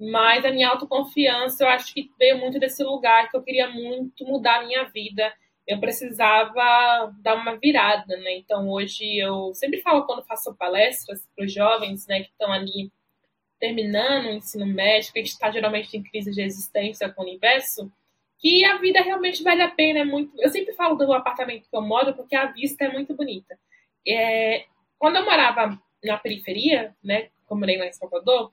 Mas 0.00 0.44
a 0.44 0.50
minha 0.50 0.68
autoconfiança, 0.68 1.64
eu 1.64 1.68
acho 1.68 1.94
que 1.94 2.10
veio 2.18 2.38
muito 2.38 2.58
desse 2.58 2.82
lugar 2.82 3.30
que 3.30 3.36
eu 3.36 3.42
queria 3.42 3.68
muito 3.68 4.24
mudar 4.24 4.60
a 4.60 4.66
minha 4.66 4.84
vida. 4.84 5.32
Eu 5.66 5.78
precisava 5.80 7.14
dar 7.20 7.34
uma 7.36 7.56
virada, 7.56 8.16
né? 8.18 8.36
Então 8.36 8.68
hoje 8.68 9.16
eu 9.16 9.54
sempre 9.54 9.80
falo 9.80 10.04
quando 10.04 10.24
faço 10.24 10.54
palestras 10.56 11.26
para 11.34 11.44
os 11.44 11.52
jovens, 11.52 12.06
né, 12.06 12.22
que 12.22 12.30
estão 12.30 12.52
ali 12.52 12.92
terminando 13.58 14.26
o 14.26 14.30
ensino 14.30 14.66
médio, 14.66 15.12
que 15.12 15.20
está 15.20 15.50
geralmente 15.50 15.96
em 15.96 16.02
crise 16.02 16.30
de 16.32 16.42
existência 16.42 17.08
com 17.08 17.22
o 17.22 17.24
universo, 17.24 17.90
que 18.38 18.62
a 18.64 18.76
vida 18.76 19.00
realmente 19.00 19.42
vale 19.42 19.62
a 19.62 19.70
pena. 19.70 20.00
É 20.00 20.04
muito. 20.04 20.38
Eu 20.38 20.50
sempre 20.50 20.74
falo 20.74 20.96
do 20.96 21.12
apartamento 21.12 21.68
que 21.70 21.76
eu 21.76 21.80
moro 21.80 22.14
porque 22.14 22.36
a 22.36 22.46
vista 22.46 22.84
é 22.84 22.92
muito 22.92 23.14
bonita. 23.14 23.58
É... 24.06 24.66
Quando 24.98 25.16
eu 25.16 25.24
morava 25.24 25.80
na 26.02 26.18
periferia, 26.18 26.94
né, 27.02 27.30
como 27.46 27.60
morei 27.60 27.78
lá 27.78 27.86
em 27.86 27.92
Salvador, 27.92 28.52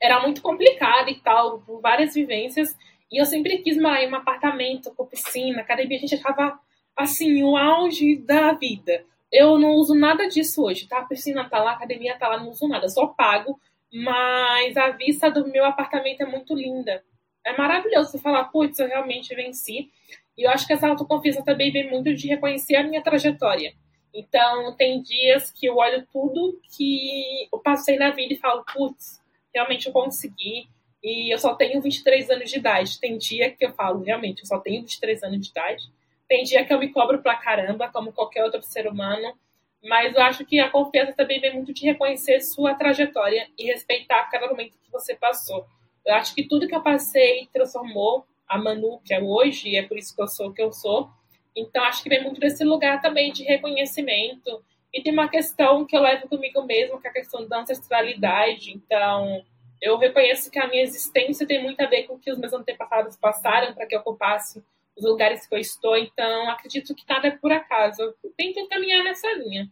era 0.00 0.20
muito 0.20 0.42
complicado 0.42 1.08
e 1.08 1.20
tal, 1.20 1.60
por 1.60 1.80
várias 1.80 2.14
vivências. 2.14 2.76
E 3.10 3.20
eu 3.20 3.26
sempre 3.26 3.58
quis 3.58 3.76
morar 3.76 4.02
em 4.02 4.10
um 4.10 4.16
apartamento 4.16 4.92
com 4.94 5.06
piscina, 5.06 5.62
academia. 5.62 5.98
A 5.98 6.00
gente 6.00 6.14
achava, 6.14 6.58
assim, 6.96 7.42
o 7.42 7.56
auge 7.56 8.16
da 8.16 8.52
vida. 8.52 9.04
Eu 9.32 9.58
não 9.58 9.72
uso 9.72 9.94
nada 9.94 10.28
disso 10.28 10.62
hoje, 10.62 10.88
tá? 10.88 10.98
A 10.98 11.04
piscina 11.04 11.48
tá 11.48 11.62
lá, 11.62 11.72
a 11.72 11.74
academia 11.74 12.16
tá 12.18 12.28
lá, 12.28 12.38
não 12.38 12.50
uso 12.50 12.66
nada. 12.68 12.88
Só 12.88 13.06
pago 13.06 13.60
mas 13.92 14.76
a 14.76 14.90
vista 14.90 15.30
do 15.30 15.48
meu 15.48 15.64
apartamento 15.64 16.20
é 16.20 16.26
muito 16.26 16.54
linda. 16.54 17.02
É 17.44 17.56
maravilhoso 17.56 18.12
você 18.12 18.18
falar, 18.18 18.44
putz, 18.44 18.78
eu 18.78 18.86
realmente 18.86 19.34
venci. 19.34 19.90
E 20.38 20.46
eu 20.46 20.50
acho 20.50 20.66
que 20.66 20.72
essa 20.72 20.88
autoconfiança 20.88 21.42
também 21.42 21.72
vem 21.72 21.90
muito 21.90 22.14
de 22.14 22.28
reconhecer 22.28 22.76
a 22.76 22.84
minha 22.84 23.02
trajetória. 23.02 23.74
Então, 24.14 24.74
tem 24.76 25.02
dias 25.02 25.50
que 25.50 25.66
eu 25.66 25.76
olho 25.76 26.06
tudo 26.12 26.60
que 26.76 27.48
eu 27.52 27.58
passei 27.58 27.96
na 27.96 28.10
vida 28.10 28.34
e 28.34 28.38
falo, 28.38 28.64
putz, 28.72 29.19
realmente 29.54 29.86
eu 29.86 29.92
consegui. 29.92 30.68
E 31.02 31.32
eu 31.32 31.38
só 31.38 31.54
tenho 31.54 31.80
23 31.80 32.30
anos 32.30 32.50
de 32.50 32.58
idade. 32.58 33.00
Tem 33.00 33.16
dia 33.16 33.50
que 33.50 33.64
eu 33.64 33.72
falo, 33.72 34.02
realmente, 34.02 34.40
eu 34.40 34.46
só 34.46 34.58
tenho 34.58 34.82
23 34.82 35.22
anos 35.22 35.40
de 35.40 35.50
idade. 35.50 35.84
Tem 36.28 36.44
dia 36.44 36.64
que 36.64 36.72
eu 36.72 36.78
me 36.78 36.92
cobro 36.92 37.22
pra 37.22 37.36
caramba, 37.36 37.88
como 37.88 38.12
qualquer 38.12 38.44
outro 38.44 38.62
ser 38.62 38.86
humano. 38.86 39.34
Mas 39.82 40.14
eu 40.14 40.22
acho 40.22 40.44
que 40.44 40.60
a 40.60 40.68
confiança 40.68 41.14
também 41.14 41.40
vem 41.40 41.54
muito 41.54 41.72
de 41.72 41.86
reconhecer 41.86 42.40
sua 42.40 42.74
trajetória 42.74 43.48
e 43.58 43.64
respeitar 43.64 44.28
cada 44.30 44.46
momento 44.46 44.78
que 44.78 44.90
você 44.90 45.14
passou. 45.14 45.66
Eu 46.06 46.14
acho 46.14 46.34
que 46.34 46.46
tudo 46.46 46.68
que 46.68 46.74
eu 46.74 46.82
passei 46.82 47.48
transformou 47.52 48.26
a 48.46 48.58
Manu, 48.58 49.00
que 49.04 49.14
é 49.14 49.22
hoje, 49.22 49.70
e 49.70 49.76
é 49.76 49.82
por 49.82 49.96
isso 49.96 50.14
que 50.14 50.22
eu 50.22 50.28
sou 50.28 50.48
o 50.48 50.52
que 50.52 50.62
eu 50.62 50.72
sou. 50.72 51.08
Então, 51.56 51.82
acho 51.84 52.02
que 52.02 52.08
vem 52.08 52.22
muito 52.22 52.40
desse 52.40 52.64
lugar 52.64 53.00
também 53.00 53.32
de 53.32 53.42
reconhecimento. 53.44 54.62
E 54.92 55.02
tem 55.02 55.12
uma 55.12 55.28
questão 55.28 55.84
que 55.84 55.96
eu 55.96 56.02
levo 56.02 56.28
comigo 56.28 56.62
mesmo, 56.64 57.00
que 57.00 57.06
é 57.06 57.10
a 57.10 57.14
questão 57.14 57.46
da 57.46 57.60
ancestralidade. 57.60 58.72
Então, 58.72 59.44
eu 59.80 59.96
reconheço 59.96 60.50
que 60.50 60.58
a 60.58 60.68
minha 60.68 60.82
existência 60.82 61.46
tem 61.46 61.62
muito 61.62 61.80
a 61.80 61.86
ver 61.86 62.04
com 62.04 62.14
o 62.14 62.18
que 62.18 62.30
os 62.30 62.38
meus 62.38 62.52
antepassados 62.52 63.16
passaram 63.16 63.72
para 63.74 63.86
que 63.86 63.94
eu 63.94 64.00
ocupasse 64.00 64.62
os 64.96 65.04
lugares 65.04 65.46
que 65.46 65.54
eu 65.54 65.58
estou, 65.58 65.96
então 65.96 66.50
acredito 66.50 66.94
que 66.94 67.04
nada 67.08 67.28
é 67.28 67.30
por 67.30 67.50
acaso. 67.50 68.02
Eu 68.02 68.14
tento 68.36 68.68
caminhar 68.68 69.02
nessa 69.02 69.32
linha. 69.34 69.70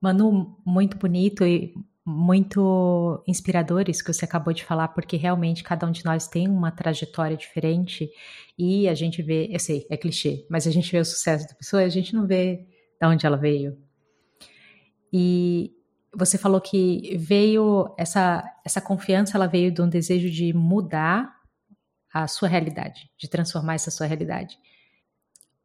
Manu, 0.00 0.56
muito 0.64 0.96
bonito 0.96 1.46
e 1.46 1.72
muito 2.04 3.22
inspirador 3.26 3.88
isso 3.88 4.04
que 4.04 4.12
você 4.12 4.24
acabou 4.24 4.52
de 4.52 4.64
falar, 4.64 4.88
porque 4.88 5.16
realmente 5.16 5.62
cada 5.62 5.86
um 5.86 5.92
de 5.92 6.04
nós 6.04 6.26
tem 6.26 6.48
uma 6.48 6.70
trajetória 6.70 7.36
diferente 7.36 8.10
e 8.58 8.88
a 8.88 8.94
gente 8.94 9.22
vê, 9.22 9.48
eu 9.50 9.58
sei, 9.58 9.86
é 9.90 9.96
clichê, 9.96 10.46
mas 10.50 10.66
a 10.66 10.70
gente 10.70 10.90
vê 10.90 10.98
o 10.98 11.04
sucesso 11.04 11.48
da 11.48 11.54
pessoa 11.54 11.82
a 11.82 11.88
gente 11.88 12.14
não 12.14 12.26
vê 12.26 12.66
de 13.00 13.06
onde 13.06 13.24
ela 13.24 13.36
veio. 13.36 13.78
E 15.12 15.72
você 16.14 16.36
falou 16.36 16.60
que 16.60 17.16
veio 17.16 17.94
essa 17.98 18.44
essa 18.64 18.80
confiança, 18.80 19.36
ela 19.36 19.46
veio 19.46 19.72
de 19.72 19.80
um 19.80 19.88
desejo 19.88 20.30
de 20.30 20.52
mudar 20.52 21.34
a 22.12 22.26
sua 22.26 22.48
realidade, 22.48 23.10
de 23.16 23.28
transformar 23.28 23.74
essa 23.74 23.90
sua 23.90 24.06
realidade. 24.06 24.58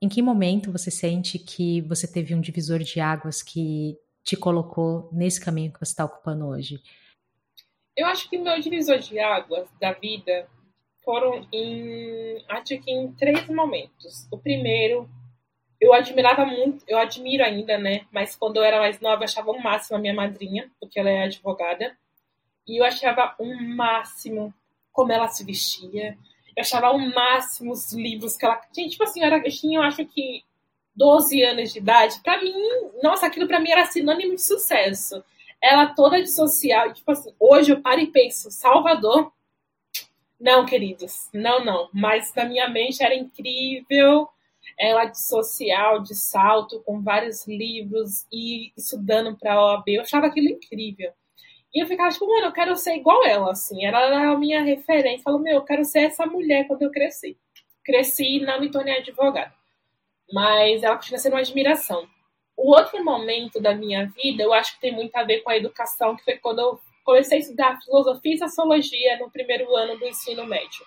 Em 0.02 0.08
que 0.08 0.22
momento 0.22 0.72
você 0.72 0.92
sente 0.92 1.40
que 1.40 1.82
você 1.82 2.08
teve 2.08 2.36
um 2.36 2.42
divisor 2.42 2.80
de 2.80 3.00
águas 3.00 3.42
que 3.42 3.98
te 4.24 4.36
colocou 4.36 5.10
nesse 5.12 5.40
caminho 5.40 5.72
que 5.72 5.80
você 5.80 5.92
está 5.92 6.06
ocupando 6.06 6.48
hoje? 6.48 6.80
Eu 7.96 8.06
acho 8.08 8.30
que 8.30 8.38
meu 8.38 8.60
divisor 8.60 9.00
de 9.00 9.18
águas 9.20 9.68
da 9.80 9.94
vida 9.94 10.48
foram 11.04 11.48
em, 11.52 12.44
acho 12.50 12.78
que 12.80 12.92
em 12.92 13.12
três 13.14 13.48
momentos. 13.48 14.28
O 14.32 14.38
primeiro, 14.38 15.10
eu 15.86 15.94
admirava 15.94 16.46
muito, 16.46 16.84
eu 16.88 16.98
admiro 16.98 17.44
ainda, 17.44 17.78
né? 17.78 18.06
Mas 18.12 18.36
quando 18.36 18.58
eu 18.58 18.64
era 18.64 18.80
mais 18.80 19.00
nova, 19.00 19.22
eu 19.22 19.26
achava 19.26 19.52
o 19.52 19.62
máximo 19.62 19.98
a 19.98 20.00
minha 20.00 20.14
madrinha, 20.14 20.72
porque 20.80 21.00
ela 21.00 21.10
é 21.10 21.24
advogada. 21.24 21.98
E 22.68 22.80
eu 22.80 22.86
achava 22.86 23.36
o 23.40 23.46
máximo 23.76 24.54
como 24.92 25.12
ela 25.12 25.28
se 25.28 25.44
vestia, 25.44 26.18
eu 26.56 26.62
achava 26.62 26.90
o 26.92 26.98
máximo 27.14 27.74
os 27.74 27.92
livros 27.92 28.38
que 28.38 28.46
ela. 28.46 28.62
Gente, 28.74 28.92
tipo 28.92 29.04
assim, 29.04 29.20
eu, 29.20 29.28
era, 29.28 29.38
eu 29.38 29.52
tinha, 29.52 29.78
eu 29.80 29.84
acho 29.84 30.06
que 30.06 30.44
12 30.96 31.44
anos 31.44 31.74
de 31.74 31.80
idade. 31.80 32.20
Pra 32.24 32.42
mim, 32.42 32.54
nossa, 33.04 33.26
aquilo 33.28 33.48
pra 33.48 33.60
mim 33.60 33.72
era 33.72 33.86
sinônimo 33.86 34.36
de 34.36 34.42
sucesso. 34.42 35.24
Ela 35.62 35.88
toda 35.88 36.22
de 36.22 36.32
social, 36.32 36.94
tipo 36.94 37.12
assim, 37.12 37.34
hoje 37.40 37.72
eu 37.72 37.82
paro 37.82 38.00
e 38.00 38.08
penso, 38.08 38.50
Salvador. 38.50 39.32
Não, 40.40 40.66
queridos, 40.66 41.30
não, 41.34 41.64
não. 41.64 41.90
Mas 41.94 42.34
na 42.34 42.46
minha 42.46 42.70
mente 42.70 43.04
era 43.04 43.16
incrível. 43.16 44.30
Ela 44.80 45.06
de 45.06 45.22
social, 45.22 46.02
de 46.02 46.16
salto, 46.16 46.82
com 46.84 47.02
vários 47.02 47.48
livros 47.48 48.26
e 48.32 48.72
estudando 48.78 49.38
para 49.38 49.54
a 49.54 49.66
OAB. 49.74 49.88
Eu 49.88 50.02
achava 50.02 50.28
aquilo 50.28 50.50
incrível. 50.50 51.12
E 51.74 51.82
eu 51.82 51.88
ficava 51.88 52.10
tipo, 52.10 52.26
mano, 52.26 52.48
eu 52.48 52.54
quero 52.54 52.76
ser 52.76 52.96
igual 52.96 53.26
ela, 53.26 53.52
assim. 53.52 53.86
Ela 53.86 54.06
era 54.06 54.32
a 54.32 54.38
minha 54.38 54.64
referência. 54.64 55.24
Falou, 55.24 55.40
meu, 55.40 55.56
eu 55.56 55.64
quero 55.64 55.84
ser 55.84 56.04
essa 56.04 56.26
mulher 56.26 56.68
quando 56.68 56.84
eu 56.84 56.92
cresci. 56.92 57.38
Cresci 57.84 58.38
e 58.38 58.40
não 58.40 58.60
me 58.60 58.72
tornei 58.72 58.98
advogada. 58.98 59.54
Mas 60.32 60.84
ela 60.84 60.96
continua 60.96 61.20
sendo 61.20 61.34
uma 61.34 61.42
admiração. 61.42 62.08
O 62.58 62.72
outro 62.74 63.04
momento 63.04 63.62
da 63.62 63.76
minha 63.76 64.06
vida, 64.08 64.42
eu 64.42 64.54
acho 64.54 64.76
que 64.76 64.82
tem 64.82 64.94
muito 64.94 65.14
a 65.16 65.24
ver 65.24 65.42
com 65.42 65.50
a 65.50 65.58
educação, 65.58 66.16
que 66.16 66.24
foi 66.24 66.38
quando 66.38 66.60
eu 66.60 66.80
comecei 67.04 67.38
a 67.38 67.42
estudar 67.42 67.82
filosofia 67.82 68.34
e 68.34 68.40
sociologia 68.40 69.20
no 69.20 69.30
primeiro 69.30 69.76
ano 69.76 69.98
do 70.00 70.06
ensino 70.06 70.46
médio. 70.46 70.86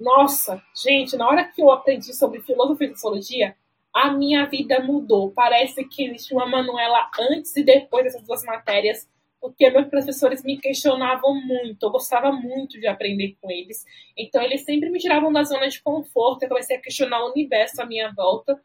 Nossa, 0.00 0.62
gente, 0.74 1.16
na 1.16 1.28
hora 1.28 1.44
que 1.44 1.60
eu 1.60 1.70
aprendi 1.70 2.14
sobre 2.14 2.40
filosofia 2.40 2.88
e 2.88 2.90
sociologia, 2.94 3.56
a 3.92 4.10
minha 4.10 4.46
vida 4.46 4.80
mudou. 4.80 5.30
Parece 5.30 5.84
que 5.84 6.06
existe 6.06 6.32
uma 6.32 6.46
Manuela 6.46 7.10
antes 7.18 7.54
e 7.56 7.62
depois 7.62 8.04
dessas 8.04 8.22
duas 8.22 8.42
matérias 8.44 9.06
porque 9.40 9.70
meus 9.70 9.88
professores 9.88 10.44
me 10.44 10.58
questionavam 10.58 11.34
muito, 11.34 11.82
eu 11.82 11.90
gostava 11.90 12.30
muito 12.30 12.78
de 12.78 12.86
aprender 12.86 13.36
com 13.40 13.50
eles. 13.50 13.84
Então, 14.16 14.42
eles 14.42 14.64
sempre 14.64 14.90
me 14.90 14.98
tiravam 14.98 15.32
da 15.32 15.42
zona 15.42 15.66
de 15.68 15.80
conforto, 15.82 16.42
eu 16.42 16.48
comecei 16.48 16.76
a 16.76 16.80
questionar 16.80 17.24
o 17.24 17.30
universo 17.30 17.80
à 17.80 17.86
minha 17.86 18.12
volta. 18.12 18.60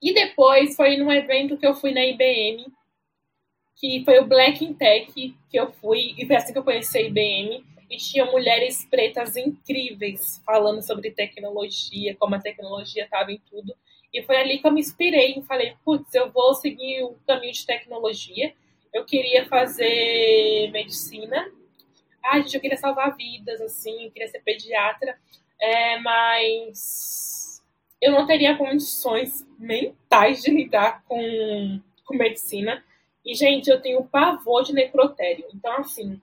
E 0.00 0.14
depois 0.14 0.74
foi 0.74 0.96
num 0.96 1.12
evento 1.12 1.58
que 1.58 1.66
eu 1.66 1.74
fui 1.74 1.92
na 1.92 2.04
IBM, 2.04 2.66
que 3.76 4.02
foi 4.04 4.18
o 4.20 4.26
Black 4.26 4.64
in 4.64 4.72
Tech, 4.72 5.12
que 5.12 5.36
eu 5.52 5.70
fui, 5.72 6.14
e 6.16 6.26
foi 6.26 6.36
assim 6.36 6.52
que 6.52 6.58
eu 6.58 6.64
conheci 6.64 6.98
a 6.98 7.02
IBM. 7.02 7.64
E 7.90 7.96
tinha 7.96 8.24
mulheres 8.26 8.84
pretas 8.84 9.36
incríveis 9.36 10.42
falando 10.44 10.82
sobre 10.82 11.10
tecnologia, 11.10 12.14
como 12.16 12.34
a 12.34 12.40
tecnologia 12.40 13.04
estava 13.04 13.32
em 13.32 13.40
tudo. 13.50 13.74
E 14.12 14.22
foi 14.22 14.36
ali 14.36 14.58
que 14.58 14.66
eu 14.66 14.72
me 14.72 14.80
inspirei 14.80 15.34
e 15.36 15.42
falei, 15.42 15.74
putz, 15.84 16.14
eu 16.14 16.30
vou 16.30 16.54
seguir 16.54 17.02
o 17.02 17.16
caminho 17.26 17.52
de 17.52 17.66
tecnologia 17.66 18.52
eu 18.92 19.04
queria 19.04 19.46
fazer 19.46 20.70
medicina. 20.72 21.50
Ai, 22.24 22.42
gente, 22.42 22.54
eu 22.54 22.60
queria 22.60 22.76
salvar 22.76 23.16
vidas, 23.16 23.60
assim, 23.60 24.04
eu 24.04 24.10
queria 24.10 24.28
ser 24.28 24.40
pediatra. 24.40 25.18
é, 25.60 25.98
mas 25.98 27.62
eu 28.00 28.12
não 28.12 28.26
teria 28.26 28.56
condições 28.56 29.46
mentais 29.58 30.42
de 30.42 30.50
lidar 30.50 31.02
com, 31.04 31.80
com 32.04 32.16
medicina. 32.16 32.84
E, 33.24 33.34
gente, 33.34 33.68
eu 33.68 33.80
tenho 33.80 34.04
pavor 34.04 34.62
de 34.62 34.72
necrotério. 34.72 35.44
Então, 35.52 35.72
assim, 35.78 36.20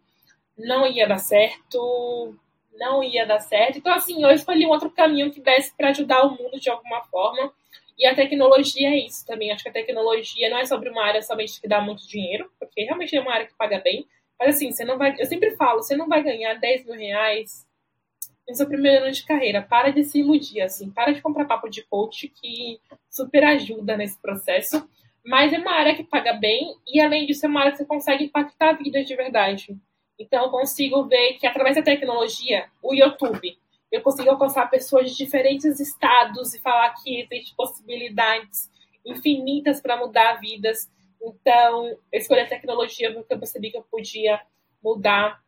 não 0.57 0.87
ia 0.87 1.07
dar 1.07 1.17
certo, 1.17 2.35
não 2.77 3.03
ia 3.03 3.25
dar 3.25 3.39
certo. 3.39 3.77
Então, 3.77 3.93
assim, 3.93 4.23
eu 4.23 4.31
escolhi 4.31 4.65
um 4.65 4.69
outro 4.69 4.89
caminho 4.89 5.31
que 5.31 5.41
desse 5.41 5.75
para 5.75 5.89
ajudar 5.89 6.23
o 6.23 6.31
mundo 6.31 6.59
de 6.59 6.69
alguma 6.69 7.03
forma. 7.05 7.53
E 7.97 8.05
a 8.05 8.15
tecnologia 8.15 8.89
é 8.89 9.05
isso 9.05 9.25
também. 9.25 9.51
Acho 9.51 9.63
que 9.63 9.69
a 9.69 9.73
tecnologia 9.73 10.49
não 10.49 10.57
é 10.57 10.65
sobre 10.65 10.89
uma 10.89 11.03
área 11.03 11.21
somente 11.21 11.61
que 11.61 11.67
dá 11.67 11.79
muito 11.79 12.07
dinheiro, 12.07 12.51
porque 12.59 12.83
realmente 12.83 13.15
é 13.15 13.21
uma 13.21 13.33
área 13.33 13.47
que 13.47 13.55
paga 13.55 13.79
bem. 13.79 14.05
Mas 14.37 14.55
assim, 14.55 14.71
você 14.71 14.83
não 14.83 14.97
vai. 14.97 15.15
Eu 15.17 15.25
sempre 15.25 15.55
falo, 15.55 15.81
você 15.81 15.95
não 15.95 16.07
vai 16.07 16.21
ganhar 16.21 16.55
10 16.55 16.85
mil 16.85 16.95
reais 16.95 17.65
no 18.47 18.53
seu 18.53 18.67
primeiro 18.67 19.05
ano 19.05 19.13
de 19.13 19.25
carreira. 19.25 19.61
Para 19.61 19.91
de 19.91 20.03
se 20.03 20.19
iludir, 20.19 20.61
assim. 20.61 20.91
Para 20.91 21.13
de 21.13 21.21
comprar 21.21 21.45
papo 21.45 21.69
de 21.69 21.83
coach 21.83 22.27
que 22.27 22.79
super 23.09 23.43
ajuda 23.45 23.95
nesse 23.95 24.21
processo. 24.21 24.87
Mas 25.25 25.53
é 25.53 25.57
uma 25.57 25.71
área 25.71 25.95
que 25.95 26.03
paga 26.03 26.33
bem 26.33 26.75
e, 26.85 26.99
além 27.01 27.25
disso, 27.25 27.45
é 27.45 27.49
uma 27.49 27.61
área 27.61 27.71
que 27.71 27.79
você 27.79 27.85
consegue 27.85 28.25
impactar 28.25 28.69
a 28.71 28.73
vida 28.73 29.03
de 29.03 29.15
verdade. 29.15 29.75
Então, 30.17 30.45
eu 30.45 30.49
consigo 30.49 31.03
ver 31.05 31.33
que, 31.33 31.45
através 31.45 31.75
da 31.75 31.81
tecnologia, 31.81 32.69
o 32.81 32.93
YouTube, 32.93 33.57
eu 33.91 34.01
consigo 34.01 34.29
alcançar 34.29 34.69
pessoas 34.69 35.11
de 35.11 35.17
diferentes 35.17 35.79
estados 35.79 36.53
e 36.53 36.61
falar 36.61 36.93
que 37.01 37.21
existem 37.21 37.55
possibilidades 37.55 38.69
infinitas 39.05 39.81
para 39.81 39.97
mudar 39.97 40.39
vidas. 40.39 40.89
Então, 41.21 41.87
eu 41.87 42.19
escolhi 42.19 42.41
a 42.41 42.47
tecnologia 42.47 43.13
porque 43.13 43.33
eu 43.33 43.39
percebi 43.39 43.71
que 43.71 43.77
eu 43.77 43.83
podia 43.83 44.41
mudar 44.83 45.41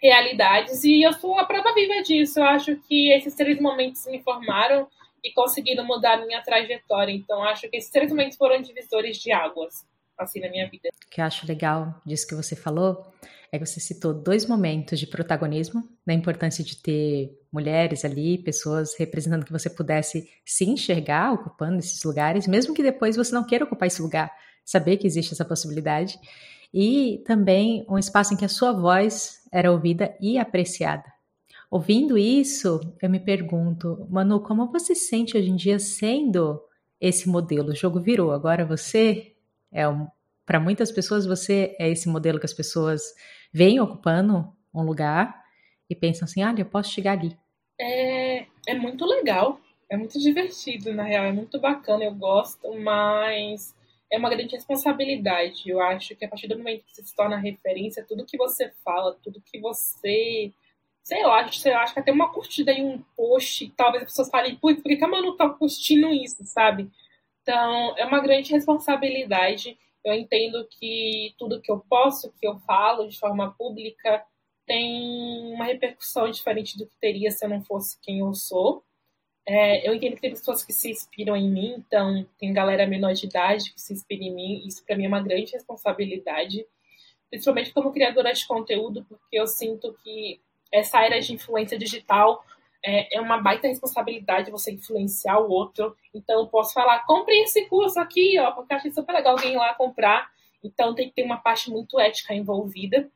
realidades 0.00 0.84
e 0.84 1.02
eu 1.02 1.12
sou 1.12 1.38
a 1.38 1.44
prova 1.44 1.74
viva 1.74 2.02
disso. 2.02 2.38
Eu 2.38 2.44
acho 2.44 2.76
que 2.76 3.10
esses 3.10 3.34
três 3.34 3.60
momentos 3.60 4.06
me 4.06 4.22
formaram 4.22 4.88
e 5.22 5.32
conseguiram 5.32 5.84
mudar 5.84 6.14
a 6.14 6.26
minha 6.26 6.42
trajetória. 6.42 7.12
Então, 7.12 7.42
acho 7.42 7.68
que 7.68 7.76
esses 7.76 7.90
três 7.90 8.10
momentos 8.10 8.36
foram 8.36 8.60
divisores 8.62 9.16
de 9.16 9.32
águas, 9.32 9.86
assim, 10.16 10.40
na 10.40 10.48
minha 10.48 10.68
vida. 10.68 10.88
O 11.06 11.10
que 11.10 11.20
eu 11.20 11.24
acho 11.24 11.46
legal 11.46 11.94
disso 12.06 12.26
que 12.26 12.34
você 12.34 12.54
falou 12.54 13.04
é 13.52 13.58
que 13.58 13.66
você 13.66 13.80
citou 13.80 14.12
dois 14.12 14.46
momentos 14.46 14.98
de 14.98 15.06
protagonismo, 15.06 15.88
da 16.06 16.12
importância 16.12 16.62
de 16.62 16.76
ter 16.76 17.38
mulheres 17.52 18.04
ali, 18.04 18.38
pessoas 18.38 18.94
representando 18.98 19.44
que 19.44 19.52
você 19.52 19.70
pudesse 19.70 20.28
se 20.44 20.64
enxergar 20.64 21.32
ocupando 21.32 21.78
esses 21.78 22.02
lugares, 22.04 22.46
mesmo 22.46 22.74
que 22.74 22.82
depois 22.82 23.16
você 23.16 23.34
não 23.34 23.44
queira 23.44 23.64
ocupar 23.64 23.86
esse 23.86 24.02
lugar, 24.02 24.30
saber 24.64 24.98
que 24.98 25.06
existe 25.06 25.32
essa 25.32 25.44
possibilidade. 25.44 26.18
E 26.72 27.22
também 27.26 27.86
um 27.88 27.98
espaço 27.98 28.34
em 28.34 28.36
que 28.36 28.44
a 28.44 28.48
sua 28.48 28.72
voz 28.72 29.38
era 29.50 29.72
ouvida 29.72 30.14
e 30.20 30.38
apreciada. 30.38 31.04
Ouvindo 31.70 32.16
isso, 32.16 32.80
eu 33.00 33.10
me 33.10 33.20
pergunto, 33.20 34.06
Manu, 34.10 34.40
como 34.40 34.70
você 34.70 34.94
se 34.94 35.08
sente 35.08 35.36
hoje 35.36 35.50
em 35.50 35.56
dia 35.56 35.78
sendo 35.78 36.62
esse 37.00 37.28
modelo? 37.28 37.70
O 37.70 37.76
jogo 37.76 38.00
virou, 38.00 38.32
agora 38.32 38.64
você 38.64 39.34
é 39.72 39.88
um. 39.88 40.06
Para 40.46 40.58
muitas 40.58 40.90
pessoas, 40.90 41.26
você 41.26 41.76
é 41.78 41.90
esse 41.90 42.08
modelo 42.08 42.38
que 42.38 42.46
as 42.46 42.54
pessoas 42.54 43.02
veem 43.52 43.80
ocupando 43.80 44.52
um 44.74 44.82
lugar 44.82 45.44
e 45.88 45.94
pensam 45.94 46.26
assim: 46.26 46.42
olha, 46.42 46.62
eu 46.62 46.66
posso 46.66 46.90
chegar 46.90 47.12
ali. 47.12 47.36
É, 47.80 48.46
é 48.66 48.74
muito 48.74 49.04
legal, 49.04 49.60
é 49.88 49.96
muito 49.96 50.18
divertido, 50.18 50.92
na 50.92 51.04
real, 51.04 51.24
é 51.24 51.32
muito 51.32 51.60
bacana, 51.60 52.04
eu 52.04 52.14
gosto, 52.14 52.74
mas 52.80 53.74
é 54.10 54.18
uma 54.18 54.30
grande 54.30 54.54
responsabilidade. 54.54 55.68
Eu 55.68 55.80
acho 55.80 56.16
que 56.16 56.24
a 56.24 56.28
partir 56.28 56.48
do 56.48 56.58
momento 56.58 56.84
que 56.84 56.94
você 56.94 57.02
se 57.02 57.14
torna 57.14 57.36
referência, 57.36 58.04
tudo 58.06 58.24
que 58.24 58.36
você 58.36 58.72
fala, 58.84 59.16
tudo 59.22 59.42
que 59.44 59.58
você. 59.60 60.52
Sei 61.02 61.24
lá, 61.24 61.50
sei 61.50 61.72
lá, 61.72 61.82
acho 61.82 61.94
que 61.94 62.00
até 62.00 62.12
uma 62.12 62.30
curtida 62.30 62.70
em 62.70 62.84
um 62.84 63.02
post, 63.16 63.72
talvez 63.76 64.02
as 64.02 64.10
pessoas 64.10 64.28
falem, 64.28 64.56
putz, 64.56 64.82
por 64.82 64.94
que 64.94 65.02
a 65.02 65.08
Manu 65.08 65.36
tá 65.36 65.48
curtindo 65.48 66.12
isso, 66.12 66.44
sabe? 66.44 66.90
Então, 67.40 67.96
é 67.96 68.04
uma 68.04 68.20
grande 68.20 68.52
responsabilidade. 68.52 69.78
Eu 70.08 70.14
entendo 70.14 70.66
que 70.70 71.34
tudo 71.38 71.60
que 71.60 71.70
eu 71.70 71.80
posso, 71.80 72.32
que 72.40 72.46
eu 72.46 72.58
falo 72.60 73.08
de 73.08 73.18
forma 73.18 73.52
pública, 73.52 74.24
tem 74.66 75.52
uma 75.54 75.64
repercussão 75.64 76.30
diferente 76.30 76.76
do 76.76 76.86
que 76.86 76.96
teria 77.00 77.30
se 77.30 77.44
eu 77.44 77.48
não 77.48 77.62
fosse 77.62 77.98
quem 78.00 78.20
eu 78.20 78.34
sou. 78.34 78.84
É, 79.46 79.88
eu 79.88 79.94
entendo 79.94 80.14
que 80.14 80.20
tem 80.20 80.30
pessoas 80.30 80.62
que 80.62 80.74
se 80.74 80.90
inspiram 80.90 81.34
em 81.34 81.50
mim, 81.50 81.74
então 81.78 82.26
tem 82.38 82.52
galera 82.52 82.86
menor 82.86 83.14
de 83.14 83.24
idade 83.24 83.72
que 83.72 83.80
se 83.80 83.94
inspira 83.94 84.22
em 84.22 84.34
mim. 84.34 84.62
Isso 84.66 84.84
para 84.84 84.94
mim 84.94 85.06
é 85.06 85.08
uma 85.08 85.22
grande 85.22 85.52
responsabilidade, 85.52 86.66
principalmente 87.30 87.72
como 87.72 87.90
criadora 87.90 88.32
de 88.32 88.46
conteúdo, 88.46 89.06
porque 89.08 89.38
eu 89.38 89.46
sinto 89.46 89.96
que 90.04 90.38
essa 90.70 91.02
era 91.02 91.18
de 91.18 91.32
influência 91.32 91.78
digital 91.78 92.44
é, 92.84 93.16
é, 93.16 93.20
uma 93.20 93.38
baita 93.38 93.68
responsabilidade 93.68 94.50
você 94.50 94.72
influenciar 94.72 95.38
o 95.38 95.50
outro. 95.50 95.96
Então, 96.14 96.40
eu 96.40 96.46
posso 96.46 96.72
falar, 96.72 97.04
compre 97.04 97.34
esse 97.42 97.66
curso 97.66 97.98
aqui, 97.98 98.38
ó, 98.38 98.52
porque 98.52 98.72
eu 98.72 98.76
achei 98.76 98.90
super 98.90 99.12
legal 99.12 99.36
alguém 99.36 99.54
ir 99.54 99.56
lá 99.56 99.74
comprar. 99.74 100.30
Então, 100.62 100.94
tem 100.94 101.08
que 101.08 101.14
ter 101.14 101.22
uma 101.22 101.38
parte 101.38 101.70
muito 101.70 101.98
ética 101.98 102.34
envolvida. 102.34 103.10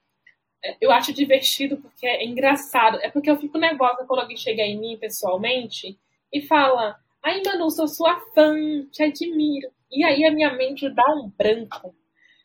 É, 0.65 0.77
eu 0.81 0.91
acho 0.91 1.13
divertido 1.13 1.77
porque 1.77 2.07
é 2.07 2.25
engraçado. 2.25 2.99
É 3.03 3.11
porque 3.11 3.31
eu 3.31 3.39
fico 3.39 3.59
nervosa 3.59 4.05
quando 4.07 4.21
alguém 4.21 4.37
chega 4.37 4.63
em 4.63 4.79
mim 4.79 4.97
pessoalmente 4.97 5.99
e 6.33 6.41
fala: 6.41 6.97
Ai, 7.23 7.43
Manu, 7.45 7.71
sou 7.71 7.89
sua 7.89 8.21
fã, 8.35 8.55
te 8.91 9.03
admiro. 9.03 9.71
E 9.91 10.05
aí 10.05 10.25
a 10.25 10.31
minha 10.31 10.53
mente 10.53 10.89
dá 10.89 11.05
um 11.15 11.29
branco. 11.31 11.95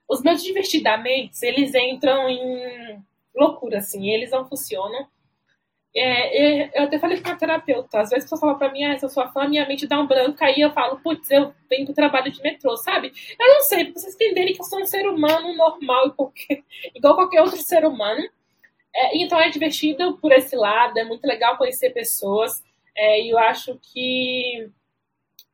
Os 0.10 0.22
meus 0.22 0.44
divertidamente, 0.44 1.38
eles 1.44 1.74
entram 1.76 2.30
em 2.30 3.02
loucura, 3.36 3.80
assim, 3.80 4.10
eles 4.10 4.32
não 4.32 4.48
funcionam. 4.48 5.08
É, 6.00 6.80
eu 6.80 6.84
até 6.84 7.00
falei 7.00 7.20
com 7.20 7.30
a 7.32 7.36
terapeuta, 7.36 8.00
às 8.00 8.12
vezes 8.12 8.26
a 8.26 8.30
pessoa 8.30 8.40
fala 8.40 8.56
pra 8.56 8.72
mim, 8.72 8.84
ah, 8.84 9.00
sou 9.00 9.10
fã, 9.10 9.48
minha 9.48 9.68
mente 9.68 9.88
dá 9.88 10.00
um 10.00 10.06
branco, 10.06 10.44
aí 10.44 10.62
eu 10.62 10.72
falo, 10.72 11.00
putz, 11.00 11.32
eu 11.32 11.52
venho 11.68 11.86
pro 11.86 11.96
trabalho 11.96 12.32
de 12.32 12.40
metrô, 12.44 12.78
sabe? 12.78 13.12
Eu 13.40 13.48
não 13.48 13.62
sei, 13.62 13.86
pra 13.86 14.00
vocês 14.00 14.14
entenderem 14.14 14.54
que 14.54 14.62
eu 14.62 14.66
sou 14.66 14.80
um 14.80 14.86
ser 14.86 15.08
humano 15.08 15.56
normal, 15.56 16.12
qualquer, 16.16 16.64
igual 16.94 17.16
qualquer 17.16 17.42
outro 17.42 17.58
ser 17.58 17.84
humano. 17.84 18.22
É, 18.96 19.18
então 19.18 19.40
é 19.40 19.50
divertido 19.50 20.18
por 20.20 20.32
esse 20.32 20.56
lado, 20.56 21.00
é 21.00 21.04
muito 21.04 21.26
legal 21.26 21.58
conhecer 21.58 21.90
pessoas, 21.92 22.64
é, 22.96 23.22
e 23.22 23.30
eu 23.32 23.40
acho 23.40 23.80
que 23.82 24.70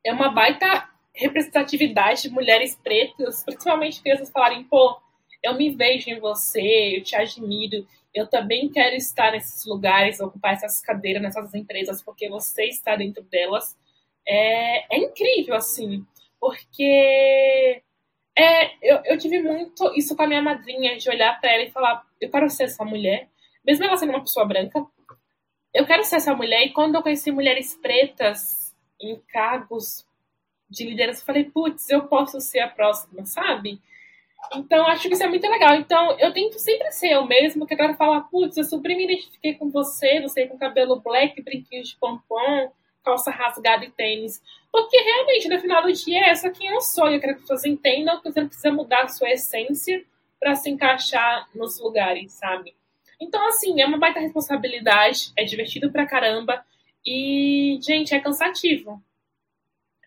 é 0.04 0.12
uma 0.12 0.28
baita 0.28 0.88
representatividade 1.14 2.22
de 2.22 2.30
mulheres 2.30 2.76
pretas, 2.76 3.42
principalmente 3.46 4.02
crianças 4.02 4.30
falarem, 4.30 4.64
pô, 4.64 5.00
eu 5.44 5.54
me 5.54 5.70
vejo 5.70 6.08
em 6.08 6.18
você, 6.18 6.96
eu 6.96 7.04
te 7.04 7.14
admiro, 7.14 7.86
eu 8.14 8.26
também 8.26 8.70
quero 8.70 8.96
estar 8.96 9.32
nesses 9.32 9.66
lugares, 9.66 10.18
ocupar 10.18 10.54
essas 10.54 10.80
cadeiras 10.80 11.22
nessas 11.22 11.54
empresas, 11.54 12.02
porque 12.02 12.30
você 12.30 12.64
está 12.64 12.96
dentro 12.96 13.22
delas. 13.24 13.76
É, 14.26 14.96
é 14.96 14.98
incrível, 14.98 15.54
assim, 15.54 16.06
porque 16.40 17.82
é, 18.34 18.74
eu, 18.82 19.02
eu 19.04 19.18
tive 19.18 19.42
muito 19.42 19.92
isso 19.94 20.16
com 20.16 20.22
a 20.22 20.26
minha 20.26 20.40
madrinha, 20.40 20.96
de 20.96 21.10
olhar 21.10 21.38
para 21.38 21.52
ela 21.52 21.64
e 21.64 21.70
falar: 21.70 22.02
eu 22.18 22.30
quero 22.30 22.48
ser 22.48 22.64
essa 22.64 22.84
mulher, 22.84 23.28
mesmo 23.64 23.84
ela 23.84 23.98
sendo 23.98 24.10
uma 24.10 24.22
pessoa 24.22 24.46
branca, 24.46 24.82
eu 25.74 25.84
quero 25.84 26.04
ser 26.04 26.16
essa 26.16 26.34
mulher. 26.34 26.64
E 26.64 26.72
quando 26.72 26.94
eu 26.94 27.02
conheci 27.02 27.30
mulheres 27.30 27.74
pretas 27.74 28.74
em 28.98 29.20
cargos 29.28 30.06
de 30.70 30.84
liderança, 30.88 31.20
eu 31.20 31.26
falei: 31.26 31.44
putz, 31.44 31.90
eu 31.90 32.06
posso 32.06 32.40
ser 32.40 32.60
a 32.60 32.68
próxima, 32.68 33.26
sabe? 33.26 33.78
Então, 34.52 34.86
acho 34.86 35.08
que 35.08 35.14
isso 35.14 35.22
é 35.22 35.28
muito 35.28 35.48
legal. 35.48 35.74
Então, 35.74 36.18
eu 36.18 36.32
tento 36.32 36.58
sempre 36.58 36.90
ser 36.92 37.12
eu 37.12 37.26
mesmo, 37.26 37.66
que 37.66 37.74
eu 37.74 37.78
quero 37.78 37.94
falar, 37.94 38.20
putz, 38.22 38.56
eu 38.56 38.64
super 38.64 38.94
me 38.96 39.04
identifiquei 39.04 39.54
com 39.54 39.70
você, 39.70 40.20
você 40.20 40.46
com 40.46 40.58
cabelo 40.58 41.00
black, 41.00 41.40
brinquinhos 41.42 41.88
de 41.88 41.96
pompom, 41.96 42.70
calça 43.04 43.30
rasgada 43.30 43.84
e 43.84 43.90
tênis. 43.90 44.42
Porque 44.70 44.96
realmente, 44.96 45.48
no 45.48 45.60
final 45.60 45.82
do 45.82 45.92
dia, 45.92 46.20
é 46.20 46.30
essa 46.30 46.50
quem 46.50 46.68
eu 46.68 46.80
sou. 46.80 47.08
E 47.08 47.14
eu 47.14 47.20
quero 47.20 47.34
que 47.34 47.40
pessoas 47.42 47.64
entendam 47.64 48.20
que 48.20 48.30
você 48.30 48.40
não 48.40 48.48
precisa 48.48 48.72
mudar 48.72 49.02
a 49.02 49.08
sua 49.08 49.30
essência 49.30 50.04
para 50.40 50.54
se 50.54 50.70
encaixar 50.70 51.48
nos 51.54 51.80
lugares, 51.80 52.32
sabe? 52.32 52.74
Então, 53.20 53.46
assim, 53.48 53.80
é 53.80 53.86
uma 53.86 53.98
baita 53.98 54.20
responsabilidade, 54.20 55.32
é 55.36 55.44
divertido 55.44 55.90
pra 55.90 56.06
caramba. 56.06 56.64
E, 57.06 57.78
gente, 57.82 58.14
é 58.14 58.20
cansativo. 58.20 59.02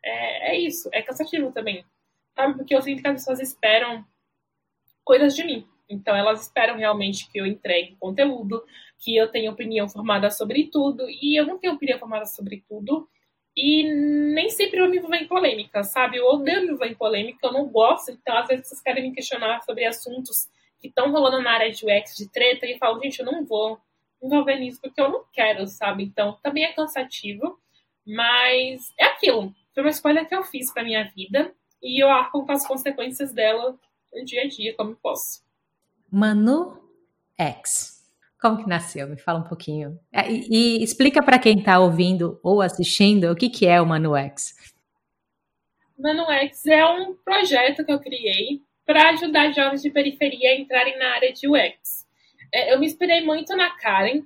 É, 0.04 0.52
é 0.52 0.60
isso, 0.60 0.90
é 0.92 1.02
cansativo 1.02 1.52
também. 1.52 1.84
Sabe? 2.36 2.56
Porque 2.56 2.76
eu 2.76 2.82
sinto 2.82 3.02
que 3.02 3.08
as 3.08 3.16
pessoas 3.16 3.40
esperam 3.40 4.06
coisas 5.08 5.34
de 5.34 5.44
mim. 5.46 5.66
Então 5.90 6.14
elas 6.14 6.42
esperam 6.42 6.76
realmente 6.76 7.32
que 7.32 7.40
eu 7.40 7.46
entregue 7.46 7.96
conteúdo, 7.98 8.62
que 9.00 9.16
eu 9.16 9.30
tenha 9.30 9.50
opinião 9.50 9.88
formada 9.88 10.30
sobre 10.30 10.66
tudo, 10.66 11.10
e 11.10 11.40
eu 11.40 11.46
não 11.46 11.58
tenho 11.58 11.76
opinião 11.76 11.98
formada 11.98 12.26
sobre 12.26 12.62
tudo, 12.68 13.08
e 13.56 13.84
nem 13.84 14.50
sempre 14.50 14.82
eu 14.82 14.90
me 14.90 14.98
envolvo 14.98 15.16
em 15.16 15.26
polêmica, 15.26 15.82
sabe? 15.82 16.18
Eu 16.18 16.26
odeio 16.28 16.60
me 16.60 16.66
envolver 16.68 16.90
em 16.90 16.96
polêmica, 16.96 17.48
eu 17.48 17.54
não 17.54 17.70
gosto, 17.70 18.12
então 18.12 18.38
às 18.38 18.48
vezes 18.48 18.68
vocês 18.68 18.82
querem 18.82 19.04
me 19.04 19.16
questionar 19.16 19.62
sobre 19.62 19.86
assuntos 19.86 20.50
que 20.80 20.90
estão 20.90 21.10
rolando 21.10 21.42
na 21.42 21.52
área 21.52 21.72
de 21.72 21.86
UX, 21.86 22.16
de 22.18 22.30
treta, 22.30 22.66
e 22.66 22.74
eu 22.74 22.78
falo, 22.78 23.02
gente, 23.02 23.20
eu 23.20 23.26
não 23.26 23.46
vou 23.46 23.80
envolver 24.22 24.60
nisso 24.60 24.82
porque 24.82 25.00
eu 25.00 25.10
não 25.10 25.24
quero, 25.32 25.66
sabe? 25.68 26.04
Então 26.04 26.38
também 26.44 26.66
é 26.66 26.74
cansativo, 26.74 27.58
mas 28.06 28.94
é 29.00 29.06
aquilo. 29.06 29.54
Foi 29.74 29.84
uma 29.84 29.90
escolha 29.90 30.26
que 30.26 30.36
eu 30.36 30.44
fiz 30.44 30.74
para 30.74 30.84
minha 30.84 31.06
vida, 31.16 31.54
e 31.82 32.04
eu 32.04 32.10
arco 32.10 32.46
com 32.46 32.52
as 32.52 32.68
consequências 32.68 33.32
dela 33.32 33.78
no 34.14 34.26
dia 34.26 34.44
a 34.44 34.48
dia 34.48 34.76
como 34.76 34.96
posso. 34.96 35.42
Manu 36.12 36.82
X. 37.38 37.98
Como 38.40 38.58
que 38.58 38.70
nasceu? 38.70 39.08
Me 39.08 39.18
fala 39.18 39.40
um 39.40 39.48
pouquinho. 39.48 40.00
É, 40.12 40.32
e, 40.32 40.48
e 40.80 40.84
explica 40.84 41.24
para 41.24 41.40
quem 41.40 41.58
está 41.58 41.80
ouvindo 41.80 42.40
ou 42.44 42.62
assistindo 42.62 43.32
o 43.32 43.36
que, 43.36 43.50
que 43.50 43.66
é 43.66 43.82
o 43.82 43.86
ManuX. 43.86 44.56
ManuX 45.98 46.66
é 46.68 46.86
um 46.86 47.16
projeto 47.16 47.84
que 47.84 47.92
eu 47.92 48.00
criei 48.00 48.62
para 48.86 49.10
ajudar 49.10 49.52
jovens 49.52 49.82
de 49.82 49.90
periferia 49.90 50.52
a 50.52 50.56
entrarem 50.56 50.98
na 50.98 51.16
área 51.16 51.34
de 51.34 51.48
UX. 51.48 52.08
É, 52.54 52.74
eu 52.74 52.80
me 52.80 52.86
inspirei 52.86 53.22
muito 53.22 53.56
na 53.56 53.72
Karen, 53.72 54.24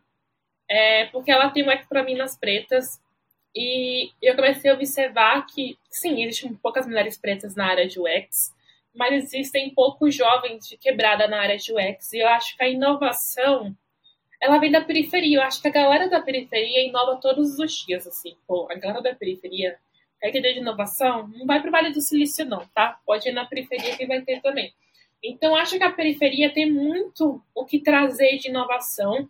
é, 0.70 1.06
porque 1.06 1.32
ela 1.32 1.50
tem 1.50 1.68
UX 1.68 1.88
para 1.88 2.04
Minas 2.04 2.38
Pretas, 2.38 3.02
e 3.56 4.12
eu 4.22 4.36
comecei 4.36 4.70
a 4.70 4.74
observar 4.74 5.46
que, 5.48 5.78
sim, 5.90 6.24
existem 6.24 6.54
poucas 6.54 6.86
mulheres 6.86 7.18
pretas 7.18 7.56
na 7.56 7.66
área 7.66 7.88
de 7.88 8.00
UX, 8.00 8.54
mas 8.94 9.24
existem 9.24 9.74
poucos 9.74 10.14
jovens 10.16 10.68
de 10.68 10.78
quebrada 10.78 11.28
na 11.28 11.42
área 11.42 11.58
de 11.58 11.74
UX, 11.74 12.14
e 12.14 12.20
eu 12.20 12.28
acho 12.28 12.56
que 12.58 12.64
a 12.64 12.70
inovação 12.70 13.76
ela 14.42 14.58
vem 14.58 14.72
da 14.72 14.82
periferia. 14.82 15.38
Eu 15.38 15.44
acho 15.44 15.62
que 15.62 15.68
a 15.68 15.72
galera 15.72 16.10
da 16.10 16.20
periferia 16.20 16.86
inova 16.86 17.20
todos 17.22 17.60
os 17.60 17.72
dias, 17.86 18.08
assim. 18.08 18.36
Pô, 18.48 18.68
a 18.72 18.76
galera 18.76 19.02
da 19.02 19.14
periferia 19.14 19.78
quer 20.20 20.32
que 20.32 20.42
de 20.42 20.60
inovação, 20.60 21.28
não 21.28 21.46
vai 21.46 21.60
para 21.60 21.70
o 21.70 21.72
Vale 21.72 21.92
do 21.92 22.02
Silício, 22.02 22.46
não, 22.46 22.66
tá? 22.76 23.00
Pode 23.06 23.28
ir 23.28 23.32
na 23.32 23.46
periferia 23.46 23.96
que 23.96 24.06
vai 24.06 24.22
ter 24.22 24.42
também. 24.42 24.74
Então, 25.24 25.56
acho 25.56 25.78
que 25.78 25.84
a 25.84 25.92
periferia 25.92 26.52
tem 26.52 26.72
muito 26.72 27.42
o 27.56 27.66
que 27.66 27.80
trazer 27.80 28.38
de 28.38 28.50
inovação. 28.50 29.28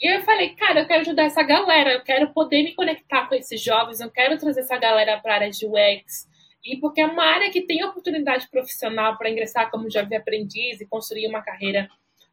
E 0.00 0.06
eu 0.06 0.22
falei, 0.22 0.50
cara, 0.50 0.80
eu 0.80 0.86
quero 0.86 1.00
ajudar 1.00 1.24
essa 1.24 1.42
galera, 1.42 1.92
eu 1.92 2.02
quero 2.02 2.32
poder 2.32 2.62
me 2.62 2.74
conectar 2.74 3.26
com 3.26 3.34
esses 3.34 3.62
jovens, 3.62 4.00
eu 4.00 4.10
quero 4.10 4.38
trazer 4.38 4.60
essa 4.60 4.76
galera 4.78 5.18
para 5.18 5.32
a 5.32 5.34
área 5.36 5.50
de 5.50 5.66
UX. 5.66 6.28
E 6.64 6.76
porque 6.78 7.00
é 7.00 7.06
uma 7.06 7.24
área 7.24 7.50
que 7.50 7.62
tem 7.62 7.84
oportunidade 7.84 8.48
profissional 8.48 9.16
para 9.16 9.30
ingressar 9.30 9.70
como 9.70 9.90
jovem 9.90 10.18
aprendiz 10.18 10.80
e 10.80 10.86
construir 10.86 11.26
uma 11.26 11.42
carreira 11.42 11.88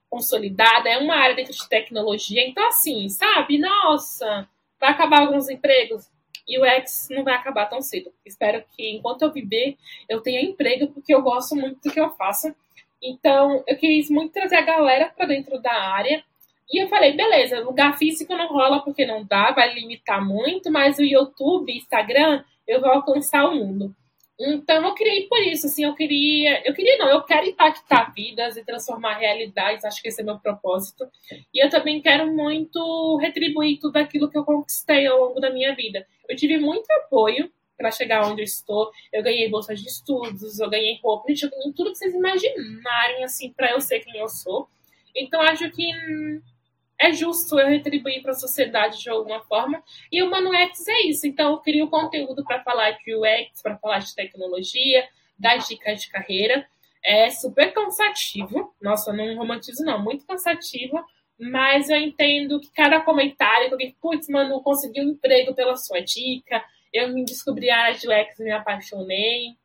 consolidada, 0.10 0.90
é 0.90 0.98
uma 0.98 1.16
área 1.16 1.36
dentro 1.36 1.54
de 1.54 1.70
tecnologia. 1.70 2.48
Então, 2.48 2.68
assim, 2.68 3.10
sabe? 3.10 3.58
Nossa, 3.58 4.48
vai 4.80 4.92
acabar 4.92 5.22
alguns 5.22 5.50
empregos 5.50 6.10
e 6.48 6.60
o 6.60 6.66
X 6.66 7.08
não 7.10 7.24
vai 7.24 7.34
acabar 7.34 7.66
tão 7.66 7.82
cedo. 7.82 8.12
Espero 8.26 8.64
que 8.76 8.90
enquanto 8.92 9.24
eu 9.24 9.32
viver, 9.32 9.78
eu 10.08 10.22
tenha 10.22 10.42
emprego, 10.42 10.88
porque 10.88 11.14
eu 11.14 11.22
gosto 11.22 11.56
muito 11.56 11.82
do 11.82 11.92
que 11.92 12.00
eu 12.00 12.12
faço. 12.12 12.56
Então, 13.02 13.64
eu 13.68 13.78
quis 13.78 14.10
muito 14.10 14.34
trazer 14.34 14.56
a 14.56 14.62
galera 14.62 15.12
para 15.16 15.26
dentro 15.26 15.60
da 15.60 15.74
área. 15.74 16.24
E 16.72 16.82
eu 16.82 16.88
falei, 16.88 17.14
beleza, 17.14 17.60
lugar 17.60 17.98
físico 17.98 18.36
não 18.36 18.48
rola 18.48 18.82
porque 18.82 19.06
não 19.06 19.24
dá, 19.24 19.52
vai 19.52 19.74
limitar 19.74 20.26
muito, 20.26 20.72
mas 20.72 20.98
o 20.98 21.04
YouTube, 21.04 21.76
Instagram, 21.76 22.44
eu 22.68 22.82
vou 22.82 22.90
alcançar 22.90 23.46
o 23.46 23.56
mundo. 23.56 23.96
Então 24.40 24.86
eu 24.86 24.94
criei 24.94 25.28
por 25.28 25.40
isso, 25.40 25.66
assim, 25.66 25.86
eu 25.86 25.96
queria, 25.96 26.62
eu 26.68 26.74
queria 26.74 26.98
não, 26.98 27.08
eu 27.08 27.24
quero 27.24 27.48
impactar 27.48 28.14
vidas 28.14 28.58
e 28.58 28.66
transformar 28.66 29.18
realidades, 29.18 29.86
acho 29.86 30.02
que 30.02 30.10
esse 30.10 30.22
é 30.22 30.26
meu 30.26 30.38
propósito. 30.38 31.10
E 31.54 31.64
eu 31.64 31.70
também 31.70 32.02
quero 32.02 32.28
muito 32.34 33.18
retribuir 33.18 33.80
tudo 33.80 33.96
aquilo 33.96 34.30
que 34.30 34.38
eu 34.38 34.44
conquistei 34.44 35.08
ao 35.08 35.20
longo 35.20 35.40
da 35.40 35.50
minha 35.50 35.74
vida. 35.74 36.06
Eu 36.28 36.36
tive 36.36 36.58
muito 36.58 36.86
apoio 36.92 37.50
para 37.78 37.92
chegar 37.92 38.28
onde 38.28 38.42
eu 38.42 38.46
estou. 38.46 38.92
Eu 39.12 39.24
ganhei 39.24 39.50
bolsa 39.50 39.74
de 39.74 39.88
estudos, 39.88 40.60
eu 40.60 40.70
ganhei 40.70 41.00
roupa, 41.02 41.32
eu 41.32 41.50
ganhei 41.50 41.74
tudo 41.74 41.92
que 41.92 41.98
vocês 41.98 42.14
imaginarem 42.14 43.24
assim 43.24 43.52
para 43.54 43.72
eu 43.72 43.80
ser 43.80 44.00
quem 44.00 44.18
eu 44.18 44.28
sou. 44.28 44.68
Então 45.16 45.42
acho 45.42 45.70
que 45.72 45.90
é 47.00 47.12
justo 47.14 47.60
eu 47.60 47.68
retribuir 47.68 48.22
para 48.22 48.32
a 48.32 48.36
sociedade 48.36 49.02
de 49.02 49.10
alguma 49.10 49.42
forma. 49.42 49.84
E 50.12 50.24
o 50.24 50.30
ManuX 50.30 50.88
é 50.88 51.08
isso. 51.08 51.28
Então, 51.28 51.52
eu 51.52 51.58
crio 51.58 51.90
conteúdo 51.90 52.44
para 52.44 52.64
falar 52.64 52.92
de 52.92 53.16
UX, 53.16 53.62
para 53.62 53.78
falar 53.78 54.00
de 54.00 54.16
tecnologia, 54.16 55.08
das 55.38 55.68
dicas 55.68 56.02
de 56.02 56.10
carreira. 56.10 56.68
É 57.04 57.30
super 57.30 57.74
cansativo. 57.74 58.74
Nossa, 58.82 59.12
não 59.12 59.36
romantizo, 59.36 59.84
não. 59.84 60.02
Muito 60.02 60.26
cansativo. 60.26 61.04
Mas 61.38 61.90
eu 61.90 61.98
entendo 61.98 62.62
que 62.62 62.72
cada 62.72 63.02
comentário, 63.02 63.68
que 63.68 63.74
alguém, 63.74 63.96
putz, 64.02 64.30
mano, 64.30 64.62
consegui 64.62 65.02
um 65.02 65.10
emprego 65.10 65.54
pela 65.54 65.76
sua 65.76 66.00
dica, 66.00 66.64
eu 66.94 67.10
me 67.10 67.26
descobri 67.26 67.70
a 67.70 67.84
área 67.84 68.00
de 68.00 68.08
UX 68.08 68.40
e 68.40 68.44
me 68.44 68.52
apaixonei. 68.52 69.58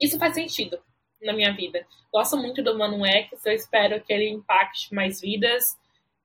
Isso 0.00 0.18
faz 0.18 0.34
sentido 0.34 0.80
na 1.22 1.34
minha 1.34 1.52
vida. 1.52 1.86
Gosto 2.10 2.38
muito 2.38 2.62
do 2.62 2.78
ManuX, 2.78 3.44
eu 3.44 3.52
espero 3.52 4.00
que 4.00 4.10
ele 4.10 4.30
impacte 4.30 4.94
mais 4.94 5.20
vidas 5.20 5.78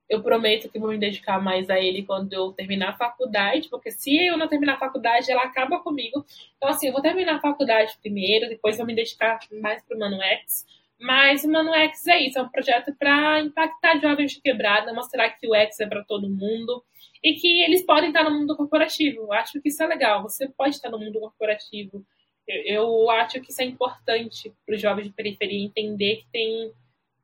eu 0.10 0.22
prometo 0.22 0.70
que 0.70 0.80
vou 0.80 0.89
me 0.89 0.97
dedicar 0.97 1.41
mais 1.41 1.70
a 1.70 1.80
ele 1.80 2.03
quando 2.03 2.32
eu 2.32 2.51
terminar 2.51 2.89
a 2.89 2.97
faculdade, 2.97 3.70
porque 3.70 3.91
se 3.91 4.16
eu 4.28 4.38
não 4.38 4.47
terminar 4.47 4.76
a 4.76 4.80
faculdade, 4.80 5.32
ela 5.32 5.43
acaba 5.43 5.80
comigo. 5.80 6.24
Então, 6.58 6.70
assim, 6.70 6.88
eu 6.88 6.93
vou 6.93 7.01
terminar 7.01 7.36
a 7.36 7.41
faculdade 7.41 7.97
primeiro, 8.01 8.47
depois 8.47 8.78
vou 8.78 8.86
me 8.86 8.95
dedicar 8.95 9.39
mais 9.62 9.84
para 9.84 9.97
o 9.97 10.22
X. 10.22 10.66
Mas 10.99 11.43
o 11.43 11.51
Mano 11.51 11.74
X 11.74 12.08
é 12.08 12.20
isso, 12.20 12.39
é 12.39 12.41
um 12.41 12.49
projeto 12.49 12.93
para 12.97 13.41
impactar 13.41 13.99
jovens 13.99 14.34
de 14.34 14.41
quebrada, 14.41 14.93
mostrar 14.93 15.30
que 15.32 15.47
o 15.47 15.56
X 15.56 15.80
é 15.80 15.88
para 15.88 16.03
todo 16.03 16.30
mundo 16.30 16.84
e 17.24 17.34
que 17.34 17.64
eles 17.64 17.84
podem 17.84 18.10
estar 18.10 18.24
no 18.24 18.32
mundo 18.32 18.56
corporativo. 18.56 19.24
Eu 19.24 19.34
acho 19.34 19.60
que 19.60 19.70
isso 19.70 19.82
é 19.84 19.88
legal, 19.88 20.22
você 20.22 20.47
pode 20.47 20.76
estar 20.76 20.89
no 20.89 20.99
mundo 20.99 21.20
corporativo. 21.20 22.06
Eu, 22.47 22.62
eu 22.66 23.10
acho 23.10 23.41
que 23.41 23.51
isso 23.51 23.62
é 23.62 23.66
importante 23.66 24.53
para 24.66 24.76
os 24.76 24.82
jovens 24.82 25.08
de 25.08 25.14
periferia 25.14 25.66
entender 25.66 26.18
que 26.18 26.28
tem 26.32 26.72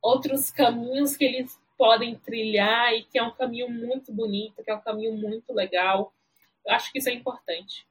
outros 0.02 0.50
caminhos 0.50 1.16
que 1.16 1.24
eles 1.24 1.61
podem 1.82 2.14
trilhar 2.14 2.94
e 2.94 3.02
que 3.06 3.18
é 3.18 3.24
um 3.24 3.32
caminho 3.32 3.68
muito 3.68 4.14
bonito, 4.14 4.64
que 4.64 4.70
é 4.70 4.76
um 4.76 4.82
caminho 4.82 5.14
muito 5.18 5.52
legal. 5.52 6.14
Eu 6.64 6.76
acho 6.76 6.92
que 6.92 7.00
isso 7.00 7.10
é 7.10 7.12
importante. 7.12 7.88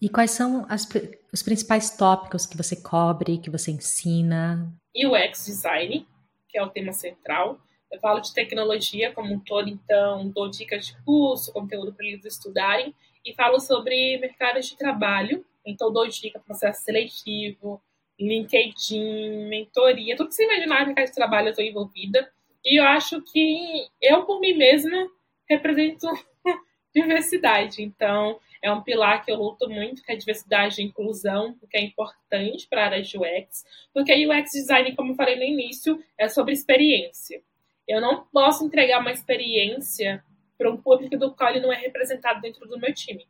E 0.00 0.08
quais 0.08 0.30
são 0.30 0.64
as, 0.68 0.88
os 1.32 1.42
principais 1.42 1.96
tópicos 1.96 2.46
que 2.46 2.56
você 2.56 2.80
cobre, 2.80 3.38
que 3.38 3.50
você 3.50 3.72
ensina? 3.72 4.72
UX 4.94 5.46
Design, 5.46 6.06
que 6.48 6.56
é 6.56 6.62
o 6.62 6.70
tema 6.70 6.92
central. 6.92 7.60
Eu 7.90 7.98
falo 7.98 8.20
de 8.20 8.32
tecnologia 8.32 9.12
como 9.12 9.34
um 9.34 9.40
todo, 9.40 9.68
então 9.68 10.28
dou 10.28 10.48
dicas 10.48 10.86
de 10.86 11.02
curso, 11.02 11.52
conteúdo 11.52 11.92
para 11.92 12.06
eles 12.06 12.24
estudarem. 12.24 12.94
E 13.24 13.34
falo 13.34 13.58
sobre 13.58 14.16
mercados 14.18 14.64
de 14.64 14.76
trabalho, 14.76 15.44
então 15.66 15.92
dou 15.92 16.06
dicas 16.06 16.40
processo 16.44 16.84
seletivo, 16.84 17.82
LinkedIn, 18.16 19.48
mentoria, 19.48 20.16
tudo 20.16 20.28
que 20.28 20.36
você 20.36 20.44
imaginar 20.44 20.86
mercado 20.86 21.06
de 21.06 21.14
trabalho 21.16 21.48
eu 21.48 21.50
estou 21.50 21.64
envolvida. 21.64 22.32
E 22.64 22.80
eu 22.80 22.84
acho 22.84 23.22
que 23.22 23.88
eu, 24.00 24.24
por 24.24 24.40
mim 24.40 24.54
mesma, 24.54 25.08
represento 25.48 26.06
diversidade. 26.94 27.82
Então, 27.82 28.38
é 28.62 28.72
um 28.72 28.82
pilar 28.82 29.24
que 29.24 29.30
eu 29.30 29.36
luto 29.36 29.68
muito, 29.68 30.02
que 30.02 30.10
é 30.10 30.14
a 30.14 30.18
diversidade 30.18 30.80
e 30.80 30.84
inclusão, 30.84 31.56
que 31.70 31.76
é 31.76 31.82
importante 31.82 32.66
para 32.68 32.82
a 32.82 32.84
área 32.86 33.02
de 33.02 33.16
UX, 33.16 33.64
porque 33.92 34.26
UX 34.26 34.50
design, 34.52 34.94
como 34.96 35.12
eu 35.12 35.16
falei 35.16 35.36
no 35.36 35.44
início, 35.44 36.02
é 36.18 36.28
sobre 36.28 36.52
experiência. 36.52 37.42
Eu 37.86 38.00
não 38.00 38.26
posso 38.26 38.66
entregar 38.66 39.00
uma 39.00 39.12
experiência 39.12 40.22
para 40.58 40.70
um 40.70 40.76
público 40.76 41.16
do 41.16 41.34
qual 41.34 41.50
ele 41.50 41.60
não 41.60 41.72
é 41.72 41.76
representado 41.76 42.40
dentro 42.40 42.66
do 42.66 42.78
meu 42.78 42.92
time. 42.92 43.26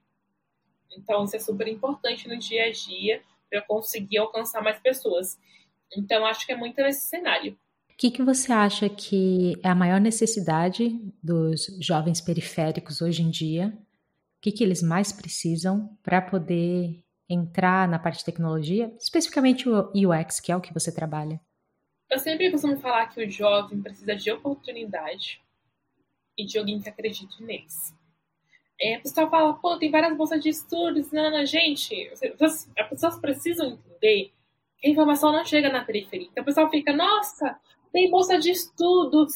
Então, 0.96 1.24
isso 1.24 1.36
é 1.36 1.38
super 1.38 1.68
importante 1.68 2.26
no 2.26 2.38
dia 2.38 2.64
a 2.64 2.72
dia 2.72 3.22
para 3.48 3.60
eu 3.60 3.62
conseguir 3.64 4.18
alcançar 4.18 4.62
mais 4.62 4.80
pessoas. 4.80 5.38
Então, 5.96 6.24
acho 6.24 6.46
que 6.46 6.52
é 6.52 6.56
muito 6.56 6.82
nesse 6.82 7.06
cenário 7.06 7.56
que, 7.98 8.12
que 8.12 8.22
você 8.22 8.52
acha 8.52 8.88
que 8.88 9.58
é 9.60 9.68
a 9.68 9.74
maior 9.74 10.00
necessidade 10.00 10.88
dos 11.20 11.66
jovens 11.80 12.20
periféricos 12.20 13.02
hoje 13.02 13.22
em 13.22 13.28
dia? 13.28 13.76
O 14.36 14.40
que, 14.40 14.52
que 14.52 14.62
eles 14.62 14.80
mais 14.80 15.10
precisam 15.10 15.98
para 16.00 16.22
poder 16.22 17.04
entrar 17.28 17.88
na 17.88 17.98
parte 17.98 18.20
de 18.20 18.24
tecnologia, 18.24 18.94
especificamente 19.00 19.68
o 19.68 19.90
UX, 19.92 20.38
que 20.38 20.52
é 20.52 20.56
o 20.56 20.60
que 20.60 20.72
você 20.72 20.94
trabalha? 20.94 21.40
Eu 22.08 22.20
sempre 22.20 22.50
costumo 22.52 22.78
falar 22.78 23.08
que 23.08 23.22
o 23.22 23.28
jovem 23.28 23.82
precisa 23.82 24.14
de 24.14 24.30
oportunidade 24.30 25.42
e 26.38 26.46
de 26.46 26.56
alguém 26.56 26.80
que 26.80 26.88
acredite 26.88 27.42
neles. 27.42 27.92
É, 28.80 28.94
a 28.94 29.00
pessoa 29.00 29.28
fala, 29.28 29.54
pô, 29.54 29.76
tem 29.76 29.90
várias 29.90 30.16
bolsas 30.16 30.40
de 30.40 30.50
estudos, 30.50 31.10
não, 31.10 31.44
gente, 31.44 32.12
as 32.78 32.88
pessoas 32.88 33.18
precisam 33.18 33.72
entender 33.72 34.32
que 34.78 34.86
a 34.86 34.90
informação 34.90 35.32
não 35.32 35.44
chega 35.44 35.68
na 35.68 35.84
periferia. 35.84 36.28
Então 36.30 36.42
a 36.42 36.46
pessoa 36.46 36.70
fica, 36.70 36.92
nossa, 36.92 37.58
tem 37.92 38.10
bolsa 38.10 38.38
de 38.38 38.50
estudo, 38.50 39.26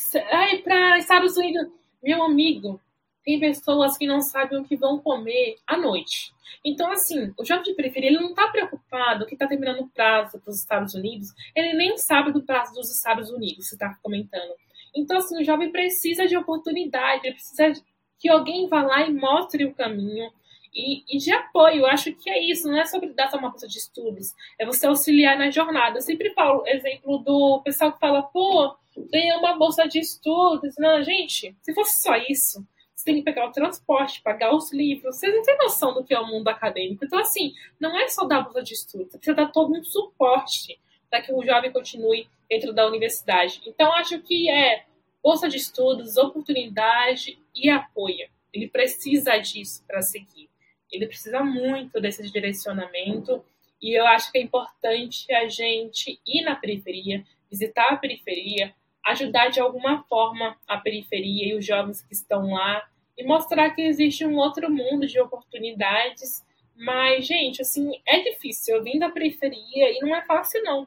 para 0.65 0.99
Estados 0.99 1.37
Unidos. 1.37 1.71
Meu 2.03 2.23
amigo, 2.23 2.81
tem 3.25 3.39
pessoas 3.39 3.97
que 3.97 4.07
não 4.07 4.21
sabem 4.21 4.59
o 4.59 4.65
que 4.65 4.77
vão 4.77 4.99
comer 4.99 5.57
à 5.67 5.77
noite. 5.77 6.33
Então, 6.65 6.91
assim, 6.91 7.33
o 7.39 7.45
jovem 7.45 7.65
de 7.65 7.75
periferia 7.75 8.11
ele 8.11 8.21
não 8.21 8.31
está 8.31 8.49
preocupado 8.49 9.27
que 9.27 9.35
está 9.35 9.47
terminando 9.47 9.81
o 9.81 9.89
prazo 9.89 10.39
para 10.41 10.51
os 10.51 10.59
Estados 10.59 10.95
Unidos, 10.95 11.29
ele 11.55 11.73
nem 11.75 11.97
sabe 11.97 12.33
do 12.33 12.43
prazo 12.43 12.75
dos 12.75 12.95
Estados 12.95 13.31
Unidos, 13.31 13.69
você 13.69 13.75
está 13.75 13.97
comentando. 14.03 14.53
Então, 14.95 15.19
assim, 15.19 15.41
o 15.41 15.45
jovem 15.45 15.73
precisa 15.73 16.27
de 16.27 16.37
oportunidade, 16.37 17.27
ele 17.27 17.35
precisa 17.35 17.73
que 18.19 18.29
alguém 18.29 18.69
vá 18.69 18.83
lá 18.83 19.07
e 19.07 19.13
mostre 19.13 19.65
o 19.65 19.75
caminho, 19.75 20.31
e, 20.75 21.05
e, 21.09 21.19
de 21.19 21.33
apoio. 21.33 21.81
Eu 21.81 21.87
acho 21.87 22.13
que 22.15 22.31
é 22.31 22.43
isso, 22.43 22.69
não 22.69 22.81
é 22.81 22.85
sobre 22.85 23.13
dar 23.13 23.31
só 23.31 23.39
uma 23.39 23.51
bolsa 23.51 23.69
de 23.69 23.79
estudos, 23.79 24.35
é 24.59 24.65
você 24.65 24.87
auxiliar 24.87 25.37
na 25.39 25.51
jornada. 25.51 25.99
Eu 25.99 26.03
sempre 26.03 26.31
falo 26.31 26.67
exemplo 26.67 27.19
do 27.19 27.61
pessoal 27.63 27.93
que 27.93 28.01
fala, 28.01 28.23
pô, 28.23 28.75
ganhei 29.11 29.33
uma 29.37 29.57
bolsa 29.57 29.87
de 29.87 29.99
estudos. 29.99 30.75
Não, 30.79 31.03
gente, 31.03 31.55
se 31.61 31.75
fosse 31.75 32.03
só 32.03 32.17
isso, 32.17 32.67
você 32.95 33.05
tem 33.05 33.17
que 33.17 33.23
pegar 33.23 33.47
o 33.47 33.53
transporte, 33.53 34.23
pagar 34.23 34.55
os 34.55 34.73
livros, 34.73 35.17
vocês 35.17 35.35
não 35.35 35.43
têm 35.43 35.57
noção 35.59 35.93
do 35.93 36.05
que 36.05 36.15
é 36.15 36.21
o 36.21 36.27
mundo 36.27 36.49
acadêmico. 36.49 37.05
Então, 37.05 37.19
assim, 37.19 37.53
não 37.79 37.99
é 37.99 38.09
só 38.09 38.25
dar 38.25 38.43
bolsa 38.43 38.63
de 38.63 38.75
estudos, 38.75 39.11
você 39.11 39.19
precisa 39.19 39.37
dar 39.37 39.51
todo 39.51 39.73
um 39.73 39.83
suporte 39.83 40.81
para 41.11 41.21
que 41.21 41.33
o 41.33 41.45
jovem 41.45 41.73
continue 41.73 42.29
dentro 42.49 42.73
da 42.73 42.87
universidade. 42.87 43.61
Então, 43.67 43.93
acho 43.93 44.21
que 44.21 44.49
é 44.49 44.85
bolsa 45.23 45.49
de 45.49 45.57
estudos, 45.57 46.17
oportunidade 46.17 47.39
e 47.55 47.69
apoio. 47.69 48.29
Ele 48.53 48.69
precisa 48.69 49.37
disso 49.39 49.85
para 49.87 50.03
seguir. 50.03 50.52
Ele 50.93 51.07
precisa 51.07 51.43
muito 51.43 52.01
desse 52.01 52.31
direcionamento 52.31 53.43
e 53.81 53.99
eu 53.99 54.07
acho 54.07 54.31
que 54.31 54.39
é 54.39 54.43
importante 54.43 55.33
a 55.33 55.49
gente 55.49 56.21
ir 56.25 56.43
na 56.45 56.55
periferia, 56.55 57.25
visitar 57.51 57.89
a 57.89 57.97
periferia, 57.97 58.75
ajudar 59.05 59.49
de 59.49 59.59
alguma 59.59 60.05
forma 60.05 60.57
a 60.69 60.79
periferia 60.79 61.49
e 61.49 61.59
os 61.59 61.67
jovens 61.67 62.03
que 62.03 62.13
estão 62.13 62.53
lá 62.53 62.87
e 63.19 63.25
mostrar 63.25 63.71
que 63.71 63.83
existe 63.83 64.25
um 64.25 64.37
outro 64.37 64.71
mundo 64.71 65.07
de 65.07 65.19
oportunidades. 65.21 66.45
Mas, 66.77 67.27
gente, 67.27 67.61
assim, 67.61 68.01
é 68.07 68.21
difícil. 68.21 68.77
Eu 68.77 68.85
vim 68.85 68.99
da 68.99 69.11
periferia 69.11 69.91
e 69.91 69.99
não 70.01 70.15
é 70.15 70.23
fácil, 70.23 70.63
não. 70.63 70.87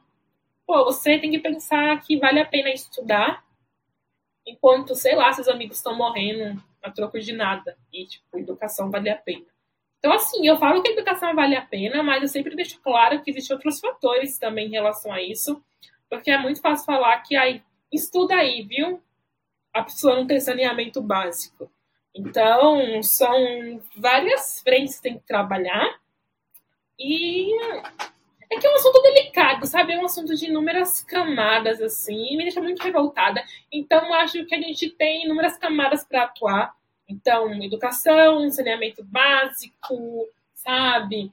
Pô, 0.66 0.84
você 0.84 1.18
tem 1.18 1.30
que 1.30 1.38
pensar 1.38 2.00
que 2.00 2.16
vale 2.16 2.40
a 2.40 2.46
pena 2.46 2.70
estudar 2.70 3.44
enquanto, 4.44 4.94
sei 4.94 5.14
lá, 5.14 5.32
seus 5.32 5.48
amigos 5.48 5.76
estão 5.76 5.96
morrendo 5.96 6.62
a 6.82 6.90
troco 6.90 7.18
de 7.18 7.32
nada. 7.32 7.76
E, 7.92 8.06
tipo, 8.06 8.38
educação 8.38 8.90
vale 8.90 9.10
a 9.10 9.16
pena. 9.16 9.46
Então, 10.06 10.14
assim, 10.14 10.46
eu 10.46 10.56
falo 10.56 10.80
que 10.80 10.88
a 10.88 10.92
educação 10.92 11.34
vale 11.34 11.56
a 11.56 11.62
pena, 11.62 12.00
mas 12.00 12.22
eu 12.22 12.28
sempre 12.28 12.54
deixo 12.54 12.80
claro 12.80 13.20
que 13.20 13.32
existem 13.32 13.56
outros 13.56 13.80
fatores 13.80 14.38
também 14.38 14.68
em 14.68 14.70
relação 14.70 15.12
a 15.12 15.20
isso, 15.20 15.60
porque 16.08 16.30
é 16.30 16.38
muito 16.38 16.60
fácil 16.60 16.86
falar 16.86 17.20
que 17.22 17.34
aí, 17.34 17.60
estuda 17.92 18.36
aí, 18.36 18.62
viu? 18.62 19.02
A 19.74 19.82
pessoa 19.82 20.14
não 20.14 20.24
tem 20.24 20.38
saneamento 20.38 21.02
básico. 21.02 21.68
Então, 22.14 23.02
são 23.02 23.82
várias 23.96 24.60
frentes 24.60 24.94
que 24.94 25.02
tem 25.02 25.18
que 25.18 25.26
trabalhar. 25.26 25.98
E 26.96 27.52
é 28.48 28.60
que 28.60 28.64
é 28.64 28.70
um 28.70 28.76
assunto 28.76 29.02
delicado, 29.02 29.66
sabe? 29.66 29.92
É 29.92 29.98
um 29.98 30.04
assunto 30.04 30.36
de 30.36 30.46
inúmeras 30.46 31.00
camadas, 31.00 31.82
assim, 31.82 32.28
e 32.32 32.36
me 32.36 32.44
deixa 32.44 32.60
muito 32.60 32.80
revoltada. 32.80 33.42
Então, 33.72 34.14
acho 34.14 34.44
que 34.44 34.54
a 34.54 34.60
gente 34.60 34.88
tem 34.88 35.24
inúmeras 35.24 35.58
camadas 35.58 36.04
para 36.04 36.22
atuar. 36.22 36.75
Então, 37.08 37.52
educação, 37.62 38.50
saneamento 38.50 39.04
básico, 39.04 40.28
sabe? 40.54 41.32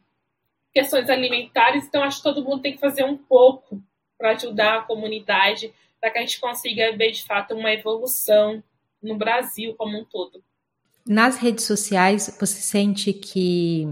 Questões 0.73 1.09
alimentares. 1.09 1.85
Então, 1.85 2.03
acho 2.03 2.17
que 2.17 2.23
todo 2.23 2.43
mundo 2.43 2.61
tem 2.61 2.73
que 2.73 2.79
fazer 2.79 3.03
um 3.03 3.17
pouco 3.17 3.81
para 4.17 4.31
ajudar 4.31 4.77
a 4.77 4.81
comunidade, 4.83 5.73
para 5.99 6.11
que 6.11 6.17
a 6.19 6.21
gente 6.21 6.39
consiga 6.39 6.95
ver 6.95 7.11
de 7.11 7.23
fato 7.23 7.55
uma 7.55 7.71
evolução 7.71 8.63
no 9.01 9.17
Brasil 9.17 9.75
como 9.75 9.99
um 9.99 10.05
todo. 10.05 10.43
Nas 11.05 11.37
redes 11.37 11.65
sociais, 11.65 12.37
você 12.39 12.61
sente 12.61 13.11
que 13.11 13.87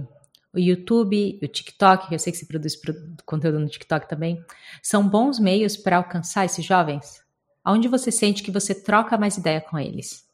o 0.53 0.59
YouTube, 0.59 1.39
o 1.41 1.47
TikTok, 1.47 2.11
eu 2.11 2.19
sei 2.19 2.31
que 2.31 2.39
você 2.39 2.45
produz 2.45 2.79
conteúdo 3.25 3.59
no 3.59 3.67
TikTok 3.67 4.07
também, 4.07 4.43
são 4.81 5.07
bons 5.07 5.39
meios 5.39 5.75
para 5.75 5.97
alcançar 5.97 6.45
esses 6.45 6.63
jovens? 6.63 7.21
Aonde 7.63 7.87
você 7.87 8.11
sente 8.11 8.43
que 8.43 8.51
você 8.51 8.73
troca 8.73 9.17
mais 9.17 9.37
ideia 9.37 9.61
com 9.61 9.77
eles? 9.77 10.25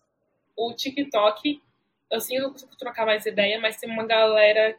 O 0.57 0.73
TikTok, 0.73 1.61
eu 2.11 2.19
sim 2.19 2.39
não 2.39 2.51
consigo 2.51 2.75
trocar 2.75 3.05
mais 3.05 3.25
ideia, 3.25 3.59
mas 3.59 3.77
tem 3.77 3.89
uma 3.89 4.05
galera 4.05 4.73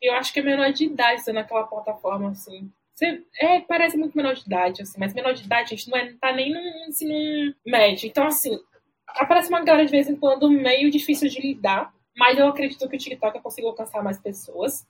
que 0.00 0.08
eu 0.08 0.14
acho 0.14 0.32
que 0.32 0.40
é 0.40 0.42
menor 0.42 0.72
de 0.72 0.84
idade 0.86 1.30
naquela 1.32 1.64
plataforma, 1.64 2.30
assim. 2.30 2.72
Você, 2.94 3.22
é, 3.38 3.60
parece 3.60 3.96
muito 3.96 4.16
menor 4.16 4.34
de 4.34 4.42
idade, 4.42 4.82
assim, 4.82 4.98
mas 4.98 5.14
menor 5.14 5.34
de 5.34 5.44
idade 5.44 5.74
a 5.74 5.76
gente 5.76 5.90
não, 5.90 5.98
é, 5.98 6.12
tá 6.20 6.32
nem 6.32 6.52
num 6.52 6.88
ensino 6.88 7.54
médio. 7.66 8.08
Então, 8.08 8.26
assim, 8.26 8.58
aparece 9.08 9.48
uma 9.50 9.62
galera 9.62 9.84
de 9.84 9.92
vez 9.92 10.08
em 10.08 10.16
quando 10.16 10.50
meio 10.50 10.90
difícil 10.90 11.28
de 11.28 11.40
lidar 11.40 11.92
mas 12.20 12.38
eu 12.38 12.46
acredito 12.48 12.86
que 12.86 12.96
o 12.96 12.98
TikTok 12.98 13.36
eu 13.36 13.42
consigo 13.42 13.68
alcançar 13.68 14.02
mais 14.02 14.18
pessoas. 14.18 14.86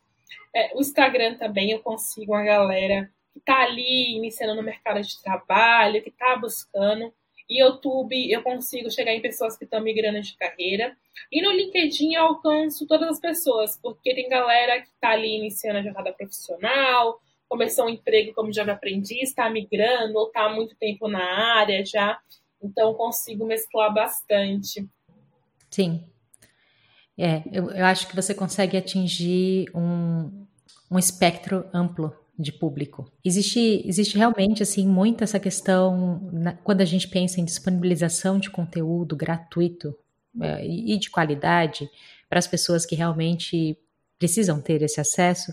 É, 0.53 0.77
o 0.77 0.81
Instagram 0.81 1.37
também 1.37 1.71
eu 1.71 1.81
consigo 1.81 2.33
uma 2.33 2.43
galera 2.43 3.09
que 3.33 3.39
está 3.39 3.61
ali 3.63 4.17
iniciando 4.17 4.57
no 4.57 4.65
mercado 4.65 5.01
de 5.01 5.23
trabalho, 5.23 6.03
que 6.03 6.09
está 6.09 6.35
buscando. 6.35 7.15
E 7.51 7.61
YouTube 7.61 8.31
eu 8.31 8.43
consigo 8.43 8.89
chegar 8.91 9.13
em 9.13 9.21
pessoas 9.21 9.59
que 9.59 9.65
estão 9.65 9.83
migrando 9.83 10.21
de 10.21 10.37
carreira. 10.37 10.97
E 11.33 11.43
no 11.43 11.51
LinkedIn 11.51 12.15
eu 12.15 12.23
alcanço 12.23 12.87
todas 12.87 13.09
as 13.09 13.21
pessoas, 13.21 13.77
porque 13.77 14.15
tem 14.15 14.29
galera 14.29 14.81
que 14.81 14.89
está 14.89 15.11
ali 15.11 15.37
iniciando 15.37 15.81
a 15.81 15.83
jornada 15.83 16.13
profissional, 16.13 17.21
começou 17.49 17.87
um 17.87 17.91
emprego 17.91 18.33
como 18.33 18.53
jovem 18.53 18.73
aprendiz, 18.73 19.31
está 19.31 19.51
migrando 19.51 20.17
ou 20.17 20.29
está 20.29 20.45
há 20.45 20.55
muito 20.55 20.77
tempo 20.77 21.09
na 21.09 21.59
área 21.59 21.85
já. 21.85 22.21
Então 22.63 22.95
consigo 22.95 23.45
mesclar 23.45 23.93
bastante. 23.93 24.89
Sim, 25.69 26.05
é, 27.19 27.43
eu, 27.53 27.71
eu 27.71 27.85
acho 27.85 28.09
que 28.09 28.17
você 28.17 28.33
consegue 28.33 28.77
atingir 28.77 29.67
um, 29.75 30.47
um 30.91 30.99
espectro 30.99 31.69
amplo 31.75 32.17
de 32.41 32.53
público. 32.53 33.11
Existe, 33.25 33.83
existe 33.87 34.17
realmente 34.17 34.63
assim 34.63 34.87
muito 34.87 35.23
essa 35.23 35.39
questão 35.39 36.31
na, 36.33 36.55
quando 36.55 36.81
a 36.81 36.85
gente 36.85 37.07
pensa 37.09 37.41
em 37.41 37.45
disponibilização 37.45 38.39
de 38.39 38.51
conteúdo 38.51 39.15
gratuito 39.15 39.95
é, 40.41 40.67
e 40.67 40.99
de 40.99 41.11
qualidade 41.11 41.89
para 42.29 42.39
as 42.39 42.47
pessoas 42.47 42.87
que 42.87 42.95
realmente 42.95 43.77
precisam 44.19 44.61
ter 44.61 44.83
esse 44.83 45.01
acesso. 45.01 45.53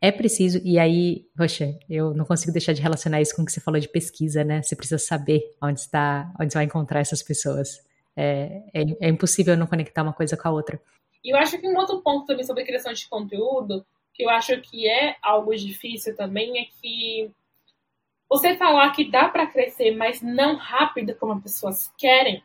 É 0.00 0.10
preciso, 0.10 0.60
e 0.64 0.78
aí, 0.78 1.24
poxa, 1.36 1.78
eu 1.88 2.12
não 2.12 2.24
consigo 2.24 2.52
deixar 2.52 2.72
de 2.72 2.82
relacionar 2.82 3.20
isso 3.20 3.36
com 3.36 3.42
o 3.42 3.46
que 3.46 3.52
você 3.52 3.60
falou 3.60 3.78
de 3.78 3.88
pesquisa, 3.88 4.42
né? 4.42 4.60
Você 4.60 4.74
precisa 4.74 4.98
saber 4.98 5.40
onde 5.62 5.78
está, 5.78 6.32
onde 6.40 6.52
você 6.52 6.58
vai 6.58 6.64
encontrar 6.64 7.00
essas 7.00 7.22
pessoas. 7.22 7.80
É, 8.16 8.62
é, 8.74 8.82
é, 9.00 9.08
impossível 9.08 9.56
não 9.56 9.66
conectar 9.66 10.02
uma 10.02 10.12
coisa 10.12 10.36
com 10.36 10.48
a 10.48 10.50
outra. 10.50 10.78
E 11.24 11.32
eu 11.32 11.38
acho 11.38 11.56
que 11.58 11.66
um 11.66 11.78
outro 11.78 12.02
ponto 12.02 12.26
também 12.26 12.44
sobre 12.44 12.64
criação 12.64 12.92
de 12.92 13.08
conteúdo, 13.08 13.86
que 14.12 14.24
eu 14.24 14.30
acho 14.30 14.60
que 14.60 14.88
é 14.88 15.16
algo 15.22 15.54
difícil 15.54 16.16
também, 16.16 16.58
é 16.58 16.64
que 16.64 17.30
você 18.28 18.56
falar 18.56 18.90
que 18.92 19.10
dá 19.10 19.28
para 19.28 19.46
crescer, 19.46 19.90
mas 19.94 20.22
não 20.22 20.56
rápido 20.56 21.14
como 21.16 21.34
as 21.34 21.42
pessoas 21.42 21.92
querem, 21.98 22.42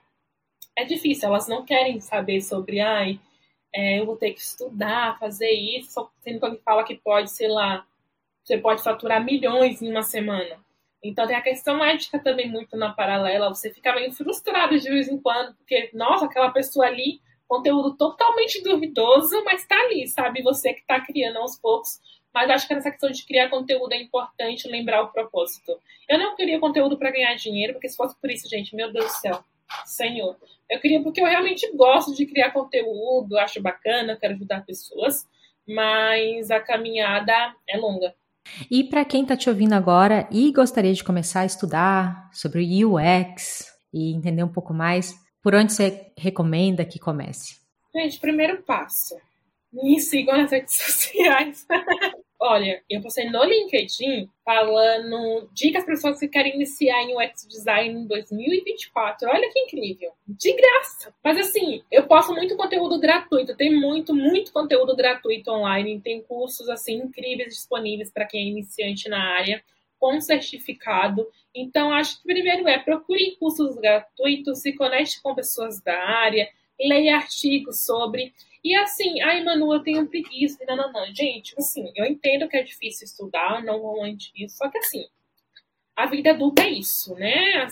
é 0.75 0.83
difícil. 0.83 1.29
Elas 1.29 1.47
não 1.47 1.65
querem 1.65 1.99
saber 1.99 2.41
sobre, 2.41 2.79
ai, 2.79 3.19
é, 3.73 3.99
eu 3.99 4.05
vou 4.05 4.15
ter 4.17 4.31
que 4.33 4.39
estudar, 4.41 5.17
fazer 5.19 5.49
isso, 5.49 6.09
sendo 6.19 6.39
que 6.39 6.45
alguém 6.45 6.61
fala 6.61 6.83
que 6.83 6.95
pode, 6.95 7.31
sei 7.31 7.47
lá, 7.47 7.85
você 8.43 8.57
pode 8.57 8.83
faturar 8.83 9.23
milhões 9.23 9.81
em 9.81 9.89
uma 9.89 10.03
semana. 10.03 10.59
Então 11.03 11.27
tem 11.27 11.35
a 11.35 11.41
questão 11.41 11.83
ética 11.83 12.19
também 12.19 12.49
muito 12.49 12.75
na 12.75 12.91
paralela. 12.91 13.49
Você 13.49 13.71
fica 13.71 13.93
meio 13.93 14.11
frustrado 14.13 14.77
de 14.79 14.89
vez 14.89 15.07
em 15.07 15.19
quando, 15.19 15.53
porque, 15.55 15.89
nossa, 15.93 16.25
aquela 16.25 16.51
pessoa 16.51 16.85
ali, 16.85 17.21
conteúdo 17.47 17.95
totalmente 17.95 18.61
duvidoso, 18.61 19.43
mas 19.43 19.65
tá 19.65 19.75
ali, 19.75 20.07
sabe? 20.07 20.41
Você 20.43 20.73
que 20.73 20.85
tá 20.85 20.99
criando 20.99 21.37
aos 21.37 21.57
poucos. 21.57 21.99
Mas 22.33 22.49
acho 22.49 22.67
que 22.67 22.75
nessa 22.75 22.91
questão 22.91 23.09
de 23.09 23.25
criar 23.25 23.49
conteúdo 23.49 23.93
é 23.93 24.01
importante 24.01 24.67
lembrar 24.67 25.01
o 25.01 25.11
propósito. 25.11 25.71
Eu 26.07 26.19
não 26.19 26.35
queria 26.35 26.59
conteúdo 26.59 26.97
para 26.97 27.09
ganhar 27.09 27.33
dinheiro, 27.35 27.73
porque 27.73 27.89
se 27.89 27.95
fosse 27.95 28.15
por 28.19 28.29
isso, 28.29 28.47
gente, 28.47 28.75
meu 28.75 28.91
Deus 28.91 29.05
do 29.05 29.11
céu, 29.11 29.43
Senhor. 29.85 30.37
Eu 30.69 30.79
queria 30.79 31.01
porque 31.01 31.21
eu 31.21 31.25
realmente 31.25 31.71
gosto 31.75 32.13
de 32.13 32.25
criar 32.25 32.51
conteúdo, 32.51 33.37
acho 33.39 33.61
bacana, 33.61 34.17
quero 34.19 34.35
ajudar 34.35 34.65
pessoas, 34.65 35.25
mas 35.67 36.51
a 36.51 36.59
caminhada 36.59 37.55
é 37.67 37.77
longa. 37.77 38.13
E 38.69 38.83
para 38.83 39.03
quem 39.03 39.23
está 39.23 39.35
te 39.35 39.49
ouvindo 39.49 39.73
agora 39.73 40.27
e 40.31 40.51
gostaria 40.51 40.93
de 40.93 41.03
começar 41.03 41.41
a 41.41 41.45
estudar 41.45 42.29
sobre 42.31 42.85
UX 42.85 43.65
e 43.93 44.13
entender 44.13 44.43
um 44.43 44.51
pouco 44.51 44.73
mais, 44.73 45.15
por 45.47 45.55
onde 45.55 45.71
você 45.71 46.11
recomenda 46.17 46.83
que 46.83 46.99
comece? 46.99 47.61
Gente, 47.95 48.19
primeiro 48.19 48.63
passo. 48.63 49.15
Me 49.71 49.97
sigam 50.01 50.35
nas 50.35 50.51
redes 50.51 50.75
sociais. 50.75 51.65
Olha, 52.37 52.83
eu 52.89 53.01
postei 53.01 53.29
no 53.29 53.45
LinkedIn 53.45 54.29
falando 54.43 55.49
dicas 55.53 55.85
para 55.85 55.93
pessoas 55.93 56.19
que 56.19 56.27
querem 56.27 56.55
iniciar 56.55 57.01
em 57.01 57.15
UX 57.15 57.47
Design 57.47 57.97
em 57.97 58.07
2024. 58.07 59.29
Olha 59.29 59.49
que 59.49 59.59
incrível. 59.59 60.11
De 60.27 60.51
graça. 60.51 61.13
Mas 61.23 61.39
assim, 61.39 61.81
eu 61.89 62.05
posto 62.07 62.33
muito 62.33 62.57
conteúdo 62.57 62.99
gratuito. 62.99 63.55
Tem 63.55 63.73
muito, 63.73 64.13
muito 64.13 64.51
conteúdo 64.51 64.97
gratuito 64.97 65.49
online. 65.49 66.01
Tem 66.01 66.21
cursos 66.23 66.67
assim 66.67 66.95
incríveis 66.95 67.53
disponíveis 67.53 68.11
para 68.11 68.25
quem 68.25 68.41
é 68.41 68.49
iniciante 68.49 69.07
na 69.07 69.23
área 69.37 69.63
com 69.97 70.19
certificado. 70.21 71.25
Então, 71.59 71.91
acho 71.91 72.17
que 72.17 72.23
primeiro 72.23 72.67
é 72.67 72.77
procure 72.77 73.35
cursos 73.39 73.75
gratuitos, 73.77 74.59
se 74.59 74.73
conecte 74.73 75.21
com 75.21 75.33
pessoas 75.33 75.81
da 75.81 75.97
área, 75.97 76.47
leia 76.79 77.15
artigos 77.15 77.83
sobre. 77.83 78.31
E 78.63 78.75
assim, 78.75 79.21
ai, 79.21 79.43
Manu, 79.43 79.73
eu 79.73 79.81
tenho 79.81 80.07
preguiça. 80.07 80.63
Não. 80.67 80.91
Gente, 81.15 81.55
assim, 81.57 81.91
eu 81.95 82.05
entendo 82.05 82.47
que 82.47 82.57
é 82.57 82.63
difícil 82.63 83.05
estudar, 83.05 83.63
não 83.63 83.79
romante 83.79 84.31
isso, 84.35 84.57
só 84.57 84.69
que 84.69 84.77
assim, 84.77 85.05
a 85.95 86.05
vida 86.05 86.29
adulta 86.29 86.61
é 86.61 86.69
isso, 86.69 87.15
né? 87.15 87.67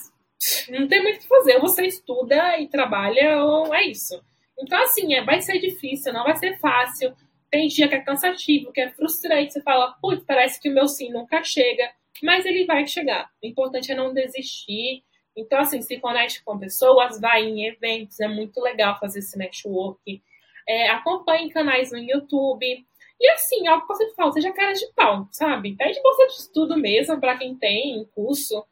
Não 0.70 0.88
tem 0.88 1.04
muito 1.04 1.18
o 1.18 1.20
que 1.20 1.28
fazer. 1.28 1.60
Você 1.60 1.86
estuda 1.86 2.58
e 2.60 2.68
trabalha, 2.68 3.44
ou 3.44 3.74
é 3.74 3.86
isso. 3.86 4.20
Então, 4.60 4.82
assim, 4.82 5.14
é, 5.14 5.24
vai 5.24 5.42
ser 5.42 5.60
difícil, 5.60 6.12
não 6.12 6.24
vai 6.24 6.36
ser 6.38 6.58
fácil. 6.58 7.14
Tem 7.52 7.68
dia 7.68 7.88
que 7.88 7.96
é 7.96 8.02
cansativo, 8.02 8.72
que 8.72 8.82
é 8.82 8.90
frustrante. 8.90 9.54
Você 9.54 9.62
fala, 9.62 9.96
putz, 10.02 10.24
parece 10.26 10.60
que 10.60 10.70
o 10.70 10.74
meu 10.74 10.88
sim 10.88 11.12
nunca 11.12 11.44
chega. 11.44 11.92
Mas 12.24 12.46
ele 12.46 12.66
vai 12.66 12.88
chegar. 12.88 13.30
O 13.44 13.48
importante 13.48 13.92
é 13.92 13.96
não 13.96 14.14
desistir 14.14 15.04
então, 15.36 15.60
assim, 15.60 15.82
se 15.82 16.00
conecte 16.00 16.44
com 16.44 16.58
pessoas, 16.58 17.20
vai 17.20 17.44
em 17.44 17.68
eventos, 17.68 18.20
é 18.20 18.28
muito 18.28 18.62
legal 18.62 18.98
fazer 19.00 19.20
esse 19.20 19.38
network. 19.38 20.22
É, 20.68 20.90
acompanhe 20.90 21.52
canais 21.52 21.92
no 21.92 21.98
YouTube. 21.98 22.86
E 23.20 23.30
assim, 23.32 23.68
algo 23.68 23.86
que 23.86 23.94
você 23.94 24.14
fala, 24.14 24.32
seja 24.32 24.54
cara 24.54 24.74
de 24.74 24.88
pau, 24.96 25.28
sabe? 25.32 25.76
Pede 25.76 26.02
bolsa 26.02 26.28
de 26.28 26.34
estudo 26.34 26.78
mesmo 26.78 27.20
para 27.20 27.38
quem 27.38 27.56
tem 27.56 28.06
curso. 28.16 28.66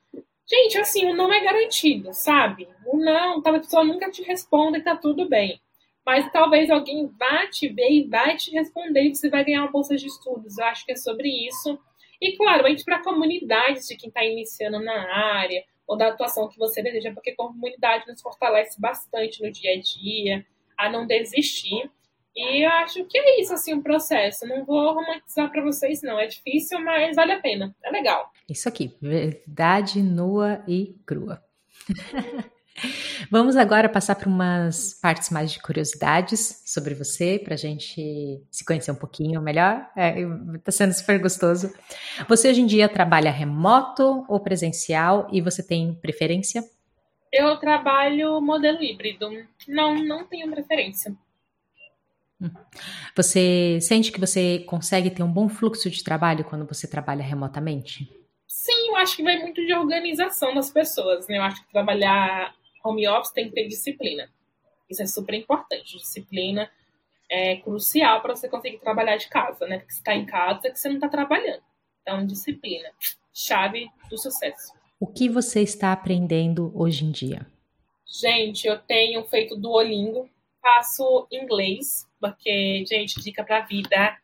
Gente, 0.49 0.77
assim, 0.77 1.05
o 1.05 1.15
não 1.15 1.31
é 1.31 1.41
garantido, 1.41 2.13
sabe? 2.13 2.67
O 2.85 2.97
não, 2.97 3.41
talvez 3.41 3.63
a 3.63 3.65
pessoa 3.65 3.83
nunca 3.83 4.09
te 4.09 4.21
responda 4.23 4.77
e 4.77 4.83
tá 4.83 4.95
tudo 4.95 5.27
bem. 5.27 5.61
Mas 6.05 6.29
talvez 6.31 6.69
alguém 6.69 7.07
vá 7.07 7.47
te 7.47 7.69
ver 7.69 7.89
e 7.89 8.07
vai 8.07 8.35
te 8.35 8.51
responder 8.51 9.03
e 9.03 9.15
você 9.15 9.29
vai 9.29 9.43
ganhar 9.43 9.61
uma 9.61 9.71
bolsa 9.71 9.95
de 9.95 10.07
estudos. 10.07 10.57
Eu 10.57 10.65
acho 10.65 10.85
que 10.85 10.91
é 10.91 10.95
sobre 10.95 11.29
isso. 11.29 11.79
E, 12.23 12.37
claro, 12.37 12.65
entre 12.65 12.85
para 12.85 13.03
comunidades 13.03 13.85
de 13.85 13.97
quem 13.97 14.07
está 14.07 14.23
iniciando 14.23 14.79
na 14.79 15.13
área 15.13 15.61
ou 15.85 15.97
da 15.97 16.07
atuação 16.07 16.47
que 16.47 16.57
você 16.57 16.81
deseja, 16.81 17.11
porque 17.13 17.31
a 17.31 17.35
comunidade 17.35 18.07
nos 18.07 18.21
fortalece 18.21 18.79
bastante 18.79 19.43
no 19.43 19.51
dia 19.51 19.73
a 19.73 19.81
dia, 19.81 20.45
a 20.77 20.89
não 20.89 21.05
desistir. 21.05 21.91
E 22.33 22.65
eu 22.65 22.69
acho 22.71 23.03
que 23.03 23.17
é 23.17 23.41
isso, 23.41 23.53
assim, 23.53 23.73
o 23.73 23.83
processo. 23.83 24.47
Não 24.47 24.63
vou 24.63 24.93
romantizar 24.93 25.51
para 25.51 25.61
vocês, 25.61 26.01
não. 26.01 26.17
É 26.17 26.25
difícil, 26.25 26.79
mas 26.79 27.13
vale 27.17 27.33
a 27.33 27.41
pena. 27.41 27.75
É 27.83 27.91
legal. 27.91 28.31
Isso 28.49 28.69
aqui, 28.69 28.95
verdade 29.01 30.01
nua 30.01 30.63
e 30.65 30.95
crua. 31.05 31.43
Vamos 33.29 33.55
agora 33.55 33.87
passar 33.87 34.15
para 34.15 34.27
umas 34.27 34.93
partes 34.99 35.29
mais 35.29 35.51
de 35.51 35.61
curiosidades 35.61 36.63
sobre 36.65 36.93
você, 36.93 37.39
para 37.39 37.53
a 37.53 37.57
gente 37.57 38.41
se 38.49 38.65
conhecer 38.65 38.91
um 38.91 38.95
pouquinho 38.95 39.41
melhor. 39.41 39.87
Está 39.89 40.01
é, 40.01 40.57
tá 40.63 40.71
sendo 40.71 40.93
super 40.93 41.19
gostoso. 41.19 41.73
Você 42.27 42.49
hoje 42.49 42.61
em 42.61 42.65
dia 42.65 42.89
trabalha 42.89 43.31
remoto 43.31 44.25
ou 44.27 44.39
presencial 44.39 45.27
e 45.31 45.41
você 45.41 45.61
tem 45.61 45.93
preferência? 45.95 46.63
Eu 47.31 47.57
trabalho 47.57 48.41
modelo 48.41 48.83
híbrido. 48.83 49.29
Não, 49.67 49.95
não 49.95 50.25
tenho 50.25 50.49
preferência. 50.51 51.15
Você 53.15 53.79
sente 53.81 54.11
que 54.11 54.19
você 54.19 54.59
consegue 54.67 55.09
ter 55.09 55.23
um 55.23 55.31
bom 55.31 55.47
fluxo 55.47 55.89
de 55.89 56.03
trabalho 56.03 56.43
quando 56.43 56.65
você 56.65 56.87
trabalha 56.87 57.23
remotamente? 57.23 58.11
Sim, 58.47 58.89
eu 58.89 58.95
acho 58.97 59.15
que 59.15 59.23
vai 59.23 59.39
muito 59.39 59.65
de 59.65 59.73
organização 59.73 60.53
das 60.53 60.69
pessoas. 60.69 61.27
Né? 61.27 61.37
Eu 61.37 61.43
acho 61.43 61.63
que 61.63 61.71
trabalhar 61.71 62.53
home 62.83 63.07
office 63.07 63.31
tem 63.31 63.49
que 63.49 63.55
ter 63.55 63.67
disciplina. 63.67 64.29
Isso 64.89 65.01
é 65.01 65.07
super 65.07 65.33
importante. 65.33 65.97
Disciplina 65.97 66.69
é 67.29 67.55
crucial 67.57 68.21
para 68.21 68.35
você 68.35 68.47
conseguir 68.49 68.79
trabalhar 68.79 69.17
de 69.17 69.27
casa, 69.27 69.65
né? 69.65 69.79
Porque 69.79 69.93
você 69.93 69.99
está 69.99 70.15
em 70.15 70.25
casa 70.25 70.69
que 70.69 70.79
você 70.79 70.87
não 70.89 70.95
está 70.95 71.09
trabalhando. 71.09 71.63
Então, 72.01 72.25
disciplina, 72.25 72.89
chave 73.33 73.89
do 74.09 74.17
sucesso. 74.17 74.73
O 74.99 75.07
que 75.07 75.29
você 75.29 75.61
está 75.61 75.91
aprendendo 75.91 76.71
hoje 76.75 77.05
em 77.05 77.11
dia? 77.11 77.47
Gente, 78.05 78.67
eu 78.67 78.77
tenho 78.77 79.23
feito 79.25 79.55
Duolingo, 79.55 80.29
faço 80.61 81.27
inglês, 81.31 82.07
porque, 82.19 82.85
gente, 82.85 83.19
dica 83.21 83.43
para 83.43 83.61
vida, 83.61 84.17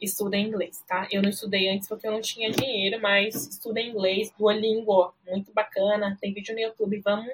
estuda 0.00 0.36
inglês, 0.36 0.82
tá? 0.88 1.06
Eu 1.10 1.22
não 1.22 1.30
estudei 1.30 1.68
antes 1.68 1.86
porque 1.86 2.06
eu 2.06 2.12
não 2.12 2.20
tinha 2.20 2.50
dinheiro, 2.50 3.00
mas 3.00 3.46
estuda 3.46 3.80
inglês, 3.80 4.32
Duolingo, 4.36 5.14
muito 5.26 5.52
bacana, 5.52 6.16
tem 6.20 6.32
vídeo 6.32 6.54
no 6.54 6.60
YouTube, 6.60 7.00
vamos 7.00 7.32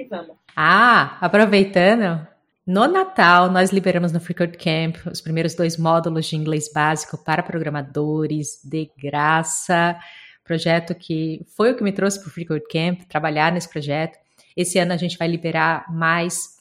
que 0.00 0.08
vamos. 0.08 0.36
Ah, 0.56 1.18
aproveitando, 1.20 2.26
no 2.66 2.86
Natal, 2.86 3.50
nós 3.50 3.70
liberamos 3.70 4.12
no 4.12 4.20
Freecode 4.20 4.56
Camp 4.56 4.96
os 5.06 5.20
primeiros 5.20 5.54
dois 5.54 5.76
módulos 5.76 6.26
de 6.26 6.36
inglês 6.36 6.72
básico 6.72 7.18
para 7.18 7.42
programadores, 7.42 8.60
de 8.64 8.90
graça. 8.96 9.98
Projeto 10.42 10.94
que 10.94 11.44
foi 11.54 11.72
o 11.72 11.76
que 11.76 11.84
me 11.84 11.92
trouxe 11.92 12.18
para 12.18 12.28
o 12.28 12.30
Freecode 12.30 12.64
Camp, 12.70 13.02
trabalhar 13.08 13.52
nesse 13.52 13.68
projeto. 13.68 14.18
Esse 14.56 14.78
ano 14.78 14.92
a 14.92 14.96
gente 14.96 15.18
vai 15.18 15.28
liberar 15.28 15.84
mais 15.92 16.56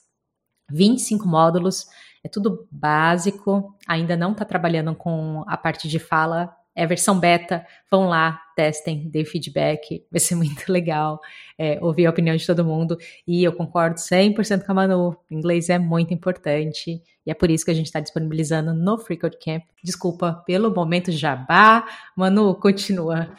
25 0.70 1.26
módulos. 1.26 1.88
É 2.22 2.28
tudo 2.28 2.68
básico, 2.70 3.74
ainda 3.88 4.18
não 4.18 4.34
está 4.34 4.44
trabalhando 4.44 4.94
com 4.94 5.46
a 5.48 5.56
parte 5.56 5.88
de 5.88 5.98
fala 5.98 6.54
é 6.80 6.84
a 6.84 6.88
versão 6.88 7.20
beta. 7.20 7.66
Vão 7.92 8.08
lá, 8.08 8.42
testem, 8.56 9.10
dê 9.10 9.26
feedback. 9.26 10.06
Vai 10.10 10.20
ser 10.20 10.36
muito 10.36 10.72
legal 10.72 11.20
é, 11.58 11.78
ouvir 11.82 12.06
a 12.06 12.10
opinião 12.10 12.36
de 12.36 12.46
todo 12.46 12.64
mundo. 12.64 12.98
E 13.28 13.44
eu 13.44 13.52
concordo 13.52 13.98
100% 13.98 14.66
com 14.66 14.72
a 14.72 14.76
Manu. 14.76 15.10
O 15.10 15.34
inglês 15.34 15.70
é 15.70 15.78
muito 15.78 16.14
importante. 16.14 17.04
E 17.26 17.30
é 17.30 17.34
por 17.34 17.52
isso 17.52 17.66
que 17.66 17.72
a 17.72 17.74
gente 17.74 17.88
está 17.88 18.00
disponibilizando 18.00 18.74
no 18.74 18.98
Freecode 18.98 19.38
Camp. 19.44 19.64
Desculpa 19.84 20.42
pelo 20.46 20.74
momento 20.74 21.12
jabá. 21.12 21.86
Manu, 22.16 22.56
continua. 22.56 23.36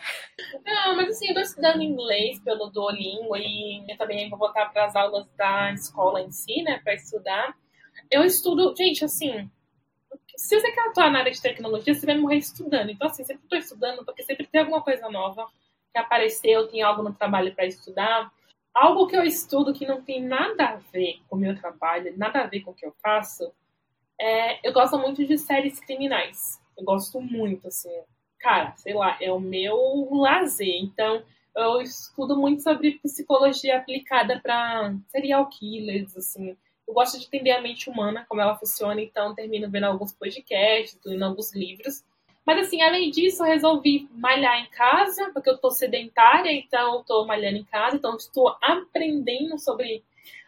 Não, 0.67 0.97
mas 0.97 1.09
assim, 1.09 1.29
eu 1.29 1.35
tô 1.35 1.41
estudando 1.41 1.83
inglês 1.83 2.39
pelo 2.41 2.69
Duolingo 2.69 3.35
e 3.37 3.91
eu 3.91 3.97
também 3.97 4.29
vou 4.29 4.39
voltar 4.39 4.67
para 4.67 4.85
as 4.85 4.95
aulas 4.95 5.27
da 5.39 5.73
escola 5.73 6.21
em 6.21 6.31
si, 6.31 6.63
né, 6.63 6.79
para 6.85 6.95
estudar. 6.95 7.55
Eu 8.11 8.23
estudo, 8.23 8.75
gente, 8.77 9.05
assim, 9.05 9.51
se 10.37 10.59
você 10.59 10.73
quer 10.73 10.89
atuar 10.89 11.11
na 11.11 11.21
área 11.21 11.33
de 11.33 11.41
tecnologia, 11.41 11.95
você 11.95 12.07
vai 12.07 12.17
morrer 12.17 12.39
estudando. 12.39 12.91
Então, 12.91 13.09
assim, 13.09 13.25
sempre 13.25 13.45
estou 13.45 13.59
estudando, 13.59 14.05
porque 14.05 14.23
sempre 14.23 14.47
tem 14.47 14.61
alguma 14.63 14.83
coisa 14.83 15.09
nova 15.09 15.47
que 15.93 15.99
apareceu, 15.99 16.69
tem 16.69 16.83
algo 16.83 17.03
no 17.03 17.13
trabalho 17.13 17.55
para 17.55 17.67
estudar. 17.67 18.33
Algo 18.75 19.07
que 19.07 19.17
eu 19.17 19.23
estudo 19.23 19.75
que 19.75 19.87
não 19.87 20.03
tem 20.03 20.23
nada 20.23 20.69
a 20.69 20.77
ver 20.77 21.21
com 21.29 21.37
o 21.37 21.39
meu 21.39 21.59
trabalho, 21.59 22.17
nada 22.17 22.41
a 22.41 22.47
ver 22.47 22.61
com 22.61 22.71
o 22.71 22.75
que 22.75 22.87
eu 22.87 22.95
faço, 23.03 23.53
é, 24.21 24.67
eu 24.67 24.73
gosto 24.73 24.99
muito 24.99 25.25
de 25.27 25.37
séries 25.39 25.81
criminais. 25.81 26.61
Eu 26.77 26.85
gosto 26.85 27.21
muito, 27.21 27.69
assim. 27.69 27.91
Cara, 28.39 28.75
sei 28.77 28.95
lá, 28.95 29.19
é 29.21 29.31
o 29.33 29.41
meu 29.41 30.09
lazer. 30.13 30.81
Então, 30.81 31.23
eu 31.55 31.81
estudo 31.83 32.37
muito 32.37 32.63
sobre 32.63 32.99
psicologia 32.99 33.77
aplicada 33.77 34.41
para 34.41 34.95
serial 35.11 35.47
killers, 35.49 36.17
assim 36.17 36.57
eu 36.91 36.95
gosto 36.95 37.19
de 37.19 37.27
entender 37.27 37.53
a 37.53 37.63
mente 37.63 37.89
humana, 37.89 38.27
como 38.29 38.41
ela 38.41 38.57
funciona, 38.57 39.01
então 39.01 39.33
termino 39.33 39.71
vendo 39.71 39.85
alguns 39.85 40.13
podcasts, 40.13 40.99
lendo 41.05 41.25
alguns 41.25 41.55
livros. 41.55 42.05
Mas 42.45 42.67
assim, 42.67 42.83
além 42.83 43.11
disso, 43.11 43.45
eu 43.45 43.47
resolvi 43.47 44.09
malhar 44.13 44.61
em 44.61 44.67
casa, 44.71 45.31
porque 45.33 45.49
eu 45.49 45.57
tô 45.57 45.71
sedentária, 45.71 46.51
então 46.51 46.97
eu 46.97 47.05
tô 47.05 47.25
malhando 47.25 47.59
em 47.59 47.65
casa, 47.65 47.97
então 47.97 48.17
estou 48.17 48.57
aprendendo 48.61 49.57
sobre 49.57 50.03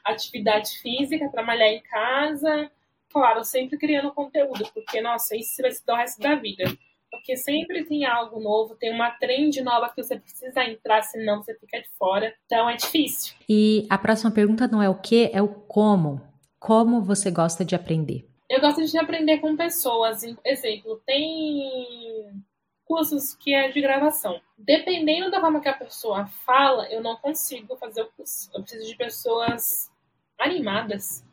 atividade 0.05 0.81
física 0.81 1.29
para 1.29 1.45
malhar 1.45 1.69
em 1.69 1.81
casa. 1.81 2.71
Claro, 3.13 3.45
sempre 3.45 3.79
criando 3.79 4.11
conteúdo, 4.11 4.69
porque, 4.75 5.01
nossa, 5.01 5.37
isso 5.37 5.63
vai 5.63 5.71
se 5.71 5.87
dar 5.87 5.95
o 5.95 5.97
resto 5.99 6.21
da 6.21 6.35
vida. 6.35 6.65
Porque 7.09 7.37
sempre 7.37 7.85
tem 7.85 8.05
algo 8.05 8.41
novo, 8.41 8.75
tem 8.75 8.91
uma 8.91 9.11
trend 9.11 9.61
nova 9.61 9.91
que 9.91 10.03
você 10.03 10.19
precisa 10.19 10.65
entrar, 10.65 11.03
senão 11.03 11.41
você 11.41 11.55
fica 11.55 11.81
de 11.81 11.89
fora. 11.99 12.35
Então 12.47 12.69
é 12.69 12.75
difícil. 12.75 13.37
E 13.49 13.87
a 13.89 13.97
próxima 13.97 14.33
pergunta 14.33 14.67
não 14.67 14.83
é 14.83 14.89
o 14.89 14.95
que, 14.95 15.31
é 15.33 15.41
o 15.41 15.47
como. 15.47 16.32
Como 16.63 17.03
você 17.03 17.29
gosta 17.29 17.65
de 17.65 17.75
aprender? 17.75 18.25
Eu 18.49 18.61
gosto 18.61 18.85
de 18.85 18.97
aprender 18.97 19.41
com 19.41 19.57
pessoas. 19.57 20.23
Exemplo, 20.45 21.03
tem 21.05 22.41
cursos 22.85 23.35
que 23.35 23.53
é 23.53 23.69
de 23.69 23.81
gravação. 23.81 24.41
Dependendo 24.57 25.29
da 25.29 25.41
forma 25.41 25.61
que 25.61 25.69
a 25.69 25.77
pessoa 25.77 26.25
fala, 26.47 26.89
eu 26.89 27.03
não 27.03 27.17
consigo 27.17 27.77
fazer 27.77 28.03
o 28.03 28.13
curso. 28.13 28.49
Eu 28.55 28.63
preciso 28.63 28.87
de 28.89 28.97
pessoas 28.97 29.91
animadas. 30.39 31.25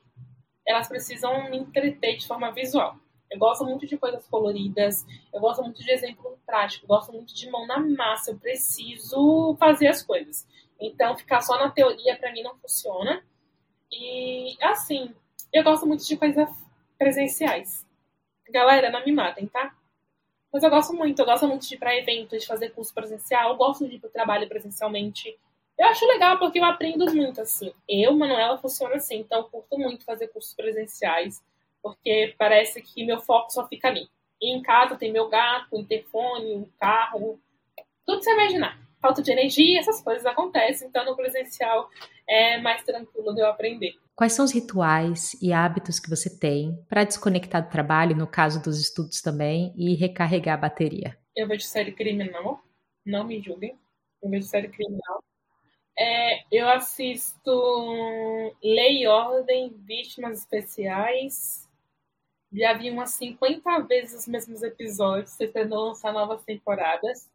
Elas 0.67 0.87
precisam 0.87 1.47
me 1.47 1.57
entreter 1.57 2.17
de 2.17 2.25
forma 2.25 2.51
visual. 2.51 2.97
Eu 3.29 3.37
gosto 3.37 3.63
muito 3.63 3.85
de 3.85 3.99
coisas 3.99 4.25
coloridas, 4.25 5.05
eu 5.31 5.39
gosto 5.39 5.61
muito 5.61 5.83
de 5.83 5.91
exemplo 5.91 6.39
prático, 6.43 6.85
eu 6.85 6.87
gosto 6.87 7.13
muito 7.13 7.35
de 7.35 7.47
mão 7.51 7.67
na 7.67 7.77
massa, 7.77 8.31
eu 8.31 8.39
preciso 8.39 9.55
fazer 9.59 9.89
as 9.89 10.01
coisas. 10.01 10.47
Então, 10.79 11.15
ficar 11.15 11.41
só 11.41 11.59
na 11.59 11.69
teoria 11.69 12.17
para 12.17 12.31
mim 12.31 12.41
não 12.41 12.57
funciona. 12.57 13.23
E, 13.91 14.57
assim, 14.61 15.13
eu 15.51 15.63
gosto 15.63 15.85
muito 15.85 16.05
de 16.05 16.17
coisas 16.17 16.49
presenciais. 16.97 17.85
Galera, 18.49 18.91
não 18.91 19.03
me 19.05 19.11
matem, 19.11 19.47
tá? 19.47 19.75
Mas 20.51 20.63
eu 20.63 20.69
gosto 20.69 20.93
muito. 20.93 21.19
Eu 21.19 21.25
gosto 21.25 21.47
muito 21.47 21.67
de 21.67 21.75
ir 21.75 21.77
para 21.77 21.95
eventos, 21.95 22.41
de 22.41 22.47
fazer 22.47 22.69
curso 22.69 22.93
presencial. 22.93 23.51
Eu 23.51 23.57
gosto 23.57 23.87
de 23.87 23.95
ir 23.95 23.99
para 23.99 24.09
o 24.09 24.11
trabalho 24.13 24.47
presencialmente. 24.47 25.37
Eu 25.77 25.87
acho 25.87 26.05
legal 26.07 26.37
porque 26.37 26.59
eu 26.59 26.65
aprendo 26.65 27.05
muito, 27.13 27.41
assim. 27.41 27.71
Eu, 27.87 28.13
Manuela, 28.13 28.57
funciona 28.57 28.95
assim. 28.95 29.19
Então, 29.19 29.39
eu 29.39 29.43
curto 29.45 29.77
muito 29.77 30.03
fazer 30.03 30.27
cursos 30.27 30.53
presenciais. 30.53 31.41
Porque 31.81 32.35
parece 32.37 32.81
que 32.81 33.05
meu 33.05 33.21
foco 33.21 33.51
só 33.51 33.67
fica 33.67 33.87
ali. 33.87 34.09
E 34.41 34.51
em 34.51 34.61
casa 34.61 34.95
tem 34.95 35.11
meu 35.11 35.29
gato, 35.29 35.77
interfone, 35.77 36.55
o 36.55 36.69
carro. 36.79 37.39
Tudo 38.05 38.19
que 38.19 38.25
você 38.25 38.33
imaginar 38.33 38.88
falta 39.01 39.21
de 39.21 39.31
energia, 39.31 39.79
essas 39.79 40.01
coisas 40.01 40.25
acontecem. 40.25 40.87
Então, 40.87 41.05
no 41.05 41.15
presencial 41.15 41.89
é 42.27 42.59
mais 42.59 42.83
tranquilo 42.83 43.33
de 43.33 43.41
eu 43.41 43.47
aprender. 43.47 43.93
Quais 44.15 44.33
são 44.33 44.43
os 44.43 44.51
rituais 44.51 45.33
e 45.41 45.53
hábitos 45.53 45.99
que 45.99 46.09
você 46.09 46.37
tem 46.37 46.77
para 46.89 47.05
desconectar 47.05 47.63
do 47.63 47.71
trabalho, 47.71 48.15
no 48.15 48.27
caso 48.27 48.61
dos 48.61 48.79
estudos 48.79 49.21
também, 49.21 49.73
e 49.77 49.95
recarregar 49.95 50.55
a 50.55 50.61
bateria? 50.61 51.17
Eu 51.35 51.47
vejo 51.47 51.63
série 51.63 51.93
criminal, 51.93 52.61
não 53.05 53.23
me 53.23 53.41
julguem. 53.41 53.77
Eu 54.21 54.29
vejo 54.29 54.45
série 54.45 54.67
criminal. 54.67 55.23
É, 55.97 56.43
eu 56.51 56.69
assisto 56.69 57.51
Lei 58.63 59.03
e 59.03 59.07
Ordem, 59.07 59.73
Vítimas 59.85 60.39
Especiais. 60.39 61.67
Já 62.51 62.73
vi 62.73 62.89
umas 62.89 63.11
50 63.11 63.79
vezes 63.81 64.21
os 64.21 64.27
mesmos 64.27 64.63
episódios, 64.63 65.35
tentando 65.35 65.75
lançar 65.75 66.11
novas 66.11 66.43
temporadas. 66.43 67.29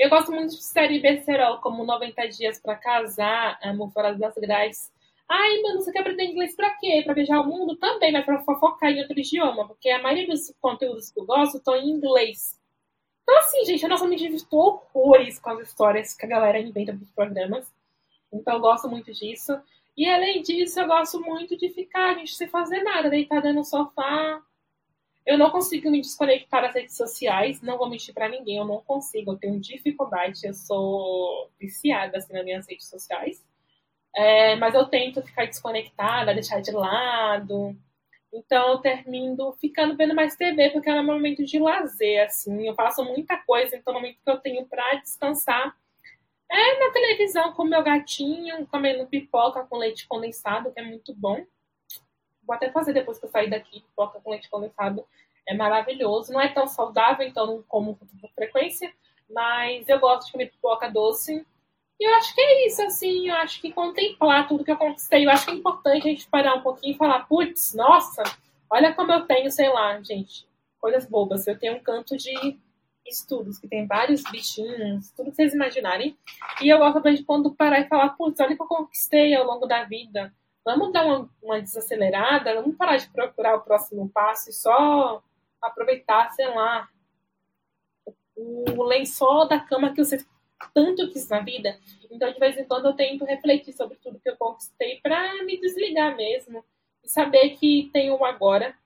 Eu 0.00 0.08
gosto 0.08 0.32
muito 0.32 0.56
de 0.56 0.62
série 0.62 0.98
besterol, 0.98 1.58
como 1.58 1.84
90 1.84 2.26
Dias 2.28 2.58
para 2.58 2.74
Casar, 2.74 3.58
Amor 3.62 3.92
Fora 3.92 4.14
das 4.14 4.34
Grades. 4.34 4.90
Ai, 5.28 5.60
mano, 5.60 5.82
você 5.82 5.92
quer 5.92 6.00
aprender 6.00 6.24
inglês 6.24 6.56
pra 6.56 6.70
quê? 6.70 7.02
Pra 7.04 7.12
viajar 7.12 7.38
o 7.38 7.46
mundo? 7.46 7.76
Também, 7.76 8.10
mas 8.10 8.24
pra 8.24 8.40
fofocar 8.42 8.90
em 8.90 9.02
outro 9.02 9.20
idioma, 9.20 9.68
porque 9.68 9.90
a 9.90 10.00
maioria 10.00 10.26
dos 10.26 10.54
conteúdos 10.58 11.10
que 11.10 11.20
eu 11.20 11.26
gosto 11.26 11.58
estão 11.58 11.76
em 11.76 11.90
inglês. 11.90 12.58
Então, 13.22 13.38
assim, 13.40 13.62
gente, 13.66 13.82
eu 13.82 13.90
nossa 13.90 14.08
me 14.08 14.16
divirto 14.16 14.56
horrores 14.56 15.38
com 15.38 15.50
as 15.50 15.68
histórias 15.68 16.14
que 16.14 16.24
a 16.24 16.30
galera 16.30 16.58
inventa 16.58 16.94
dos 16.94 17.10
programas. 17.10 17.70
Então 18.32 18.54
eu 18.54 18.60
gosto 18.60 18.88
muito 18.88 19.12
disso. 19.12 19.60
E 19.98 20.08
além 20.08 20.40
disso, 20.40 20.80
eu 20.80 20.86
gosto 20.86 21.20
muito 21.20 21.58
de 21.58 21.68
ficar, 21.68 22.14
gente, 22.14 22.34
sem 22.34 22.48
fazer 22.48 22.82
nada, 22.82 23.10
deitada 23.10 23.52
no 23.52 23.62
sofá. 23.62 24.42
Eu 25.26 25.38
não 25.38 25.50
consigo 25.50 25.90
me 25.90 26.00
desconectar 26.00 26.62
das 26.62 26.74
redes 26.74 26.96
sociais, 26.96 27.60
não 27.60 27.78
vou 27.78 27.88
mentir 27.88 28.14
para 28.14 28.28
ninguém, 28.28 28.56
eu 28.58 28.64
não 28.64 28.80
consigo, 28.80 29.32
eu 29.32 29.38
tenho 29.38 29.60
dificuldade, 29.60 30.46
eu 30.46 30.54
sou 30.54 31.50
viciada 31.60 32.18
assim, 32.18 32.32
nas 32.32 32.44
minhas 32.44 32.66
redes 32.66 32.88
sociais. 32.88 33.44
É, 34.14 34.56
mas 34.56 34.74
eu 34.74 34.86
tento 34.86 35.22
ficar 35.22 35.46
desconectada, 35.46 36.34
deixar 36.34 36.60
de 36.60 36.72
lado. 36.72 37.76
Então 38.32 38.72
eu 38.72 38.78
termino 38.78 39.52
ficando 39.60 39.96
vendo 39.96 40.14
mais 40.14 40.36
TV, 40.36 40.70
porque 40.70 40.88
é 40.90 41.00
um 41.00 41.04
momento 41.04 41.44
de 41.44 41.58
lazer, 41.58 42.24
assim. 42.24 42.66
Eu 42.66 42.74
faço 42.74 43.04
muita 43.04 43.36
coisa, 43.38 43.76
então 43.76 43.94
é 43.94 43.96
o 43.96 44.00
momento 44.00 44.18
que 44.24 44.30
eu 44.30 44.38
tenho 44.38 44.66
para 44.66 44.94
descansar 44.96 45.76
é 46.50 46.84
na 46.84 46.92
televisão 46.92 47.52
com 47.52 47.62
meu 47.62 47.82
gatinho, 47.82 48.66
comendo 48.66 49.06
pipoca 49.06 49.64
com 49.64 49.76
leite 49.76 50.08
condensado, 50.08 50.72
que 50.72 50.80
é 50.80 50.82
muito 50.82 51.14
bom. 51.14 51.44
Vou 52.46 52.54
até 52.54 52.70
fazer 52.70 52.92
depois 52.92 53.18
que 53.18 53.26
eu 53.26 53.30
sair 53.30 53.50
daqui, 53.50 53.80
pipoca 53.80 54.20
com 54.20 54.30
leite 54.30 54.50
condensado. 54.50 55.04
É 55.46 55.54
maravilhoso. 55.54 56.32
Não 56.32 56.40
é 56.40 56.48
tão 56.48 56.66
saudável, 56.66 57.26
então 57.26 57.46
não 57.46 57.62
como 57.62 57.96
com 57.96 58.28
frequência. 58.34 58.92
Mas 59.28 59.88
eu 59.88 60.00
gosto 60.00 60.26
de 60.26 60.32
comer 60.32 60.50
pipoca 60.50 60.90
doce. 60.90 61.44
E 61.98 62.08
eu 62.08 62.14
acho 62.14 62.34
que 62.34 62.40
é 62.40 62.66
isso, 62.66 62.82
assim. 62.82 63.28
Eu 63.28 63.34
acho 63.36 63.60
que 63.60 63.72
contemplar 63.72 64.48
tudo 64.48 64.64
que 64.64 64.72
eu 64.72 64.76
conquistei. 64.76 65.26
Eu 65.26 65.30
acho 65.30 65.44
que 65.44 65.52
é 65.52 65.54
importante 65.54 66.08
a 66.08 66.10
gente 66.10 66.28
parar 66.28 66.54
um 66.54 66.62
pouquinho 66.62 66.94
e 66.94 66.98
falar: 66.98 67.26
putz, 67.26 67.74
nossa, 67.74 68.22
olha 68.70 68.94
como 68.94 69.12
eu 69.12 69.26
tenho, 69.26 69.50
sei 69.50 69.68
lá, 69.68 70.00
gente, 70.02 70.46
coisas 70.80 71.06
bobas. 71.06 71.46
Eu 71.46 71.58
tenho 71.58 71.76
um 71.76 71.80
canto 71.80 72.16
de 72.16 72.58
estudos, 73.06 73.58
que 73.58 73.68
tem 73.68 73.86
vários 73.86 74.22
bichinhos, 74.30 75.10
tudo 75.10 75.30
que 75.30 75.36
vocês 75.36 75.54
imaginarem. 75.54 76.16
E 76.62 76.68
eu 76.68 76.78
gosto 76.78 77.02
de 77.02 77.24
quando 77.24 77.52
parar 77.52 77.80
e 77.80 77.88
falar, 77.88 78.10
putz, 78.10 78.40
olha 78.40 78.52
o 78.52 78.56
que 78.56 78.62
eu 78.62 78.66
conquistei 78.66 79.34
ao 79.34 79.46
longo 79.46 79.66
da 79.66 79.84
vida. 79.84 80.32
Vamos 80.64 80.92
dar 80.92 81.06
uma, 81.06 81.30
uma 81.42 81.60
desacelerada, 81.60 82.54
vamos 82.54 82.76
parar 82.76 82.96
de 82.96 83.08
procurar 83.08 83.56
o 83.56 83.62
próximo 83.62 84.08
passo 84.10 84.50
e 84.50 84.52
só 84.52 85.22
aproveitar, 85.60 86.30
sei 86.32 86.48
lá, 86.48 86.88
o 88.36 88.82
lençol 88.82 89.46
da 89.48 89.60
cama 89.60 89.92
que 89.92 90.02
você 90.02 90.24
tanto 90.74 91.10
quis 91.10 91.28
na 91.28 91.40
vida. 91.40 91.78
Então, 92.10 92.30
de 92.32 92.38
vez 92.38 92.56
em 92.58 92.64
quando, 92.64 92.86
eu 92.86 92.92
tento 92.92 93.24
refletir 93.24 93.72
sobre 93.72 93.96
tudo 93.96 94.20
que 94.20 94.28
eu 94.28 94.36
conquistei 94.36 95.00
para 95.00 95.42
me 95.44 95.58
desligar 95.58 96.16
mesmo 96.16 96.64
e 97.02 97.08
saber 97.08 97.56
que 97.56 97.90
tenho 97.92 98.16
o 98.16 98.24
agora 98.24 98.76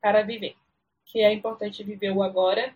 para 0.00 0.22
viver. 0.22 0.56
Que 1.04 1.20
é 1.20 1.32
importante 1.32 1.82
viver 1.82 2.10
o 2.10 2.22
agora 2.22 2.74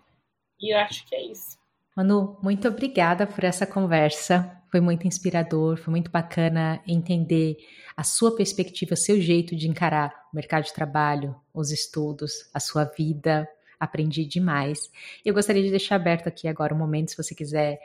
e 0.58 0.74
eu 0.74 0.78
acho 0.78 1.06
que 1.06 1.14
é 1.14 1.22
isso. 1.22 1.59
Manu, 2.00 2.38
muito 2.42 2.66
obrigada 2.66 3.26
por 3.26 3.44
essa 3.44 3.66
conversa. 3.66 4.58
Foi 4.70 4.80
muito 4.80 5.06
inspirador, 5.06 5.76
foi 5.76 5.90
muito 5.90 6.10
bacana 6.10 6.80
entender 6.88 7.58
a 7.94 8.02
sua 8.02 8.34
perspectiva, 8.34 8.94
o 8.94 8.96
seu 8.96 9.20
jeito 9.20 9.54
de 9.54 9.68
encarar 9.68 10.10
o 10.32 10.36
mercado 10.36 10.64
de 10.64 10.72
trabalho, 10.72 11.36
os 11.52 11.70
estudos, 11.70 12.48
a 12.54 12.58
sua 12.58 12.84
vida. 12.84 13.46
Aprendi 13.78 14.24
demais. 14.24 14.90
Eu 15.22 15.34
gostaria 15.34 15.62
de 15.62 15.68
deixar 15.68 15.96
aberto 15.96 16.26
aqui 16.26 16.48
agora 16.48 16.74
um 16.74 16.78
momento, 16.78 17.10
se 17.10 17.18
você 17.18 17.34
quiser 17.34 17.78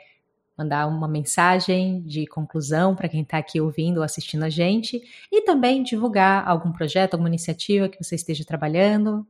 mandar 0.56 0.86
uma 0.86 1.06
mensagem 1.06 2.00
de 2.00 2.26
conclusão 2.26 2.96
para 2.96 3.10
quem 3.10 3.20
está 3.20 3.36
aqui 3.36 3.60
ouvindo 3.60 3.98
ou 3.98 4.02
assistindo 4.02 4.44
a 4.44 4.48
gente 4.48 5.02
e 5.30 5.42
também 5.42 5.82
divulgar 5.82 6.48
algum 6.48 6.72
projeto, 6.72 7.12
alguma 7.12 7.28
iniciativa 7.28 7.86
que 7.86 8.02
você 8.02 8.14
esteja 8.14 8.46
trabalhando. 8.46 9.26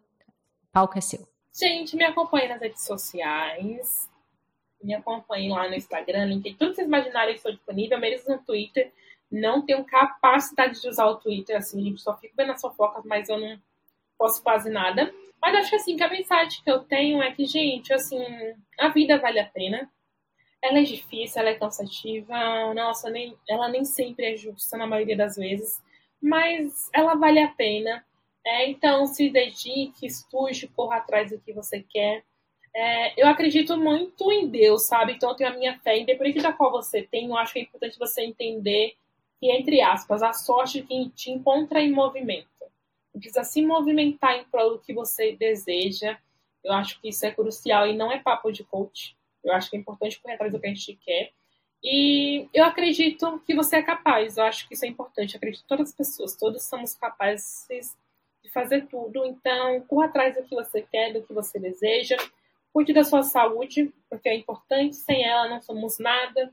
O 0.62 0.70
palco 0.70 0.96
é 0.96 1.00
seu. 1.00 1.26
Gente, 1.52 1.96
me 1.96 2.04
acompanhe 2.04 2.46
nas 2.46 2.60
redes 2.60 2.84
sociais. 2.84 4.14
Me 4.86 4.94
acompanhe 4.94 5.48
lá 5.48 5.68
no 5.68 5.74
Instagram, 5.74 6.26
LinkedIn. 6.26 6.56
Tudo 6.56 6.70
que 6.70 6.76
vocês 6.76 6.86
imaginarem 6.86 7.34
estou 7.34 7.50
disponível, 7.50 7.98
mesmo 7.98 8.36
no 8.36 8.42
Twitter. 8.42 8.92
Não 9.28 9.60
tenho 9.66 9.84
capacidade 9.84 10.80
de 10.80 10.88
usar 10.88 11.06
o 11.06 11.16
Twitter, 11.16 11.56
assim. 11.56 11.96
Só 11.96 12.16
fico 12.16 12.34
vendo 12.36 12.52
as 12.52 12.60
fofocas, 12.60 13.04
mas 13.04 13.28
eu 13.28 13.36
não 13.36 13.60
posso 14.16 14.40
quase 14.42 14.70
nada. 14.70 15.12
Mas 15.42 15.56
acho 15.56 15.70
que 15.70 15.76
assim, 15.76 15.96
que 15.96 16.04
a 16.04 16.08
mensagem 16.08 16.62
que 16.62 16.70
eu 16.70 16.78
tenho 16.84 17.20
é 17.20 17.32
que, 17.32 17.44
gente, 17.44 17.92
assim, 17.92 18.24
a 18.78 18.88
vida 18.88 19.18
vale 19.18 19.40
a 19.40 19.46
pena. 19.46 19.90
Ela 20.62 20.78
é 20.78 20.82
difícil, 20.84 21.40
ela 21.40 21.50
é 21.50 21.54
cansativa. 21.54 22.72
Nossa, 22.72 23.10
nem, 23.10 23.36
ela 23.48 23.68
nem 23.68 23.84
sempre 23.84 24.32
é 24.32 24.36
justa 24.36 24.76
na 24.76 24.86
maioria 24.86 25.16
das 25.16 25.34
vezes. 25.34 25.82
Mas 26.22 26.88
ela 26.94 27.14
vale 27.14 27.40
a 27.40 27.48
pena. 27.48 28.04
É, 28.44 28.70
então, 28.70 29.04
se 29.08 29.28
dedique, 29.30 30.06
estude, 30.06 30.68
corra 30.68 30.98
atrás 30.98 31.32
do 31.32 31.40
que 31.40 31.52
você 31.52 31.82
quer. 31.82 32.24
É, 32.78 33.22
eu 33.22 33.26
acredito 33.26 33.74
muito 33.78 34.30
em 34.30 34.46
Deus, 34.48 34.82
sabe? 34.82 35.14
Então, 35.14 35.30
eu 35.30 35.34
tenho 35.34 35.48
a 35.48 35.56
minha 35.56 35.78
fé, 35.78 35.98
independente 35.98 36.42
da 36.42 36.52
qual 36.52 36.70
você 36.70 37.02
tem, 37.02 37.28
eu 37.28 37.36
acho 37.38 37.54
que 37.54 37.58
é 37.58 37.62
importante 37.62 37.98
você 37.98 38.22
entender 38.22 38.94
que, 39.40 39.50
entre 39.50 39.80
aspas, 39.80 40.22
a 40.22 40.34
sorte 40.34 40.82
que 40.82 41.08
te 41.10 41.30
encontra 41.30 41.80
em 41.80 41.90
movimento. 41.90 42.46
Você 42.60 43.18
precisa 43.18 43.44
se 43.44 43.62
movimentar 43.62 44.36
em 44.36 44.44
prol 44.44 44.72
do 44.72 44.78
que 44.78 44.92
você 44.92 45.34
deseja. 45.34 46.18
Eu 46.62 46.74
acho 46.74 47.00
que 47.00 47.08
isso 47.08 47.24
é 47.24 47.30
crucial 47.30 47.86
e 47.86 47.96
não 47.96 48.12
é 48.12 48.18
papo 48.18 48.52
de 48.52 48.62
coach. 48.62 49.16
Eu 49.42 49.54
acho 49.54 49.70
que 49.70 49.76
é 49.76 49.80
importante 49.80 50.20
correr 50.20 50.34
atrás 50.34 50.52
do 50.52 50.60
que 50.60 50.66
a 50.66 50.70
gente 50.70 50.94
quer. 50.96 51.32
E 51.82 52.46
eu 52.52 52.62
acredito 52.62 53.40
que 53.46 53.54
você 53.54 53.76
é 53.76 53.82
capaz. 53.82 54.36
Eu 54.36 54.44
acho 54.44 54.68
que 54.68 54.74
isso 54.74 54.84
é 54.84 54.88
importante. 54.88 55.32
Eu 55.32 55.38
acredito 55.38 55.64
em 55.64 55.68
todas 55.68 55.88
as 55.88 55.94
pessoas. 55.94 56.36
Todos 56.36 56.62
somos 56.64 56.94
capazes 56.94 57.66
de 58.44 58.50
fazer 58.50 58.86
tudo. 58.86 59.24
Então, 59.24 59.80
corra 59.88 60.06
atrás 60.06 60.34
do 60.34 60.42
que 60.42 60.54
você 60.54 60.82
quer, 60.82 61.14
do 61.14 61.22
que 61.22 61.32
você 61.32 61.58
deseja. 61.58 62.18
Cuide 62.76 62.92
da 62.92 63.04
sua 63.04 63.22
saúde, 63.22 63.90
porque 64.10 64.28
é 64.28 64.34
importante. 64.34 64.96
Sem 64.96 65.24
ela, 65.24 65.48
não 65.48 65.62
somos 65.62 65.98
nada. 65.98 66.52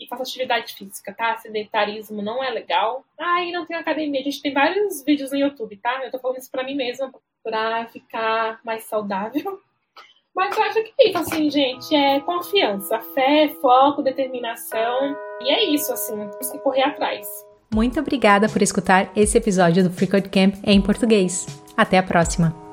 E 0.00 0.08
faça 0.08 0.22
atividade 0.22 0.72
física, 0.72 1.12
tá? 1.12 1.36
Sedentarismo 1.36 2.22
não 2.22 2.42
é 2.42 2.48
legal. 2.48 3.04
Ah, 3.20 3.44
e 3.44 3.52
não 3.52 3.66
tem 3.66 3.76
academia. 3.76 4.22
A 4.22 4.24
gente 4.24 4.40
tem 4.40 4.54
vários 4.54 5.04
vídeos 5.04 5.30
no 5.30 5.36
YouTube, 5.36 5.76
tá? 5.76 6.02
Eu 6.02 6.10
tô 6.10 6.18
falando 6.18 6.38
isso 6.38 6.50
pra 6.50 6.64
mim 6.64 6.74
mesma, 6.74 7.12
pra 7.44 7.84
ficar 7.88 8.60
mais 8.64 8.84
saudável. 8.84 9.60
Mas 10.34 10.56
eu 10.56 10.62
acho 10.62 10.84
que 10.84 10.94
é 10.98 11.10
isso, 11.10 11.18
assim, 11.18 11.50
gente, 11.50 11.94
é 11.94 12.18
confiança, 12.20 12.98
fé, 13.14 13.50
foco, 13.60 14.00
determinação. 14.00 15.14
E 15.42 15.50
é 15.50 15.64
isso, 15.66 15.92
assim, 15.92 16.16
temos 16.16 16.50
que 16.50 16.58
correr 16.60 16.84
atrás. 16.84 17.28
Muito 17.74 18.00
obrigada 18.00 18.48
por 18.48 18.62
escutar 18.62 19.12
esse 19.14 19.36
episódio 19.36 19.84
do 19.84 19.90
Free 19.90 20.08
Code 20.08 20.30
Camp 20.30 20.54
em 20.64 20.80
português. 20.80 21.62
Até 21.76 21.98
a 21.98 22.02
próxima! 22.02 22.71